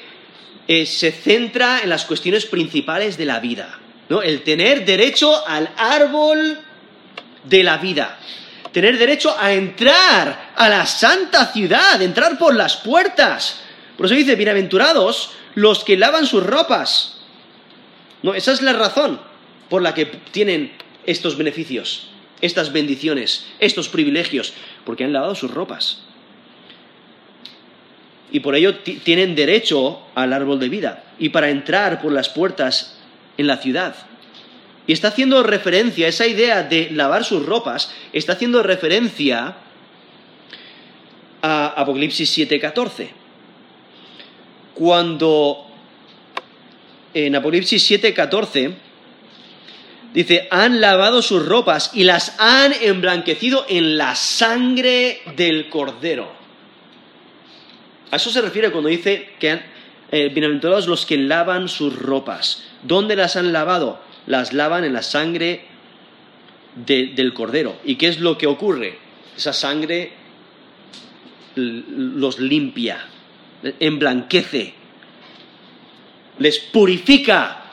eh, 0.67 0.85
se 0.85 1.11
centra 1.11 1.81
en 1.83 1.89
las 1.89 2.05
cuestiones 2.05 2.45
principales 2.45 3.17
de 3.17 3.25
la 3.25 3.39
vida, 3.39 3.79
¿no? 4.09 4.21
El 4.21 4.41
tener 4.43 4.85
derecho 4.85 5.45
al 5.47 5.69
árbol 5.77 6.59
de 7.43 7.63
la 7.63 7.77
vida, 7.77 8.17
tener 8.71 8.97
derecho 8.97 9.35
a 9.39 9.53
entrar 9.53 10.53
a 10.55 10.69
la 10.69 10.85
santa 10.85 11.51
ciudad, 11.51 12.01
entrar 12.01 12.37
por 12.37 12.55
las 12.55 12.77
puertas. 12.77 13.61
Por 13.95 14.07
eso 14.07 14.15
dice, 14.15 14.35
bienaventurados 14.35 15.31
los 15.53 15.83
que 15.83 15.97
lavan 15.97 16.25
sus 16.25 16.43
ropas. 16.43 17.17
No, 18.23 18.33
esa 18.33 18.51
es 18.51 18.61
la 18.61 18.73
razón 18.73 19.19
por 19.69 19.81
la 19.81 19.93
que 19.93 20.05
tienen 20.05 20.71
estos 21.05 21.37
beneficios, 21.37 22.09
estas 22.41 22.73
bendiciones, 22.73 23.45
estos 23.59 23.87
privilegios, 23.87 24.53
porque 24.83 25.03
han 25.03 25.13
lavado 25.13 25.35
sus 25.35 25.51
ropas 25.51 26.05
y 28.35 28.41
por 28.41 28.53
ello 28.53 28.79
tienen 28.79 29.33
derecho 29.33 30.01
al 30.13 30.33
árbol 30.33 30.59
de 30.59 30.67
vida 30.67 31.05
y 31.17 31.29
para 31.29 31.49
entrar 31.49 32.01
por 32.01 32.11
las 32.11 32.27
puertas 32.27 32.97
en 33.37 33.47
la 33.47 33.55
ciudad. 33.55 33.95
Y 34.85 34.91
está 34.91 35.07
haciendo 35.07 35.41
referencia, 35.41 36.09
esa 36.09 36.27
idea 36.27 36.63
de 36.63 36.89
lavar 36.91 37.23
sus 37.23 37.45
ropas, 37.45 37.95
está 38.11 38.33
haciendo 38.33 38.61
referencia 38.61 39.55
a 41.41 41.67
Apocalipsis 41.77 42.37
7:14. 42.37 43.07
Cuando 44.73 45.67
en 47.13 47.37
Apocalipsis 47.37 47.89
7:14 47.89 48.73
dice, 50.13 50.49
han 50.51 50.81
lavado 50.81 51.21
sus 51.21 51.45
ropas 51.45 51.91
y 51.93 52.03
las 52.03 52.37
han 52.37 52.73
emblanquecido 52.81 53.65
en 53.69 53.97
la 53.97 54.13
sangre 54.13 55.21
del 55.37 55.69
cordero. 55.69 56.44
A 58.15 58.17
eso 58.17 58.29
se 58.29 58.39
refiere 58.39 58.71
cuando 58.71 58.87
dice 58.87 59.31
que 59.39 59.59
eh, 60.09 60.29
bienaventurados 60.29 60.87
los 60.87 61.05
que 61.05 61.17
lavan 61.17 61.67
sus 61.67 61.93
ropas. 61.99 62.63
¿Dónde 62.81 63.17
las 63.17 63.35
han 63.35 63.51
lavado? 63.51 63.99
Las 64.25 64.53
lavan 64.53 64.85
en 64.85 64.93
la 64.93 65.01
sangre 65.01 65.65
del 66.77 67.33
cordero. 67.33 67.75
¿Y 67.83 67.97
qué 67.97 68.07
es 68.07 68.21
lo 68.21 68.37
que 68.37 68.47
ocurre? 68.47 68.97
Esa 69.35 69.51
sangre 69.51 70.13
los 71.55 72.39
limpia, 72.39 73.05
emblanquece, 73.81 74.73
les 76.39 76.59
purifica. 76.59 77.63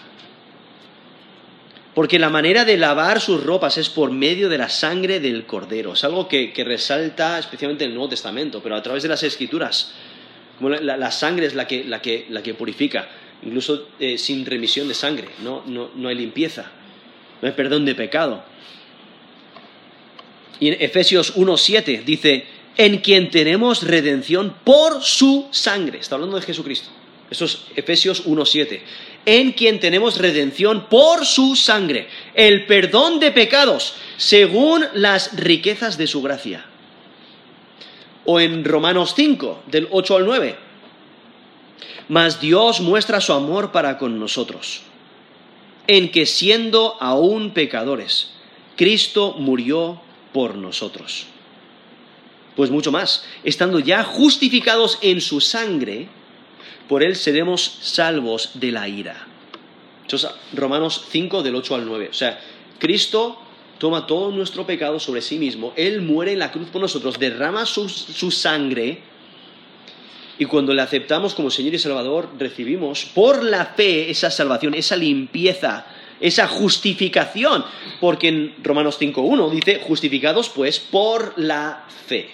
Porque 1.95 2.19
la 2.19 2.31
manera 2.31 2.65
de 2.65 2.79
lavar 2.79 3.21
sus 3.21 3.45
ropas 3.45 3.79
es 3.79 3.89
por 3.89 4.11
medio 4.11 4.49
de 4.49 4.59
la 4.59 4.71
sangre 4.71 5.21
del 5.21 5.47
cordero. 5.47 5.93
Es 5.93 6.03
algo 6.03 6.27
que, 6.27 6.53
que 6.53 6.65
resalta 6.65 7.39
especialmente 7.39 7.85
en 7.85 7.91
el 7.91 7.95
Nuevo 7.95 8.11
Testamento, 8.11 8.61
pero 8.61 8.75
a 8.75 8.83
través 8.83 9.05
de 9.05 9.09
las 9.09 9.23
escrituras 9.23 9.93
la, 10.69 11.11
sangre 11.11 11.47
es 11.47 11.55
la 11.55 11.67
que, 11.67 11.85
la 11.85 12.01
que, 12.01 12.27
la 12.29 12.43
que 12.43 12.55
purifica, 12.55 13.09
incluso 13.43 13.89
eh, 13.99 14.19
sin 14.19 14.45
remisión 14.47 14.89
de 14.89 14.95
sangre, 14.95 15.29
no, 15.43 15.63
no, 15.67 15.91
no 15.95 16.09
hay 16.09 16.15
limpieza, 16.15 16.71
no 17.41 17.49
hay 17.49 17.55
perdón 17.55 17.85
de 17.85 17.95
pecado. 17.95 18.45
Y 20.61 20.69
en 20.69 20.77
Efesios 20.81 21.37
1.7 21.37 22.05
dice, 22.05 22.47
en 22.77 22.99
quien 22.99 23.31
tenemos 23.31 23.83
redención 23.83 24.55
por 24.65 25.03
su 25.03 25.49
sangre. 25.51 25.99
Está 25.99 26.15
hablando 26.15 26.37
de 26.37 26.43
Jesucristo. 26.43 26.89
Eso 27.31 27.47
es 27.47 27.65
Efesios 27.75 28.27
1.7. 28.27 28.81
En 29.25 29.53
quien 29.53 29.81
tenemos 29.81 30.19
redención 30.19 30.87
por 30.89 31.25
su 31.25 31.57
sangre, 31.57 32.09
el 32.35 32.67
perdón 32.67 33.21
de 33.21 33.31
pecados, 33.31 33.95
según 34.17 34.85
las 34.95 35.37
riquezas 35.37 35.99
de 35.99 36.07
su 36.07 36.23
gracia 36.23 36.67
o 38.25 38.41
en 38.41 38.65
Romanos 38.65 39.15
5, 39.17 39.65
del 39.67 39.89
8 39.91 40.17
al 40.17 40.27
9. 40.27 40.57
Mas 42.09 42.41
Dios 42.41 42.81
muestra 42.81 43.21
su 43.21 43.33
amor 43.33 43.73
para 43.73 43.99
con 43.99 44.19
nosotros, 44.19 44.83
en 45.87 46.11
que 46.11 46.27
siendo 46.27 46.97
aún 47.01 47.53
pecadores, 47.53 48.33
Cristo 48.77 49.35
murió 49.39 50.01
por 50.33 50.57
nosotros. 50.57 51.27
Pues 52.57 52.71
mucho 52.71 52.93
más, 52.93 53.25
estando 53.45 53.79
ya 53.79 54.05
justificados 54.05 54.99
en 55.01 55.21
su 55.21 55.41
sangre, 55.41 56.09
por 56.89 57.03
él 57.03 57.17
seremos 57.17 57.79
salvos 57.81 58.51
de 58.55 58.73
la 58.73 58.89
ira. 58.89 59.27
Romanos 60.53 61.07
5 61.11 61.43
del 61.43 61.55
8 61.55 61.75
al 61.75 61.87
9. 61.87 62.09
O 62.11 62.15
sea, 62.15 62.39
Cristo 62.79 63.39
toma 63.83 64.07
todo 64.07 64.31
nuestro 64.31 64.65
pecado 64.65 65.01
sobre 65.01 65.21
sí 65.23 65.41
mismo, 65.41 65.73
Él 65.75 66.03
muere 66.03 66.35
en 66.35 66.39
la 66.39 66.53
cruz 66.53 66.69
por 66.69 66.81
nosotros, 66.81 67.19
derrama 67.19 67.67
su, 67.67 67.89
sangre 68.31 69.01
y 70.39 70.45
cuando 70.45 70.73
le 70.73 70.83
aceptamos 70.83 71.35
como 71.35 71.51
Señor 71.51 71.75
y 71.75 71.81
Salvador, 71.81 72.29
recibimos 72.39 73.07
por 73.07 73.43
la 73.43 73.67
fe 73.67 74.09
esa 74.09 74.31
salvación, 74.31 74.75
esa 74.75 74.95
limpieza, 74.95 75.85
esa 76.21 76.47
justificación, 76.47 77.65
porque 78.01 78.29
en 78.29 78.55
Romanos 78.63 79.01
5.1 79.01 79.51
dice, 79.51 79.81
justificados 79.83 80.49
pues 80.49 80.79
por 80.79 81.37
la 81.37 81.85
fe. 82.07 82.31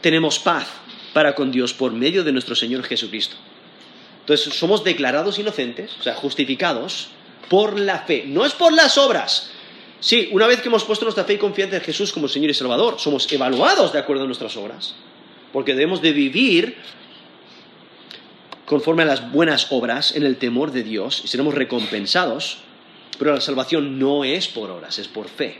Tenemos 0.00 0.40
paz 0.40 0.66
para 1.12 1.36
con 1.36 1.52
Dios 1.52 1.72
por 1.72 1.92
medio 1.92 2.24
de 2.24 2.32
nuestro 2.32 2.56
Señor 2.56 2.82
Jesucristo. 2.82 3.36
Entonces 4.22 4.54
somos 4.54 4.82
declarados 4.82 5.38
inocentes, 5.38 5.94
o 6.00 6.02
sea, 6.02 6.16
justificados 6.16 7.10
por 7.48 7.78
la 7.78 8.00
fe. 8.00 8.24
No 8.26 8.44
es 8.44 8.54
por 8.54 8.72
las 8.72 8.98
obras, 8.98 9.52
Sí, 10.04 10.28
una 10.32 10.46
vez 10.46 10.60
que 10.60 10.68
hemos 10.68 10.84
puesto 10.84 11.06
nuestra 11.06 11.24
fe 11.24 11.32
y 11.32 11.38
confianza 11.38 11.76
en 11.76 11.82
Jesús 11.82 12.12
como 12.12 12.28
Señor 12.28 12.50
y 12.50 12.54
Salvador, 12.54 12.96
somos 12.98 13.32
evaluados 13.32 13.94
de 13.94 13.98
acuerdo 13.98 14.24
a 14.24 14.26
nuestras 14.26 14.54
obras, 14.58 14.94
porque 15.50 15.72
debemos 15.72 16.02
de 16.02 16.12
vivir 16.12 16.76
conforme 18.66 19.04
a 19.04 19.06
las 19.06 19.32
buenas 19.32 19.68
obras 19.70 20.14
en 20.14 20.24
el 20.24 20.36
temor 20.36 20.72
de 20.72 20.82
Dios 20.82 21.22
y 21.24 21.28
seremos 21.28 21.54
recompensados, 21.54 22.58
pero 23.18 23.32
la 23.32 23.40
salvación 23.40 23.98
no 23.98 24.24
es 24.24 24.46
por 24.46 24.70
obras, 24.70 24.98
es 24.98 25.08
por 25.08 25.26
fe. 25.26 25.56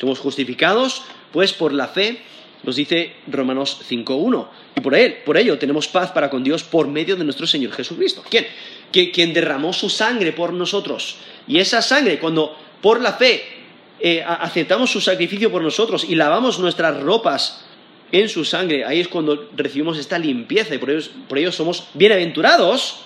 Somos 0.00 0.18
justificados, 0.18 1.02
pues 1.30 1.52
por 1.52 1.72
la 1.72 1.86
fe, 1.86 2.22
nos 2.64 2.74
dice 2.74 3.14
Romanos 3.28 3.82
5.1. 3.88 4.48
Y 4.78 4.80
por, 4.80 4.96
él, 4.96 5.18
por 5.24 5.36
ello 5.36 5.60
tenemos 5.60 5.86
paz 5.86 6.10
para 6.10 6.28
con 6.28 6.42
Dios 6.42 6.64
por 6.64 6.88
medio 6.88 7.14
de 7.14 7.22
nuestro 7.22 7.46
Señor 7.46 7.70
Jesucristo. 7.70 8.24
¿Quién? 8.28 8.48
Quien 8.90 9.32
derramó 9.32 9.72
su 9.72 9.88
sangre 9.88 10.32
por 10.32 10.52
nosotros. 10.52 11.18
Y 11.46 11.60
esa 11.60 11.80
sangre, 11.82 12.18
cuando 12.18 12.56
por 12.80 13.00
la 13.00 13.12
fe 13.12 13.59
eh, 14.02 14.24
aceptamos 14.26 14.90
su 14.90 15.00
sacrificio 15.00 15.50
por 15.50 15.62
nosotros 15.62 16.04
y 16.08 16.14
lavamos 16.14 16.58
nuestras 16.58 17.00
ropas 17.00 17.64
en 18.12 18.28
su 18.28 18.44
sangre, 18.44 18.84
ahí 18.84 19.00
es 19.00 19.08
cuando 19.08 19.50
recibimos 19.54 19.98
esta 19.98 20.18
limpieza 20.18 20.74
y 20.74 20.78
por 20.78 20.90
ello, 20.90 21.06
por 21.28 21.52
somos 21.52 21.86
bienaventurados 21.94 23.02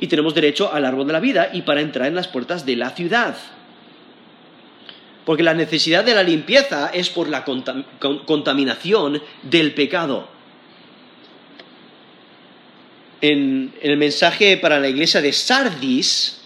y 0.00 0.06
tenemos 0.06 0.34
derecho 0.34 0.72
al 0.72 0.84
árbol 0.84 1.06
de 1.06 1.12
la 1.12 1.20
vida 1.20 1.50
y 1.52 1.62
para 1.62 1.80
entrar 1.80 2.06
en 2.06 2.14
las 2.14 2.28
puertas 2.28 2.64
de 2.64 2.76
la 2.76 2.90
ciudad. 2.90 3.36
Porque 5.24 5.42
la 5.42 5.52
necesidad 5.52 6.04
de 6.04 6.14
la 6.14 6.22
limpieza 6.22 6.90
es 6.94 7.10
por 7.10 7.28
la 7.28 7.44
contaminación 7.44 9.20
del 9.42 9.74
pecado. 9.74 10.28
En, 13.20 13.74
en, 13.82 13.90
el 13.90 13.98
mensaje 13.98 14.56
para 14.56 14.78
la 14.78 14.88
iglesia 14.88 15.20
de 15.20 15.32
Sardis, 15.32 16.40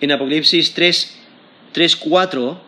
en 0.00 0.12
Apocalipsis 0.12 0.72
3, 0.74 1.23
3.4, 1.74 2.58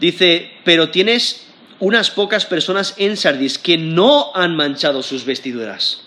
dice, 0.00 0.50
pero 0.64 0.90
tienes 0.90 1.46
unas 1.78 2.10
pocas 2.10 2.46
personas 2.46 2.94
en 2.96 3.16
Sardis 3.16 3.58
que 3.58 3.76
no 3.76 4.32
han 4.34 4.56
manchado 4.56 5.02
sus 5.02 5.24
vestiduras 5.24 6.06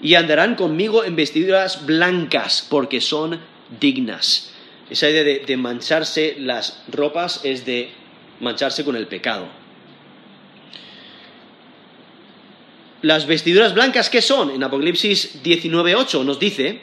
y 0.00 0.14
andarán 0.14 0.54
conmigo 0.54 1.04
en 1.04 1.16
vestiduras 1.16 1.86
blancas 1.86 2.66
porque 2.68 3.00
son 3.00 3.40
dignas. 3.80 4.52
Esa 4.90 5.08
idea 5.08 5.24
de, 5.24 5.56
mancharse 5.56 6.36
las 6.38 6.82
ropas 6.88 7.40
es 7.42 7.64
de 7.64 7.90
mancharse 8.40 8.84
con 8.84 8.96
el 8.96 9.06
pecado. 9.06 9.48
Las 13.00 13.26
vestiduras 13.26 13.74
blancas, 13.74 14.10
¿qué 14.10 14.20
son? 14.20 14.50
En 14.50 14.62
Apocalipsis 14.62 15.42
19.8 15.42 16.24
nos 16.24 16.38
dice, 16.38 16.80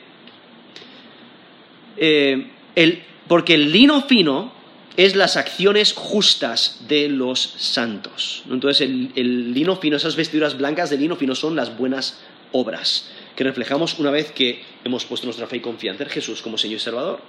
eh, 1.98 2.48
el, 2.76 3.04
porque 3.32 3.54
el 3.54 3.72
lino 3.72 4.02
fino 4.02 4.52
es 4.98 5.16
las 5.16 5.38
acciones 5.38 5.94
justas 5.94 6.82
de 6.90 7.08
los 7.08 7.40
santos. 7.40 8.44
Entonces 8.52 8.82
el, 8.82 9.54
lino 9.54 9.78
fino, 9.78 9.96
esas 9.96 10.18
vestiduras 10.18 10.58
blancas 10.58 10.90
de 10.90 10.98
lino 10.98 11.16
fino 11.16 11.34
son 11.34 11.56
las 11.56 11.78
buenas 11.78 12.20
obras 12.52 13.10
que 13.38 13.46
reflejamos 13.46 14.00
una 14.00 14.12
vez 14.12 14.34
que 14.34 14.62
hemos 14.84 15.06
puesto 15.06 15.28
nuestra 15.28 15.48
fe 15.48 15.56
y 15.56 15.60
confianza 15.62 16.04
en 16.04 16.10
Jesús 16.10 16.42
como 16.42 16.58
Señor 16.58 16.76
y 16.76 16.84
Salvador. 16.84 17.22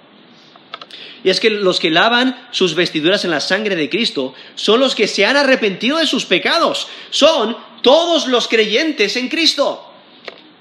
Y 1.22 1.30
es 1.30 1.38
que 1.38 1.50
los 1.50 1.78
que 1.78 1.92
lavan 1.92 2.48
sus 2.50 2.74
vestiduras 2.74 3.24
en 3.24 3.30
la 3.30 3.38
sangre 3.38 3.76
de 3.76 3.88
Cristo 3.88 4.34
son 4.57 4.80
los 4.80 4.96
que 4.96 5.07
se 5.07 5.24
han 5.24 5.36
arrepentido 5.36 5.98
de 5.98 6.07
sus 6.09 6.26
pecados. 6.26 6.88
Son 7.11 7.57
todos 7.80 8.26
los 8.26 8.48
creyentes 8.48 9.16
en 9.16 9.28
Cristo. 9.28 9.88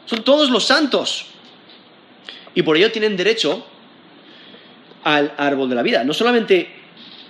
Son 0.06 0.24
todos 0.24 0.52
los 0.52 0.66
santos. 0.66 1.26
Y 2.54 2.62
por 2.62 2.78
ello 2.78 2.92
tienen 2.92 3.18
derecho 3.18 3.66
al 5.04 5.34
árbol 5.38 5.70
de 5.70 5.76
la 5.76 5.84
vida. 5.84 6.04
No 6.04 6.14
solamente 6.14 6.68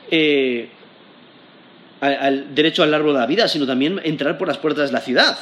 eh, 0.10 0.70
al, 2.02 2.54
derecho 2.54 2.84
al 2.84 2.94
árbol 2.94 3.14
de 3.14 3.20
la 3.20 3.26
vida, 3.26 3.48
sino 3.48 3.66
también 3.66 4.00
entrar 4.04 4.38
por 4.38 4.48
las 4.48 4.58
puertas 4.58 4.90
de 4.90 4.94
la 4.94 5.02
ciudad. 5.02 5.38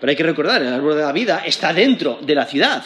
Pero 0.00 0.10
hay 0.10 0.16
que 0.16 0.24
recordar, 0.24 0.60
el 0.62 0.72
árbol 0.72 0.96
de 0.96 1.02
la 1.02 1.12
vida 1.12 1.42
está 1.46 1.72
dentro 1.72 2.18
de 2.20 2.34
la 2.34 2.44
ciudad. 2.44 2.82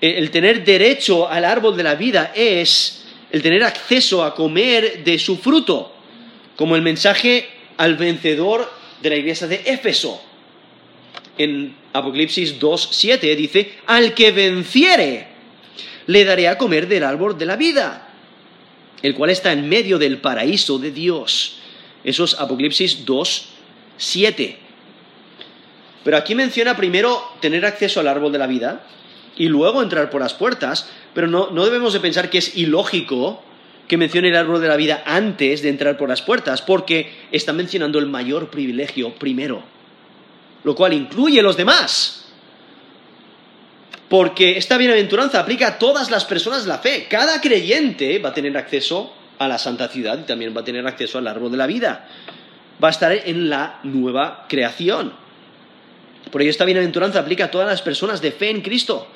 El 0.00 0.30
tener 0.30 0.64
derecho 0.64 1.28
al 1.28 1.44
árbol 1.44 1.76
de 1.76 1.82
la 1.82 1.94
vida 1.94 2.32
es 2.34 3.04
el 3.30 3.40
tener 3.40 3.64
acceso 3.64 4.24
a 4.24 4.34
comer 4.34 5.04
de 5.04 5.18
su 5.18 5.38
fruto, 5.38 5.94
como 6.56 6.76
el 6.76 6.82
mensaje 6.82 7.48
al 7.76 7.96
vencedor 7.96 8.70
de 9.00 9.10
la 9.10 9.16
iglesia 9.16 9.46
de 9.46 9.62
Éfeso. 9.64 10.22
En 11.38 11.74
Apocalipsis 11.92 12.58
2.7 12.58 13.36
dice, 13.36 13.74
al 13.86 14.12
que 14.12 14.32
venciere, 14.32 15.35
le 16.06 16.24
daré 16.24 16.48
a 16.48 16.58
comer 16.58 16.88
del 16.88 17.04
árbol 17.04 17.36
de 17.36 17.46
la 17.46 17.56
vida, 17.56 18.08
el 19.02 19.14
cual 19.14 19.30
está 19.30 19.52
en 19.52 19.68
medio 19.68 19.98
del 19.98 20.18
paraíso 20.18 20.78
de 20.78 20.90
Dios. 20.90 21.58
Eso 22.04 22.24
es 22.24 22.38
Apocalipsis 22.38 23.04
2.7. 23.04 24.56
Pero 26.04 26.16
aquí 26.16 26.34
menciona 26.34 26.76
primero 26.76 27.20
tener 27.40 27.66
acceso 27.66 27.98
al 28.00 28.08
árbol 28.08 28.30
de 28.30 28.38
la 28.38 28.46
vida 28.46 28.86
y 29.36 29.48
luego 29.48 29.82
entrar 29.82 30.08
por 30.08 30.20
las 30.20 30.34
puertas, 30.34 30.88
pero 31.14 31.26
no, 31.26 31.48
debemos 31.64 31.92
de 31.92 32.00
pensar 32.00 32.30
que 32.30 32.38
es 32.38 32.56
ilógico 32.56 33.42
que 33.88 33.96
mencione 33.96 34.28
el 34.28 34.36
árbol 34.36 34.60
de 34.60 34.68
la 34.68 34.76
vida 34.76 35.02
antes 35.04 35.62
de 35.62 35.68
entrar 35.68 35.96
por 35.96 36.08
las 36.08 36.22
puertas, 36.22 36.62
porque 36.62 37.12
está 37.30 37.52
mencionando 37.52 37.98
el 37.98 38.06
mayor 38.06 38.50
privilegio 38.50 39.14
primero, 39.14 39.62
lo 40.64 40.74
cual 40.74 40.92
incluye 40.92 41.42
los 41.42 41.56
demás. 41.56 42.25
Porque 44.08 44.56
esta 44.56 44.76
bienaventuranza 44.76 45.40
aplica 45.40 45.66
a 45.66 45.78
todas 45.78 46.10
las 46.10 46.24
personas 46.24 46.66
la 46.66 46.78
fe. 46.78 47.06
Cada 47.08 47.40
creyente 47.40 48.18
va 48.18 48.28
a 48.28 48.34
tener 48.34 48.56
acceso 48.56 49.12
a 49.38 49.48
la 49.48 49.58
santa 49.58 49.88
ciudad 49.88 50.18
y 50.18 50.22
también 50.22 50.56
va 50.56 50.60
a 50.60 50.64
tener 50.64 50.86
acceso 50.86 51.18
al 51.18 51.26
árbol 51.26 51.50
de 51.50 51.56
la 51.56 51.66
vida. 51.66 52.08
Va 52.82 52.88
a 52.88 52.90
estar 52.92 53.12
en 53.12 53.50
la 53.50 53.80
nueva 53.82 54.46
creación. 54.48 55.12
Por 56.30 56.42
ello 56.42 56.50
esta 56.50 56.64
bienaventuranza 56.64 57.20
aplica 57.20 57.46
a 57.46 57.50
todas 57.50 57.66
las 57.66 57.82
personas 57.82 58.20
de 58.20 58.32
fe 58.32 58.50
en 58.50 58.60
Cristo. 58.60 59.08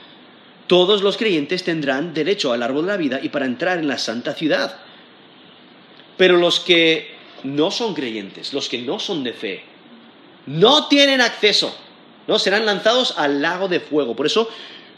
Todos 0.66 1.02
los 1.02 1.16
creyentes 1.16 1.64
tendrán 1.64 2.14
derecho 2.14 2.52
al 2.52 2.62
árbol 2.62 2.86
de 2.86 2.92
la 2.92 2.96
vida 2.96 3.20
y 3.22 3.28
para 3.28 3.46
entrar 3.46 3.78
en 3.78 3.88
la 3.88 3.98
santa 3.98 4.34
ciudad. 4.34 4.76
Pero 6.16 6.36
los 6.36 6.60
que 6.60 7.14
no 7.44 7.70
son 7.70 7.94
creyentes, 7.94 8.52
los 8.52 8.68
que 8.68 8.78
no 8.82 8.98
son 8.98 9.24
de 9.24 9.32
fe, 9.32 9.64
no 10.46 10.86
tienen 10.86 11.20
acceso, 11.20 11.76
¿no? 12.26 12.38
Serán 12.38 12.66
lanzados 12.66 13.14
al 13.18 13.42
lago 13.42 13.68
de 13.68 13.80
fuego. 13.80 14.14
Por 14.14 14.26
eso 14.26 14.48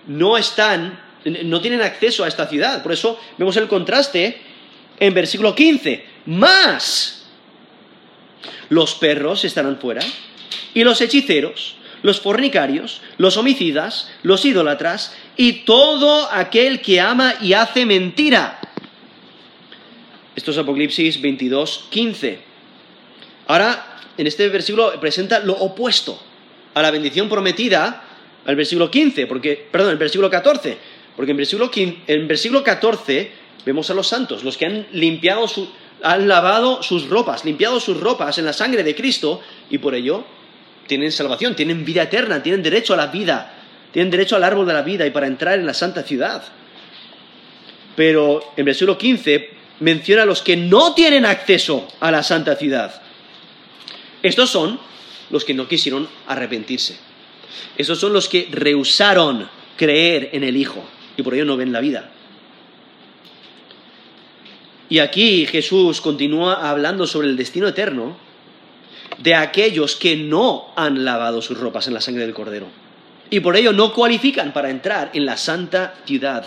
no 0.06 0.36
están, 0.36 1.00
no 1.44 1.60
tienen 1.60 1.82
acceso 1.82 2.24
a 2.24 2.28
esta 2.28 2.46
ciudad. 2.46 2.82
Por 2.82 2.92
eso 2.92 3.18
vemos 3.38 3.56
el 3.56 3.68
contraste 3.68 4.40
en 4.98 5.14
versículo 5.14 5.54
15. 5.54 6.04
Más 6.26 7.26
los 8.68 8.94
perros 8.94 9.44
estarán 9.44 9.78
fuera 9.78 10.02
y 10.74 10.84
los 10.84 11.00
hechiceros 11.00 11.76
los 12.02 12.20
fornicarios, 12.20 13.00
los 13.16 13.36
homicidas, 13.36 14.10
los 14.22 14.44
idólatras 14.44 15.14
y 15.36 15.64
todo 15.64 16.30
aquel 16.30 16.82
que 16.82 17.00
ama 17.00 17.34
y 17.40 17.52
hace 17.54 17.86
mentira. 17.86 18.60
Esto 20.34 20.50
es 20.50 20.58
Apocalipsis 20.58 21.20
22, 21.20 21.86
15. 21.90 22.38
Ahora, 23.46 24.00
en 24.16 24.26
este 24.26 24.48
versículo 24.48 24.98
presenta 25.00 25.40
lo 25.40 25.54
opuesto 25.54 26.20
a 26.74 26.82
la 26.82 26.90
bendición 26.90 27.28
prometida 27.28 28.04
al 28.44 28.56
versículo 28.56 28.90
15, 28.90 29.26
porque, 29.26 29.66
perdón, 29.70 29.90
el 29.90 29.98
versículo 29.98 30.30
14, 30.30 30.76
porque 31.16 31.30
en 31.30 31.36
versículo, 31.36 31.70
en 31.74 32.28
versículo 32.28 32.62
14 32.62 33.30
vemos 33.64 33.90
a 33.90 33.94
los 33.94 34.08
santos, 34.08 34.44
los 34.44 34.56
que 34.56 34.66
han 34.66 34.86
limpiado 34.92 35.46
su, 35.46 35.68
han 36.02 36.28
lavado 36.28 36.82
sus 36.82 37.08
ropas, 37.08 37.44
limpiado 37.44 37.78
sus 37.80 37.98
ropas 37.98 38.38
en 38.38 38.44
la 38.44 38.52
sangre 38.52 38.82
de 38.82 38.94
Cristo 38.94 39.40
y 39.70 39.78
por 39.78 39.94
ello 39.94 40.24
tienen 40.86 41.12
salvación, 41.12 41.54
tienen 41.54 41.84
vida 41.84 42.02
eterna, 42.02 42.42
tienen 42.42 42.62
derecho 42.62 42.94
a 42.94 42.96
la 42.96 43.06
vida, 43.06 43.54
tienen 43.92 44.10
derecho 44.10 44.36
al 44.36 44.44
árbol 44.44 44.66
de 44.66 44.72
la 44.72 44.82
vida 44.82 45.06
y 45.06 45.10
para 45.10 45.26
entrar 45.26 45.58
en 45.58 45.66
la 45.66 45.74
santa 45.74 46.02
ciudad. 46.02 46.42
Pero 47.94 48.52
en 48.56 48.64
versículo 48.64 48.98
15 48.98 49.50
menciona 49.80 50.22
a 50.22 50.26
los 50.26 50.42
que 50.42 50.56
no 50.56 50.94
tienen 50.94 51.24
acceso 51.24 51.86
a 52.00 52.10
la 52.10 52.22
santa 52.22 52.56
ciudad. 52.56 53.00
Estos 54.22 54.50
son 54.50 54.78
los 55.30 55.44
que 55.44 55.54
no 55.54 55.68
quisieron 55.68 56.08
arrepentirse. 56.26 57.11
Estos 57.76 57.98
son 57.98 58.12
los 58.12 58.28
que 58.28 58.48
rehusaron 58.50 59.48
creer 59.76 60.30
en 60.32 60.44
el 60.44 60.56
Hijo 60.56 60.84
y 61.16 61.22
por 61.22 61.34
ello 61.34 61.44
no 61.44 61.56
ven 61.56 61.72
la 61.72 61.80
vida. 61.80 62.10
Y 64.88 64.98
aquí 64.98 65.46
Jesús 65.46 66.00
continúa 66.00 66.68
hablando 66.68 67.06
sobre 67.06 67.28
el 67.28 67.36
destino 67.36 67.68
eterno 67.68 68.16
de 69.18 69.34
aquellos 69.34 69.96
que 69.96 70.16
no 70.16 70.66
han 70.76 71.04
lavado 71.04 71.40
sus 71.40 71.58
ropas 71.58 71.86
en 71.86 71.94
la 71.94 72.00
sangre 72.00 72.24
del 72.24 72.34
Cordero. 72.34 72.66
Y 73.30 73.40
por 73.40 73.56
ello 73.56 73.72
no 73.72 73.94
cualifican 73.94 74.52
para 74.52 74.68
entrar 74.68 75.10
en 75.14 75.24
la 75.24 75.38
santa 75.38 75.94
ciudad. 76.04 76.44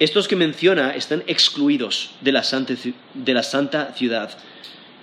Estos 0.00 0.26
que 0.26 0.36
menciona 0.36 0.94
están 0.94 1.22
excluidos 1.26 2.10
de 2.20 2.32
la 2.32 2.42
santa, 2.42 2.74
de 3.14 3.34
la 3.34 3.42
santa 3.42 3.92
ciudad. 3.94 4.36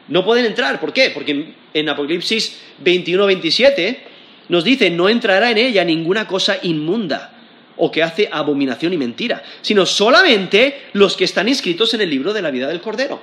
No 0.07 0.25
pueden 0.25 0.45
entrar, 0.45 0.79
¿por 0.79 0.93
qué? 0.93 1.11
Porque 1.11 1.53
en 1.73 1.89
Apocalipsis 1.89 2.59
21-27 2.83 3.99
nos 4.49 4.63
dice, 4.63 4.89
no 4.89 5.09
entrará 5.09 5.51
en 5.51 5.57
ella 5.57 5.83
ninguna 5.83 6.27
cosa 6.27 6.57
inmunda 6.61 7.31
o 7.77 7.91
que 7.91 8.03
hace 8.03 8.29
abominación 8.31 8.93
y 8.93 8.97
mentira, 8.97 9.43
sino 9.61 9.85
solamente 9.85 10.83
los 10.93 11.15
que 11.15 11.25
están 11.25 11.49
inscritos 11.49 11.93
en 11.93 12.01
el 12.01 12.09
libro 12.09 12.33
de 12.33 12.41
la 12.41 12.51
vida 12.51 12.67
del 12.67 12.81
Cordero. 12.81 13.19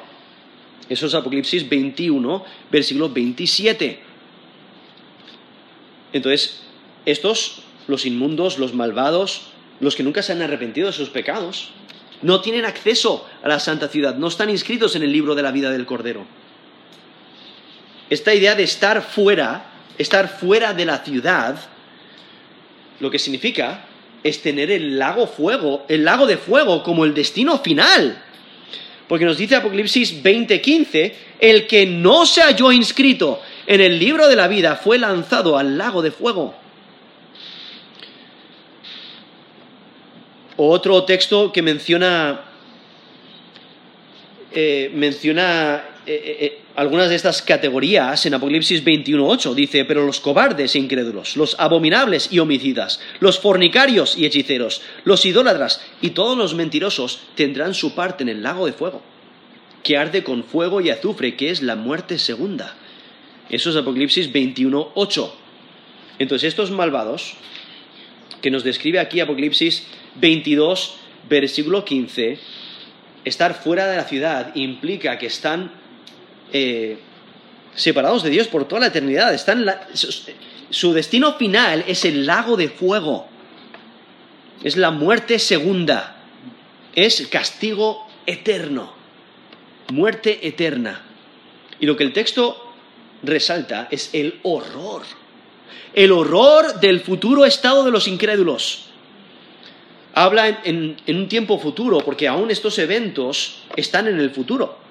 Eso 0.89 1.07
es 1.07 1.15
Apocalipsis 1.15 1.69
21, 1.69 2.45
versículo 2.71 3.09
27. 3.09 4.01
Entonces, 6.13 6.61
estos, 7.07 7.63
los 7.87 8.05
inmundos, 8.05 8.59
los 8.59 8.75
malvados, 8.75 9.53
los 9.81 9.97
que 9.97 10.03
nunca 10.03 10.23
se 10.23 10.33
han 10.33 10.43
arrepentido 10.43 10.89
de 10.89 10.93
sus 10.93 11.09
pecados, 11.09 11.71
no 12.21 12.41
tienen 12.41 12.65
acceso 12.65 13.27
a 13.43 13.49
la 13.49 13.59
santa 13.59 13.89
ciudad, 13.89 14.17
no 14.17 14.29
están 14.29 14.51
inscritos 14.51 14.95
en 14.97 15.03
el 15.03 15.13
libro 15.13 15.35
de 15.35 15.43
la 15.43 15.51
vida 15.51 15.71
del 15.71 15.87
Cordero. 15.87 16.25
Esta 18.11 18.35
idea 18.35 18.55
de 18.55 18.63
estar 18.63 19.03
fuera, 19.03 19.72
estar 20.03 20.29
fuera 20.29 20.75
de 20.75 20.85
la 20.85 20.99
ciudad, 20.99 21.57
lo 23.01 23.11
que 23.11 23.19
significa 23.19 23.85
es 24.23 24.43
tener 24.43 24.71
el 24.71 24.99
lago 24.99 25.27
fuego, 25.27 25.85
el 25.89 26.05
lago 26.05 26.27
de 26.27 26.37
fuego 26.37 26.83
como 26.83 27.05
el 27.05 27.15
destino 27.15 27.59
final. 27.59 28.23
Porque 29.09 29.25
nos 29.25 29.37
dice 29.37 29.57
Apocalipsis 29.57 30.23
20:15, 30.23 31.15
el 31.41 31.67
que 31.67 31.87
no 31.87 32.25
se 32.25 32.43
halló 32.43 32.73
inscrito 32.73 33.41
en 33.67 33.81
el 33.81 33.99
libro 33.99 34.29
de 34.29 34.37
la 34.37 34.49
vida 34.49 34.77
fue 34.77 34.99
lanzado 34.99 35.59
al 35.59 35.77
lago 35.77 36.03
de 36.03 36.11
fuego. 36.11 36.55
Otro 40.57 41.05
texto 41.05 41.53
que 41.53 41.63
menciona, 41.63 42.43
eh, 44.53 44.91
menciona 44.95 45.83
eh, 46.05 46.39
eh, 46.41 46.59
algunas 46.75 47.11
de 47.11 47.15
estas 47.15 47.43
categorías 47.43 48.27
en 48.27 48.35
Apocalipsis 48.35 48.85
21.8 48.85 49.55
dice, 49.55 49.85
pero 49.85 50.05
los 50.05 50.19
cobardes 50.19 50.75
e 50.75 50.81
incrédulos, 50.81 51.37
los 51.37 51.55
abominables 51.61 52.33
y 52.33 52.41
homicidas, 52.41 52.99
los 53.21 53.39
fornicarios 53.39 54.19
y 54.19 54.27
hechiceros, 54.27 54.83
los 55.05 55.25
idólatras 55.25 55.81
y 56.01 56.11
todos 56.11 56.37
los 56.37 56.55
mentirosos 56.55 57.21
tendrán 57.37 57.75
su 57.75 57.95
parte 57.95 58.25
en 58.25 58.31
el 58.31 58.43
lago 58.43 58.67
de 58.67 58.73
fuego, 58.73 59.01
que 59.85 59.97
arde 59.97 60.25
con 60.25 60.43
fuego 60.43 60.81
y 60.81 60.91
azufre, 60.91 61.37
que 61.37 61.51
es 61.51 61.63
la 61.63 61.77
muerte 61.77 62.19
segunda. 62.19 62.75
Eso 63.49 63.71
es 63.71 63.77
Apocalipsis 63.77 64.33
21.8. 64.33 65.31
Entonces 66.19 66.49
estos 66.49 66.73
malvados, 66.73 67.35
que 68.41 68.51
nos 68.51 68.65
describe 68.65 68.99
aquí 68.99 69.21
Apocalipsis 69.21 69.87
22, 70.17 70.97
versículo 71.29 71.85
15, 71.85 72.39
estar 73.25 73.55
fuera 73.55 73.87
de 73.87 73.97
la 73.99 74.05
ciudad 74.05 74.53
implica 74.57 75.19
que 75.19 75.27
están 75.27 75.82
eh, 76.53 76.99
separados 77.75 78.23
de 78.23 78.31
Dios 78.31 78.49
por 78.49 78.67
toda 78.67 78.83
la 78.83 78.87
eternidad. 78.89 79.33
Están 79.33 79.67
su, 80.71 80.93
destino 80.93 81.35
final 81.35 81.85
es 81.87 82.05
el 82.05 82.27
lago 82.27 82.57
de 82.57 82.69
fuego. 82.69 83.27
Es 84.63 84.77
la 84.77 84.91
muerte 84.91 85.39
segunda. 85.39 86.17
Es 86.95 87.27
castigo 87.29 88.07
eterno. 88.27 88.93
Muerte 89.91 90.47
eterna. 90.47 91.03
Y 91.81 91.87
lo 91.87 91.97
que 91.97 92.05
el 92.05 92.13
texto 92.13 92.73
resalta 93.23 93.89
es 93.91 94.11
el 94.13 94.39
horror. 94.43 95.03
El 95.95 96.13
horror 96.13 96.81
del 96.81 97.01
futuro 97.01 97.45
estado 97.45 97.85
de 97.85 97.91
los 97.91 98.09
incrédulos. 98.09 98.87
habla 100.15 100.61
en, 100.65 100.97
un 101.09 101.29
tiempo 101.29 101.59
futuro, 101.59 101.99
porque 102.01 102.29
aún 102.29 102.51
estos 102.51 102.79
eventos 102.79 103.63
están 103.77 104.07
en 104.09 104.19
el 104.21 104.31
futuro. 104.31 104.82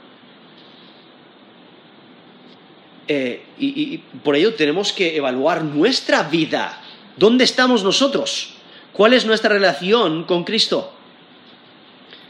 Eh, 3.14 3.44
y, 3.60 3.98
por 4.24 4.38
ello 4.38 4.54
tenemos 4.54 4.94
que 4.94 5.18
evaluar 5.18 5.66
nuestra 5.66 6.24
vida. 6.24 6.82
¿Dónde 7.18 7.44
estamos 7.44 7.84
nosotros? 7.84 8.54
¿Cuál 8.94 9.14
es 9.14 9.26
nuestra 9.26 9.50
relación 9.50 10.24
con 10.24 10.46
Cristo? 10.46 10.94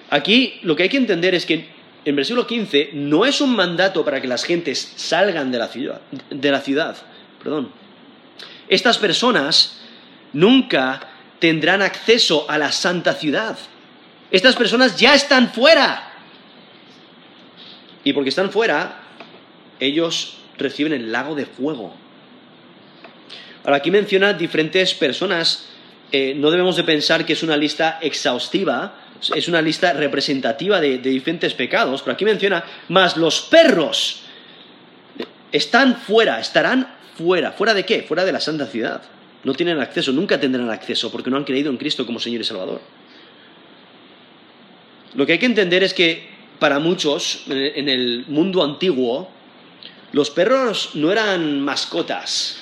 Aquí 0.09 0.59
lo 0.63 0.75
que 0.75 0.83
hay 0.83 0.89
que 0.89 0.97
entender 0.97 1.35
es 1.35 1.45
que 1.45 1.67
en 2.03 2.15
versículo 2.15 2.47
15 2.47 2.89
no 2.93 3.27
es 3.27 3.41
un 3.41 3.55
mandato 3.55 4.03
para 4.03 4.19
que 4.19 4.27
las 4.27 4.43
gentes 4.43 4.93
salgan 4.95 5.51
de 5.51 5.59
la 5.59 5.67
ciudad. 5.67 6.01
De 6.31 6.49
la 6.49 6.61
ciudad 6.61 6.97
perdón. 7.43 7.71
Estas 8.67 8.97
personas 8.97 9.81
nunca 10.33 11.09
tendrán 11.37 11.83
acceso 11.83 12.49
a 12.49 12.57
la 12.57 12.71
santa 12.71 13.13
ciudad. 13.13 13.55
Estas 14.31 14.55
personas 14.55 14.97
ya 14.97 15.13
están 15.13 15.51
fuera. 15.51 16.11
Y 18.03 18.13
porque 18.13 18.29
están 18.29 18.49
fuera, 18.49 19.03
ellos 19.79 20.40
reciben 20.61 20.93
el 20.93 21.11
lago 21.11 21.35
de 21.35 21.45
fuego. 21.45 21.93
Ahora, 23.63 23.77
aquí 23.77 23.91
menciona 23.91 24.33
diferentes 24.33 24.93
personas. 24.93 25.65
Eh, 26.11 26.33
no 26.35 26.51
debemos 26.51 26.75
de 26.75 26.83
pensar 26.83 27.25
que 27.25 27.33
es 27.33 27.43
una 27.43 27.57
lista 27.57 27.99
exhaustiva, 28.01 28.95
es 29.35 29.47
una 29.47 29.61
lista 29.61 29.93
representativa 29.93 30.81
de, 30.81 30.97
de 30.97 31.09
diferentes 31.09 31.53
pecados, 31.53 32.01
pero 32.01 32.13
aquí 32.13 32.25
menciona, 32.25 32.63
más 32.89 33.17
los 33.17 33.41
perros 33.41 34.23
están 35.51 35.95
fuera, 35.95 36.39
estarán 36.39 36.87
fuera. 37.15 37.51
¿Fuera 37.51 37.73
de 37.73 37.85
qué? 37.85 38.03
Fuera 38.03 38.25
de 38.25 38.31
la 38.31 38.39
santa 38.39 38.65
ciudad. 38.65 39.01
No 39.43 39.53
tienen 39.53 39.79
acceso, 39.79 40.11
nunca 40.11 40.39
tendrán 40.39 40.69
acceso 40.69 41.11
porque 41.11 41.29
no 41.29 41.37
han 41.37 41.43
creído 41.43 41.69
en 41.69 41.77
Cristo 41.77 42.05
como 42.05 42.19
Señor 42.19 42.41
y 42.41 42.43
Salvador. 42.43 42.81
Lo 45.15 45.25
que 45.25 45.33
hay 45.33 45.39
que 45.39 45.45
entender 45.45 45.83
es 45.83 45.93
que 45.93 46.29
para 46.59 46.79
muchos, 46.79 47.43
en 47.49 47.89
el 47.89 48.25
mundo 48.27 48.63
antiguo, 48.63 49.29
los 50.11 50.29
perros 50.29 50.91
no 50.93 51.11
eran 51.11 51.61
mascotas, 51.61 52.57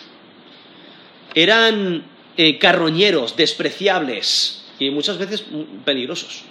eran 1.33 2.03
eh, 2.37 2.59
carroñeros, 2.59 3.35
despreciables 3.35 4.63
y 4.77 4.89
muchas 4.91 5.17
veces 5.17 5.43
peligrosos. 5.83 6.43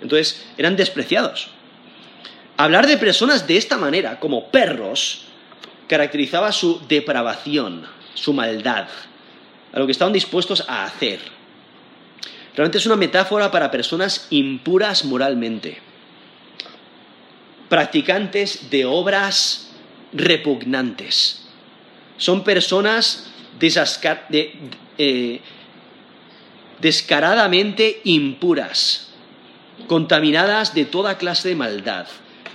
Entonces, 0.00 0.44
eran 0.58 0.76
despreciados. 0.76 1.48
Hablar 2.56 2.86
de 2.86 2.98
personas 2.98 3.46
de 3.46 3.56
esta 3.56 3.78
manera, 3.78 4.20
como 4.20 4.50
perros, 4.50 5.22
caracterizaba 5.88 6.52
su 6.52 6.80
depravación, 6.86 7.86
su 8.14 8.32
maldad, 8.32 8.88
a 9.72 9.78
lo 9.78 9.86
que 9.86 9.92
estaban 9.92 10.12
dispuestos 10.12 10.64
a 10.68 10.84
hacer. 10.84 11.20
Realmente 12.54 12.78
es 12.78 12.86
una 12.86 12.96
metáfora 12.96 13.50
para 13.50 13.70
personas 13.70 14.26
impuras 14.30 15.04
moralmente, 15.04 15.78
practicantes 17.70 18.68
de 18.70 18.84
obras 18.84 19.71
repugnantes. 20.12 21.42
Son 22.16 22.44
personas 22.44 23.30
eh, 24.98 25.40
descaradamente 26.80 28.00
impuras, 28.04 29.08
contaminadas 29.86 30.74
de 30.74 30.84
toda 30.84 31.18
clase 31.18 31.48
de 31.48 31.56
maldad, 31.56 32.06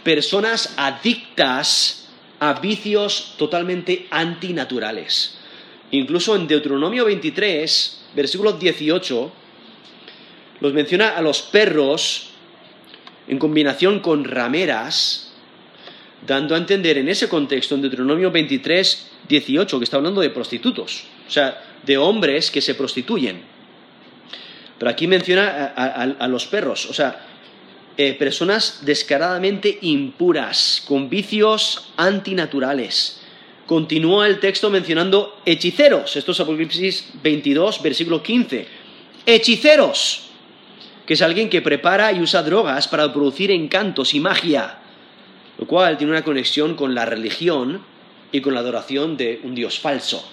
personas 0.03 0.74
adictas 0.78 2.08
a 2.39 2.53
vicios 2.53 3.36
totalmente 3.38 4.08
antinaturales. 4.12 5.38
Incluso 5.91 6.36
en 6.36 6.47
Deuteronomio 6.47 7.05
23, 7.05 8.01
versículo 8.16 8.53
18, 8.53 9.32
los 10.60 10.74
menciona 10.74 11.10
a 11.10 11.22
los 11.22 11.41
perros 11.41 12.30
en 13.28 13.39
combinación 13.39 13.99
con 13.99 14.26
rameras, 14.26 15.26
dando 16.26 16.55
a 16.55 16.57
entender 16.57 16.97
en 16.97 17.09
ese 17.09 17.30
contexto, 17.30 17.76
en 17.76 17.82
Deuteronomio 17.82 18.32
23, 18.32 19.11
18, 19.28 19.78
que 19.78 19.84
está 19.84 19.97
hablando 19.97 20.22
de 20.22 20.30
prostitutos, 20.30 21.03
o 21.28 21.32
sea, 21.32 21.61
de 21.86 21.97
hombres 21.97 22.49
que 22.51 22.61
se 22.61 22.76
prostituyen. 22.76 23.41
Pero 24.78 24.91
aquí 24.91 25.07
menciona 25.07 25.74
a, 25.76 26.28
los 26.28 26.45
perros, 26.45 26.86
o 26.86 26.93
sea, 26.93 27.26
eh, 27.97 28.13
personas 28.13 28.82
descaradamente 28.86 29.80
impuras, 29.82 30.84
con 30.88 31.09
vicios 31.09 31.89
antinaturales. 31.97 33.22
Continúa 33.65 34.28
el 34.28 34.39
texto 34.39 34.70
mencionando 34.70 35.41
hechiceros. 35.45 36.15
Esto 36.15 36.32
es 36.32 36.39
Apocalipsis 36.39 37.09
22, 37.22 37.82
versículo 37.82 38.22
15. 38.22 38.68
Hechiceros, 39.26 40.30
que 41.05 41.15
es 41.15 41.22
alguien 41.22 41.49
que 41.49 41.61
prepara 41.61 42.13
y 42.13 42.22
usa 42.22 42.43
drogas 42.43 42.88
para 42.88 43.11
producir 43.11 43.51
encantos 43.51 44.13
y 44.13 44.20
magia, 44.20 44.78
lo 45.58 45.66
cual 45.68 45.97
tiene 45.97 46.12
una 46.12 46.24
conexión 46.24 46.76
con 46.76 46.93
la 46.93 47.05
religión 47.05 47.82
y 48.32 48.41
con 48.41 48.53
la 48.53 48.60
adoración 48.60 49.18
de 49.18 49.39
un 49.43 49.55
dios 49.55 49.80
falso. 49.80 50.28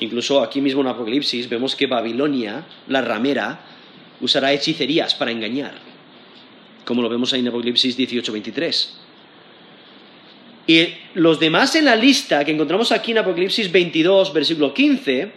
Incluso 0.00 0.42
aquí 0.42 0.60
mismo 0.60 0.80
en 0.80 0.86
Apocalipsis 0.86 1.48
vemos 1.48 1.74
que 1.74 1.86
Babilonia, 1.86 2.64
la 2.86 3.02
ramera, 3.02 3.60
usará 4.20 4.52
hechicerías 4.52 5.14
para 5.14 5.32
engañar, 5.32 5.74
como 6.84 7.02
lo 7.02 7.08
vemos 7.08 7.32
ahí 7.32 7.40
en 7.40 7.48
Apocalipsis 7.48 7.96
18, 7.96 8.32
23. 8.32 8.98
Y 10.68 10.88
los 11.14 11.40
demás 11.40 11.74
en 11.74 11.86
la 11.86 11.96
lista 11.96 12.44
que 12.44 12.52
encontramos 12.52 12.92
aquí 12.92 13.10
en 13.10 13.18
Apocalipsis 13.18 13.72
22, 13.72 14.32
versículo 14.32 14.72
15, 14.72 15.32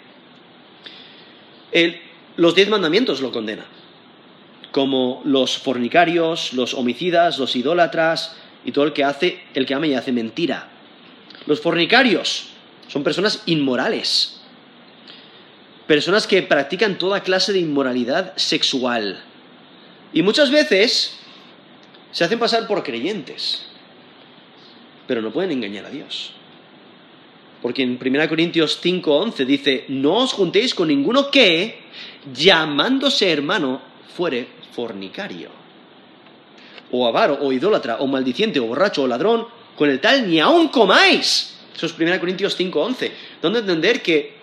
los 2.37 2.53
diez 2.53 2.69
mandamientos 2.69 3.21
lo 3.21 3.31
condenan, 3.31 3.65
como 4.71 5.21
los 5.25 5.57
fornicarios, 5.57 6.53
los 6.53 6.73
homicidas, 6.73 7.39
los 7.39 7.55
idólatras 7.55 8.35
y 8.63 8.71
todo 8.71 8.85
el 8.85 8.93
que 8.93 9.03
hace, 9.03 9.43
el 9.53 9.65
que 9.65 9.73
ama 9.73 9.87
y 9.87 9.93
hace 9.93 10.11
mentira. 10.11 10.69
Los 11.45 11.61
fornicarios 11.61 12.49
son 12.87 13.03
personas 13.03 13.43
inmorales, 13.45 14.41
personas 15.87 16.27
que 16.27 16.41
practican 16.41 16.97
toda 16.97 17.21
clase 17.21 17.53
de 17.53 17.59
inmoralidad 17.59 18.33
sexual 18.37 19.21
y 20.13 20.21
muchas 20.21 20.51
veces 20.51 21.17
se 22.11 22.23
hacen 22.23 22.39
pasar 22.39 22.67
por 22.67 22.83
creyentes 22.83 23.71
pero 25.11 25.21
no 25.21 25.33
pueden 25.33 25.51
engañar 25.51 25.85
a 25.85 25.89
Dios. 25.89 26.31
Porque 27.61 27.83
en 27.83 27.99
1 28.01 28.29
Corintios 28.29 28.81
5:11 28.81 29.45
dice, 29.45 29.83
no 29.89 30.13
os 30.19 30.31
juntéis 30.31 30.73
con 30.73 30.87
ninguno 30.87 31.29
que, 31.29 31.79
llamándose 32.33 33.29
hermano, 33.29 33.81
fuere 34.15 34.47
fornicario, 34.71 35.49
o 36.91 37.07
avaro, 37.07 37.39
o 37.41 37.51
idólatra, 37.51 37.97
o 37.99 38.07
maldiciente, 38.07 38.59
o 38.59 38.67
borracho, 38.67 39.03
o 39.03 39.07
ladrón, 39.07 39.47
con 39.75 39.89
el 39.89 39.99
tal 39.99 40.29
ni 40.29 40.39
aun 40.39 40.67
comáis. 40.67 41.57
Eso 41.75 41.85
es 41.85 41.93
1 41.97 42.19
Corintios 42.19 42.57
5:11. 42.57 43.11
Donde 43.41 43.59
entender 43.59 44.01
que 44.01 44.35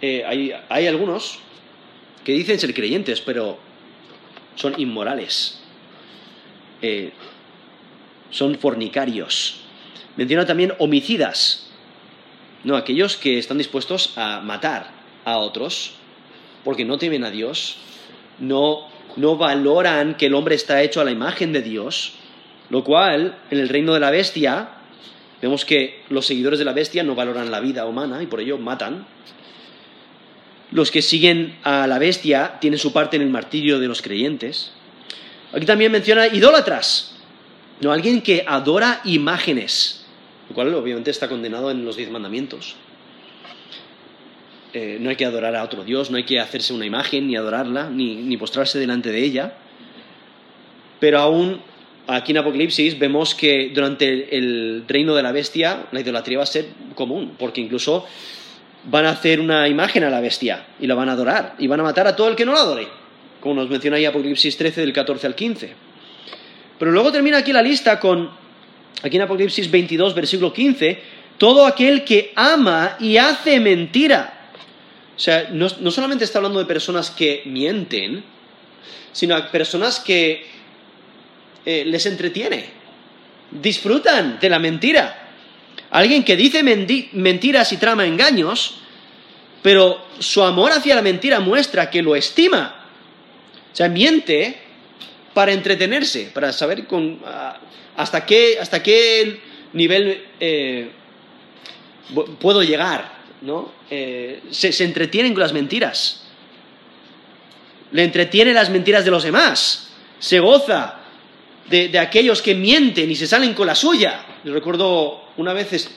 eh, 0.00 0.24
hay, 0.68 0.86
algunos 0.86 1.38
que 2.24 2.32
dicen 2.32 2.58
ser 2.58 2.72
creyentes, 2.72 3.20
pero 3.20 3.58
son 4.54 4.74
inmorales. 4.80 5.60
Eh, 6.82 7.12
son 8.30 8.58
fornicarios. 8.58 9.60
Menciona 10.16 10.46
también 10.46 10.72
homicidas, 10.78 11.70
no 12.64 12.76
aquellos 12.76 13.16
que 13.16 13.38
están 13.38 13.58
dispuestos 13.58 14.12
a 14.16 14.40
matar 14.40 14.90
a 15.24 15.38
otros 15.38 15.92
porque 16.64 16.84
no 16.84 16.98
temen 16.98 17.24
a 17.24 17.30
Dios, 17.30 17.76
no, 18.40 18.88
no 19.18 19.36
valoran 19.36 20.14
que 20.14 20.26
el 20.26 20.34
hombre 20.34 20.54
está 20.54 20.82
hecho 20.82 21.00
a 21.00 21.04
la 21.04 21.10
imagen 21.10 21.52
de 21.52 21.60
Dios, 21.60 22.14
lo 22.70 22.84
cual 22.84 23.36
en 23.50 23.58
el 23.58 23.68
reino 23.68 23.92
de 23.92 24.00
la 24.00 24.10
bestia 24.10 24.70
vemos 25.42 25.64
que 25.64 26.02
los 26.08 26.26
seguidores 26.26 26.58
de 26.58 26.64
la 26.64 26.72
bestia 26.72 27.02
no 27.02 27.14
valoran 27.14 27.50
la 27.50 27.60
vida 27.60 27.84
humana 27.84 28.22
y 28.22 28.26
por 28.26 28.40
ello 28.40 28.58
matan. 28.58 29.06
Los 30.70 30.90
que 30.90 31.02
siguen 31.02 31.58
a 31.64 31.86
la 31.86 31.98
bestia 31.98 32.58
tienen 32.60 32.78
su 32.78 32.92
parte 32.92 33.16
en 33.16 33.22
el 33.22 33.30
martirio 33.30 33.80
de 33.80 33.88
los 33.88 34.02
creyentes. 34.02 34.72
Aquí 35.52 35.66
también 35.66 35.90
menciona 35.90 36.26
idólatras, 36.26 37.16
no, 37.80 37.92
alguien 37.92 38.22
que 38.22 38.44
adora 38.46 39.00
imágenes, 39.04 40.04
lo 40.48 40.54
cual 40.54 40.74
obviamente 40.74 41.10
está 41.10 41.28
condenado 41.28 41.70
en 41.70 41.84
los 41.84 41.96
diez 41.96 42.10
mandamientos. 42.10 42.76
Eh, 44.74 44.98
no 45.00 45.08
hay 45.08 45.16
que 45.16 45.24
adorar 45.24 45.56
a 45.56 45.64
otro 45.64 45.82
Dios, 45.82 46.10
no 46.10 46.18
hay 46.18 46.24
que 46.24 46.40
hacerse 46.40 46.74
una 46.74 46.84
imagen, 46.84 47.26
ni 47.26 47.36
adorarla, 47.36 47.88
ni, 47.88 48.36
postrarse 48.36 48.78
delante 48.78 49.10
de 49.10 49.24
ella. 49.24 49.54
Pero 51.00 51.18
aún 51.20 51.60
aquí 52.06 52.32
en 52.32 52.38
Apocalipsis 52.38 52.98
vemos 52.98 53.34
que 53.34 53.70
durante 53.74 54.36
el 54.36 54.84
reino 54.86 55.14
de 55.14 55.22
la 55.22 55.32
bestia 55.32 55.86
la 55.90 56.00
idolatría 56.00 56.38
va 56.38 56.44
a 56.44 56.46
ser 56.46 56.66
común, 56.94 57.34
porque 57.38 57.60
incluso 57.60 58.06
van 58.84 59.06
a 59.06 59.10
hacer 59.10 59.40
una 59.40 59.68
imagen 59.68 60.04
a 60.04 60.10
la 60.10 60.20
bestia 60.20 60.66
y 60.80 60.86
la 60.86 60.94
van 60.94 61.08
a 61.08 61.12
adorar 61.12 61.54
y 61.58 61.66
van 61.66 61.80
a 61.80 61.82
matar 61.82 62.06
a 62.06 62.14
todo 62.14 62.28
el 62.28 62.36
que 62.36 62.44
no 62.44 62.52
la 62.52 62.60
adore, 62.60 62.88
como 63.40 63.54
nos 63.54 63.70
menciona 63.70 63.96
ahí 63.96 64.04
Apocalipsis 64.04 64.56
13 64.56 64.82
del 64.82 64.92
14 64.92 65.26
al 65.26 65.34
15. 65.34 65.72
Pero 66.78 66.92
luego 66.92 67.10
termina 67.10 67.38
aquí 67.38 67.52
la 67.52 67.62
lista 67.62 67.98
con, 67.98 68.30
aquí 69.02 69.16
en 69.16 69.22
Apocalipsis 69.22 69.70
22, 69.70 70.14
versículo 70.14 70.52
15, 70.52 71.00
todo 71.38 71.66
aquel 71.66 72.04
que 72.04 72.32
ama 72.36 72.96
y 73.00 73.16
hace 73.16 73.60
mentira. 73.60 74.37
O 75.18 75.20
sea, 75.20 75.48
no, 75.50 75.66
no 75.80 75.90
solamente 75.90 76.24
está 76.24 76.38
hablando 76.38 76.60
de 76.60 76.64
personas 76.64 77.10
que 77.10 77.42
mienten, 77.44 78.22
sino 79.12 79.34
a 79.34 79.50
personas 79.50 79.98
que 79.98 80.46
eh, 81.66 81.84
les 81.84 82.06
entretiene, 82.06 82.66
disfrutan 83.50 84.38
de 84.40 84.48
la 84.48 84.60
mentira. 84.60 85.28
Alguien 85.90 86.22
que 86.22 86.36
dice 86.36 86.62
mentiras 86.62 87.72
y 87.72 87.78
trama 87.78 88.06
engaños, 88.06 88.76
pero 89.60 90.06
su 90.20 90.40
amor 90.44 90.70
hacia 90.70 90.94
la 90.94 91.02
mentira 91.02 91.40
muestra 91.40 91.90
que 91.90 92.00
lo 92.00 92.14
estima. 92.14 92.86
O 93.72 93.76
sea, 93.76 93.88
miente 93.88 94.56
para 95.34 95.52
entretenerse, 95.52 96.30
para 96.32 96.52
saber 96.52 96.86
con, 96.86 97.18
hasta, 97.96 98.24
qué, 98.24 98.58
hasta 98.60 98.84
qué 98.84 99.40
nivel 99.72 100.26
eh, 100.38 100.90
puedo 102.38 102.62
llegar. 102.62 103.17
¿No? 103.42 103.72
Eh, 103.90 104.42
se, 104.50 104.72
se 104.72 104.84
entretienen 104.84 105.32
con 105.32 105.42
las 105.42 105.52
mentiras. 105.52 106.24
Le 107.92 108.04
entretiene 108.04 108.52
las 108.52 108.70
mentiras 108.70 109.04
de 109.04 109.10
los 109.10 109.22
demás. 109.22 109.90
Se 110.18 110.40
goza 110.40 110.98
de, 111.70 111.98
aquellos 111.98 112.42
que 112.42 112.54
mienten 112.54 113.10
y 113.10 113.16
se 113.16 113.26
salen 113.26 113.54
con 113.54 113.66
la 113.66 113.74
suya. 113.74 114.24
recuerdo 114.44 115.20
una 115.36 115.52
vez 115.52 115.88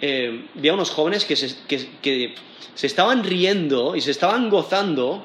eh, 0.00 0.44
vi 0.54 0.68
a 0.68 0.74
unos 0.74 0.90
jóvenes 0.90 1.24
que 1.24 1.36
se, 1.36 1.54
que, 1.66 2.34
se, 2.74 2.86
estaban 2.86 3.24
riendo 3.24 3.96
y 3.96 4.00
se 4.00 4.12
estaban 4.12 4.48
gozando 4.48 5.24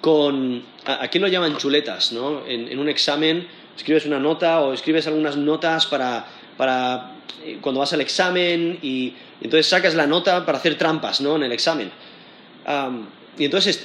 con, 0.00 0.62
aquí 0.84 1.18
lo 1.18 1.28
llaman 1.28 1.56
chuletas, 1.56 2.12
¿no? 2.12 2.46
En, 2.46 2.78
un 2.78 2.88
examen 2.88 3.48
escribes 3.74 4.04
una 4.04 4.20
nota 4.20 4.60
o 4.60 4.74
escribes 4.74 5.06
algunas 5.06 5.36
notas 5.36 5.86
para, 5.86 6.26
para 6.58 7.14
eh, 7.42 7.58
cuando 7.60 7.80
vas 7.80 7.92
al 7.94 8.02
examen 8.02 8.78
y, 8.82 9.14
entonces 9.40 9.66
sacas 9.66 9.94
la 9.94 10.06
nota 10.06 10.44
para 10.46 10.58
hacer 10.58 10.76
trampas, 10.76 11.20
¿no? 11.20 11.36
En 11.36 11.44
el 11.44 11.52
examen. 11.52 11.90
y 13.38 13.44
entonces 13.44 13.84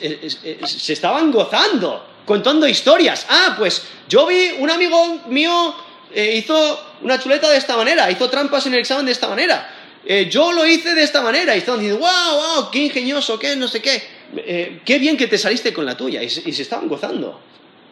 se 0.64 0.93
estaban 0.93 1.32
gozando 1.32 2.06
contando 2.26 2.68
historias. 2.68 3.26
Ah, 3.28 3.56
pues 3.58 3.84
yo 4.08 4.28
vi 4.28 4.52
un 4.60 4.70
amigo 4.70 5.20
mío 5.30 5.76
eh, 6.14 6.36
hizo 6.38 6.80
una 7.02 7.20
chuleta 7.20 7.50
de 7.50 7.58
esta 7.58 7.78
manera, 7.78 8.10
hizo 8.10 8.30
trampas 8.30 8.66
en 8.68 8.74
el 8.74 8.80
examen 8.80 9.06
de 9.06 9.12
esta 9.12 9.28
manera. 9.28 9.76
Eh, 10.06 10.28
yo 10.30 10.52
lo 10.52 10.66
hice 10.66 10.95
de 10.95 11.04
esta 11.04 11.22
manera 11.22 11.56
y 11.56 11.60
estaban 11.60 11.80
diciendo, 11.80 12.06
wow, 12.06 12.62
wow, 12.62 12.72
qué 12.72 12.86
ingenioso, 12.86 13.38
qué 13.38 13.56
no 13.56 13.68
sé 13.68 13.82
qué. 13.82 14.02
Eh, 14.38 14.82
qué 14.86 14.97
bien 14.97 15.18
que 15.18 15.28
te 15.28 15.38
saliste 15.38 15.74
con 15.74 15.86
la 15.86 15.97
tuya. 15.97 16.24
Y, 16.24 16.30
se 16.30 16.62
estaban 16.62 16.88
gozando 16.88 17.39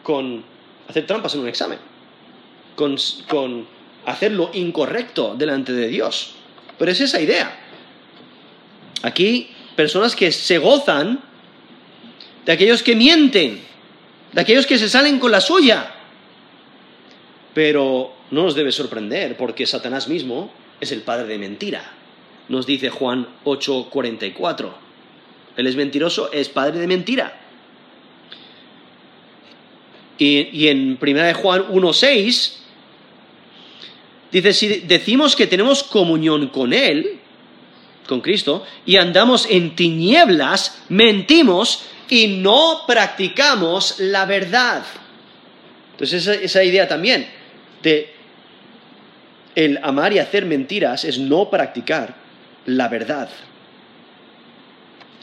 con 0.02 0.44
hacer 0.88 1.06
trampas 1.06 1.34
en 1.34 1.40
un 1.40 1.48
examen, 1.48 1.78
con, 2.74 2.96
con 3.28 3.66
hacer 4.06 4.32
lo 4.32 4.50
incorrecto 4.54 5.34
delante 5.36 5.72
de 5.72 5.88
Dios. 5.88 6.34
Pero 6.78 6.90
es 6.90 7.00
esa 7.00 7.20
idea. 7.20 7.58
Aquí, 9.02 9.50
personas 9.76 10.14
que 10.14 10.32
se 10.32 10.58
gozan 10.58 11.20
de 12.44 12.52
aquellos 12.52 12.82
que 12.82 12.94
mienten 12.94 13.68
de 14.32 14.40
aquellos 14.40 14.66
que 14.66 14.78
se 14.78 14.88
salen 14.88 15.18
con 15.18 15.30
la 15.30 15.40
suya. 15.40 15.94
Pero 17.54 18.14
no 18.30 18.42
nos 18.42 18.54
debe 18.54 18.72
sorprender, 18.72 19.36
porque 19.36 19.66
Satanás 19.66 20.08
mismo 20.08 20.52
es 20.80 20.92
el 20.92 21.02
padre 21.02 21.26
de 21.26 21.38
mentira. 21.38 21.82
Nos 22.48 22.66
dice 22.66 22.90
Juan 22.90 23.26
8:44. 23.44 24.72
Él 25.56 25.66
es 25.66 25.76
mentiroso, 25.76 26.30
es 26.32 26.48
padre 26.48 26.78
de 26.78 26.86
mentira. 26.86 27.40
Y, 30.18 30.68
en 30.68 30.98
1 31.00 31.34
Juan 31.34 31.66
1:6 31.68 32.58
dice, 34.30 34.52
si 34.52 34.80
decimos 34.80 35.36
que 35.36 35.46
tenemos 35.46 35.82
comunión 35.82 36.48
con 36.48 36.72
Él, 36.72 37.20
con 38.06 38.20
Cristo, 38.20 38.64
y 38.86 38.96
andamos 38.96 39.46
en 39.50 39.76
tinieblas, 39.76 40.82
mentimos 40.88 41.84
y 42.08 42.38
no 42.38 42.82
practicamos 42.86 44.00
la 44.00 44.24
verdad. 44.24 44.84
Entonces 45.92 46.26
esa, 46.26 46.64
idea 46.64 46.88
también 46.88 47.28
de 47.82 48.14
el 49.54 49.78
amar 49.82 50.12
y 50.12 50.18
hacer 50.18 50.46
mentiras 50.46 51.04
es 51.04 51.18
no 51.18 51.50
practicar 51.50 52.14
la 52.66 52.88
verdad. 52.88 53.28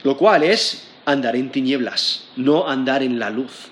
Lo 0.02 0.16
cual 0.16 0.42
es 0.42 0.88
andar 1.06 1.34
en 1.36 1.50
tinieblas, 1.50 2.28
no 2.36 2.68
andar 2.68 3.02
en 3.02 3.18
la 3.18 3.30
luz. 3.30 3.70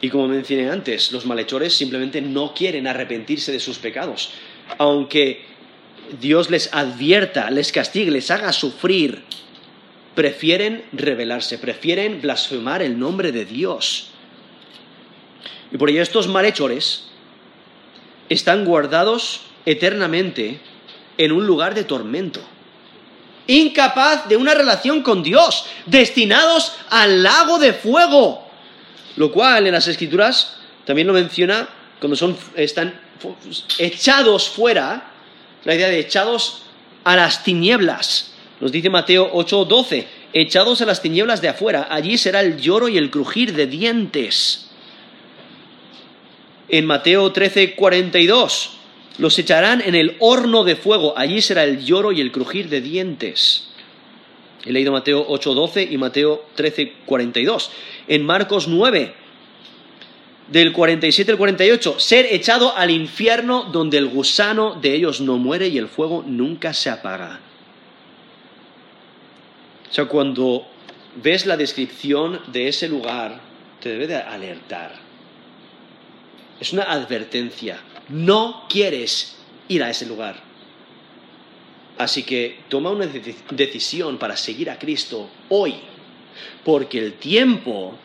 Y 0.00 0.10
como 0.10 0.28
mencioné 0.28 0.70
antes, 0.70 1.12
los 1.12 1.26
malhechores 1.26 1.74
simplemente 1.74 2.20
no 2.20 2.54
quieren 2.54 2.86
arrepentirse 2.86 3.52
de 3.52 3.60
sus 3.60 3.78
pecados. 3.78 4.30
Aunque 4.78 5.44
Dios 6.20 6.50
les 6.50 6.72
advierta, 6.72 7.50
les 7.50 7.72
castigue, 7.72 8.10
les 8.10 8.30
haga 8.30 8.52
sufrir 8.52 9.22
prefieren 10.16 10.82
rebelarse, 10.92 11.58
prefieren 11.58 12.20
blasfemar 12.22 12.82
el 12.82 12.98
nombre 12.98 13.30
de 13.30 13.44
Dios. 13.44 14.08
Y 15.70 15.76
por 15.76 15.90
ello 15.90 16.02
estos 16.02 16.26
malhechores 16.26 17.04
están 18.28 18.64
guardados 18.64 19.42
eternamente 19.66 20.58
en 21.18 21.32
un 21.32 21.46
lugar 21.46 21.74
de 21.74 21.84
tormento, 21.84 22.40
incapaz 23.46 24.26
de 24.28 24.38
una 24.38 24.54
relación 24.54 25.02
con 25.02 25.22
Dios, 25.22 25.66
destinados 25.84 26.72
al 26.88 27.22
lago 27.22 27.58
de 27.58 27.74
fuego, 27.74 28.45
lo 29.16 29.32
cual 29.32 29.66
en 29.66 29.72
las 29.72 29.88
escrituras 29.88 30.56
también 30.84 31.06
lo 31.06 31.12
menciona 31.12 31.68
cuando 31.98 32.16
son, 32.16 32.36
están 32.54 33.00
echados 33.78 34.48
fuera, 34.48 35.10
la 35.64 35.74
idea 35.74 35.88
de 35.88 35.98
echados 35.98 36.62
a 37.04 37.16
las 37.16 37.42
tinieblas. 37.42 38.32
Nos 38.60 38.72
dice 38.72 38.90
Mateo 38.90 39.30
8:12, 39.32 40.06
echados 40.32 40.80
a 40.80 40.86
las 40.86 41.02
tinieblas 41.02 41.40
de 41.40 41.48
afuera, 41.48 41.88
allí 41.90 42.18
será 42.18 42.40
el 42.40 42.58
lloro 42.58 42.88
y 42.88 42.98
el 42.98 43.10
crujir 43.10 43.54
de 43.54 43.66
dientes. 43.66 44.70
En 46.68 46.86
Mateo 46.86 47.32
13:42, 47.32 48.70
los 49.18 49.38
echarán 49.38 49.80
en 49.80 49.94
el 49.94 50.16
horno 50.20 50.64
de 50.64 50.76
fuego, 50.76 51.14
allí 51.16 51.40
será 51.40 51.64
el 51.64 51.84
lloro 51.84 52.12
y 52.12 52.20
el 52.20 52.32
crujir 52.32 52.68
de 52.68 52.80
dientes. 52.80 53.68
He 54.66 54.72
leído 54.72 54.90
Mateo 54.90 55.26
8:12 55.28 55.88
y 55.90 55.96
Mateo 55.96 56.44
13:42. 56.56 57.70
En 58.08 58.26
Marcos 58.26 58.66
9, 58.66 59.14
del 60.48 60.72
47 60.72 61.32
al 61.32 61.38
48, 61.38 62.00
ser 62.00 62.26
echado 62.30 62.76
al 62.76 62.90
infierno 62.90 63.64
donde 63.72 63.98
el 63.98 64.08
gusano 64.08 64.74
de 64.74 64.94
ellos 64.94 65.20
no 65.20 65.38
muere 65.38 65.68
y 65.68 65.78
el 65.78 65.88
fuego 65.88 66.24
nunca 66.26 66.72
se 66.72 66.90
apaga. 66.90 67.40
O 69.88 69.92
sea, 69.92 70.06
cuando 70.06 70.66
ves 71.22 71.46
la 71.46 71.56
descripción 71.56 72.40
de 72.48 72.68
ese 72.68 72.88
lugar, 72.88 73.40
te 73.80 73.90
debe 73.90 74.08
de 74.08 74.16
alertar. 74.16 74.96
Es 76.60 76.72
una 76.72 76.84
advertencia. 76.84 77.78
No 78.08 78.64
quieres 78.68 79.36
ir 79.68 79.82
a 79.82 79.90
ese 79.90 80.06
lugar. 80.06 80.45
Así 81.98 82.24
que 82.24 82.60
toma 82.68 82.90
una 82.90 83.06
decisión 83.06 84.18
para 84.18 84.36
seguir 84.36 84.68
a 84.68 84.78
Cristo 84.78 85.30
hoy, 85.48 85.74
porque 86.64 86.98
el 86.98 87.14
tiempo 87.14 87.96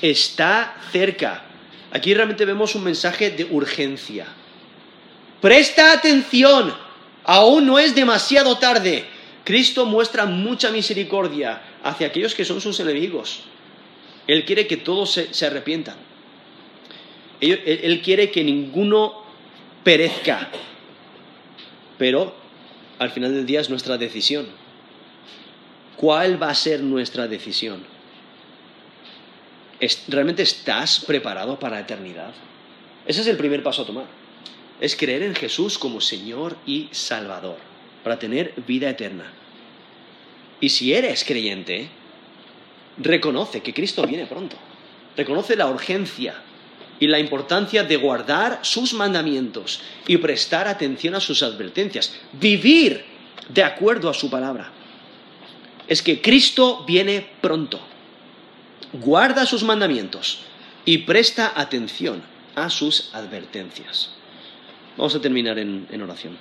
está 0.00 0.76
cerca. 0.92 1.44
Aquí 1.90 2.14
realmente 2.14 2.44
vemos 2.44 2.74
un 2.76 2.84
mensaje 2.84 3.30
de 3.30 3.44
urgencia. 3.44 4.26
Presta 5.40 5.92
atención, 5.92 6.72
aún 7.24 7.66
no 7.66 7.78
es 7.78 7.94
demasiado 7.94 8.56
tarde. 8.58 9.04
Cristo 9.42 9.84
muestra 9.84 10.26
mucha 10.26 10.70
misericordia 10.70 11.60
hacia 11.82 12.06
aquellos 12.06 12.34
que 12.34 12.44
son 12.44 12.60
sus 12.60 12.78
enemigos. 12.78 13.40
Él 14.28 14.44
quiere 14.44 14.68
que 14.68 14.76
todos 14.76 15.10
se, 15.10 15.46
arrepientan. 15.46 15.96
él 17.40 18.00
quiere 18.04 18.30
que 18.30 18.44
ninguno 18.44 19.24
perezca. 19.82 20.50
Pero 21.98 22.40
al 23.00 23.10
final 23.10 23.34
del 23.34 23.46
día 23.46 23.62
es 23.62 23.70
nuestra 23.70 23.96
decisión. 23.96 24.46
¿Cuál 25.96 26.40
va 26.40 26.50
a 26.50 26.54
ser 26.54 26.82
nuestra 26.82 27.26
decisión? 27.26 27.82
¿Realmente 30.08 30.42
estás 30.42 31.00
preparado 31.00 31.58
para 31.58 31.76
la 31.76 31.80
eternidad? 31.80 32.34
Ese 33.06 33.22
es 33.22 33.26
el 33.26 33.38
primer 33.38 33.62
paso 33.62 33.82
a 33.82 33.86
tomar. 33.86 34.04
Es 34.82 34.94
creer 34.96 35.22
en 35.22 35.34
Jesús 35.34 35.78
como 35.78 36.02
Señor 36.02 36.58
y 36.66 36.88
Salvador 36.90 37.56
para 38.04 38.18
tener 38.18 38.52
vida 38.66 38.90
eterna. 38.90 39.32
Y 40.60 40.68
si 40.68 40.92
eres 40.92 41.24
creyente, 41.24 41.88
reconoce 42.98 43.62
que 43.62 43.72
Cristo 43.72 44.06
viene 44.06 44.26
pronto. 44.26 44.56
Reconoce 45.16 45.56
la 45.56 45.68
urgencia 45.68 46.34
y 47.00 47.06
la 47.06 47.18
importancia 47.18 47.82
de 47.82 47.96
guardar 47.96 48.60
sus 48.62 48.92
mandamientos 48.92 49.80
y 50.06 50.18
prestar 50.18 50.68
atención 50.68 51.14
a 51.14 51.20
sus 51.20 51.42
advertencias. 51.42 52.14
Vivir 52.32 53.04
de 53.48 53.64
acuerdo 53.64 54.08
a 54.08 54.14
su 54.14 54.30
palabra. 54.30 54.70
Es 55.88 56.02
que 56.02 56.20
Cristo 56.20 56.84
viene 56.86 57.26
pronto. 57.40 57.80
Guarda 58.92 59.46
sus 59.46 59.64
mandamientos 59.64 60.40
y 60.84 60.98
presta 60.98 61.52
atención 61.56 62.22
a 62.54 62.70
sus 62.70 63.10
advertencias. 63.14 64.10
Vamos 64.96 65.14
a 65.14 65.20
terminar 65.20 65.58
en, 65.58 66.02
oración. 66.02 66.36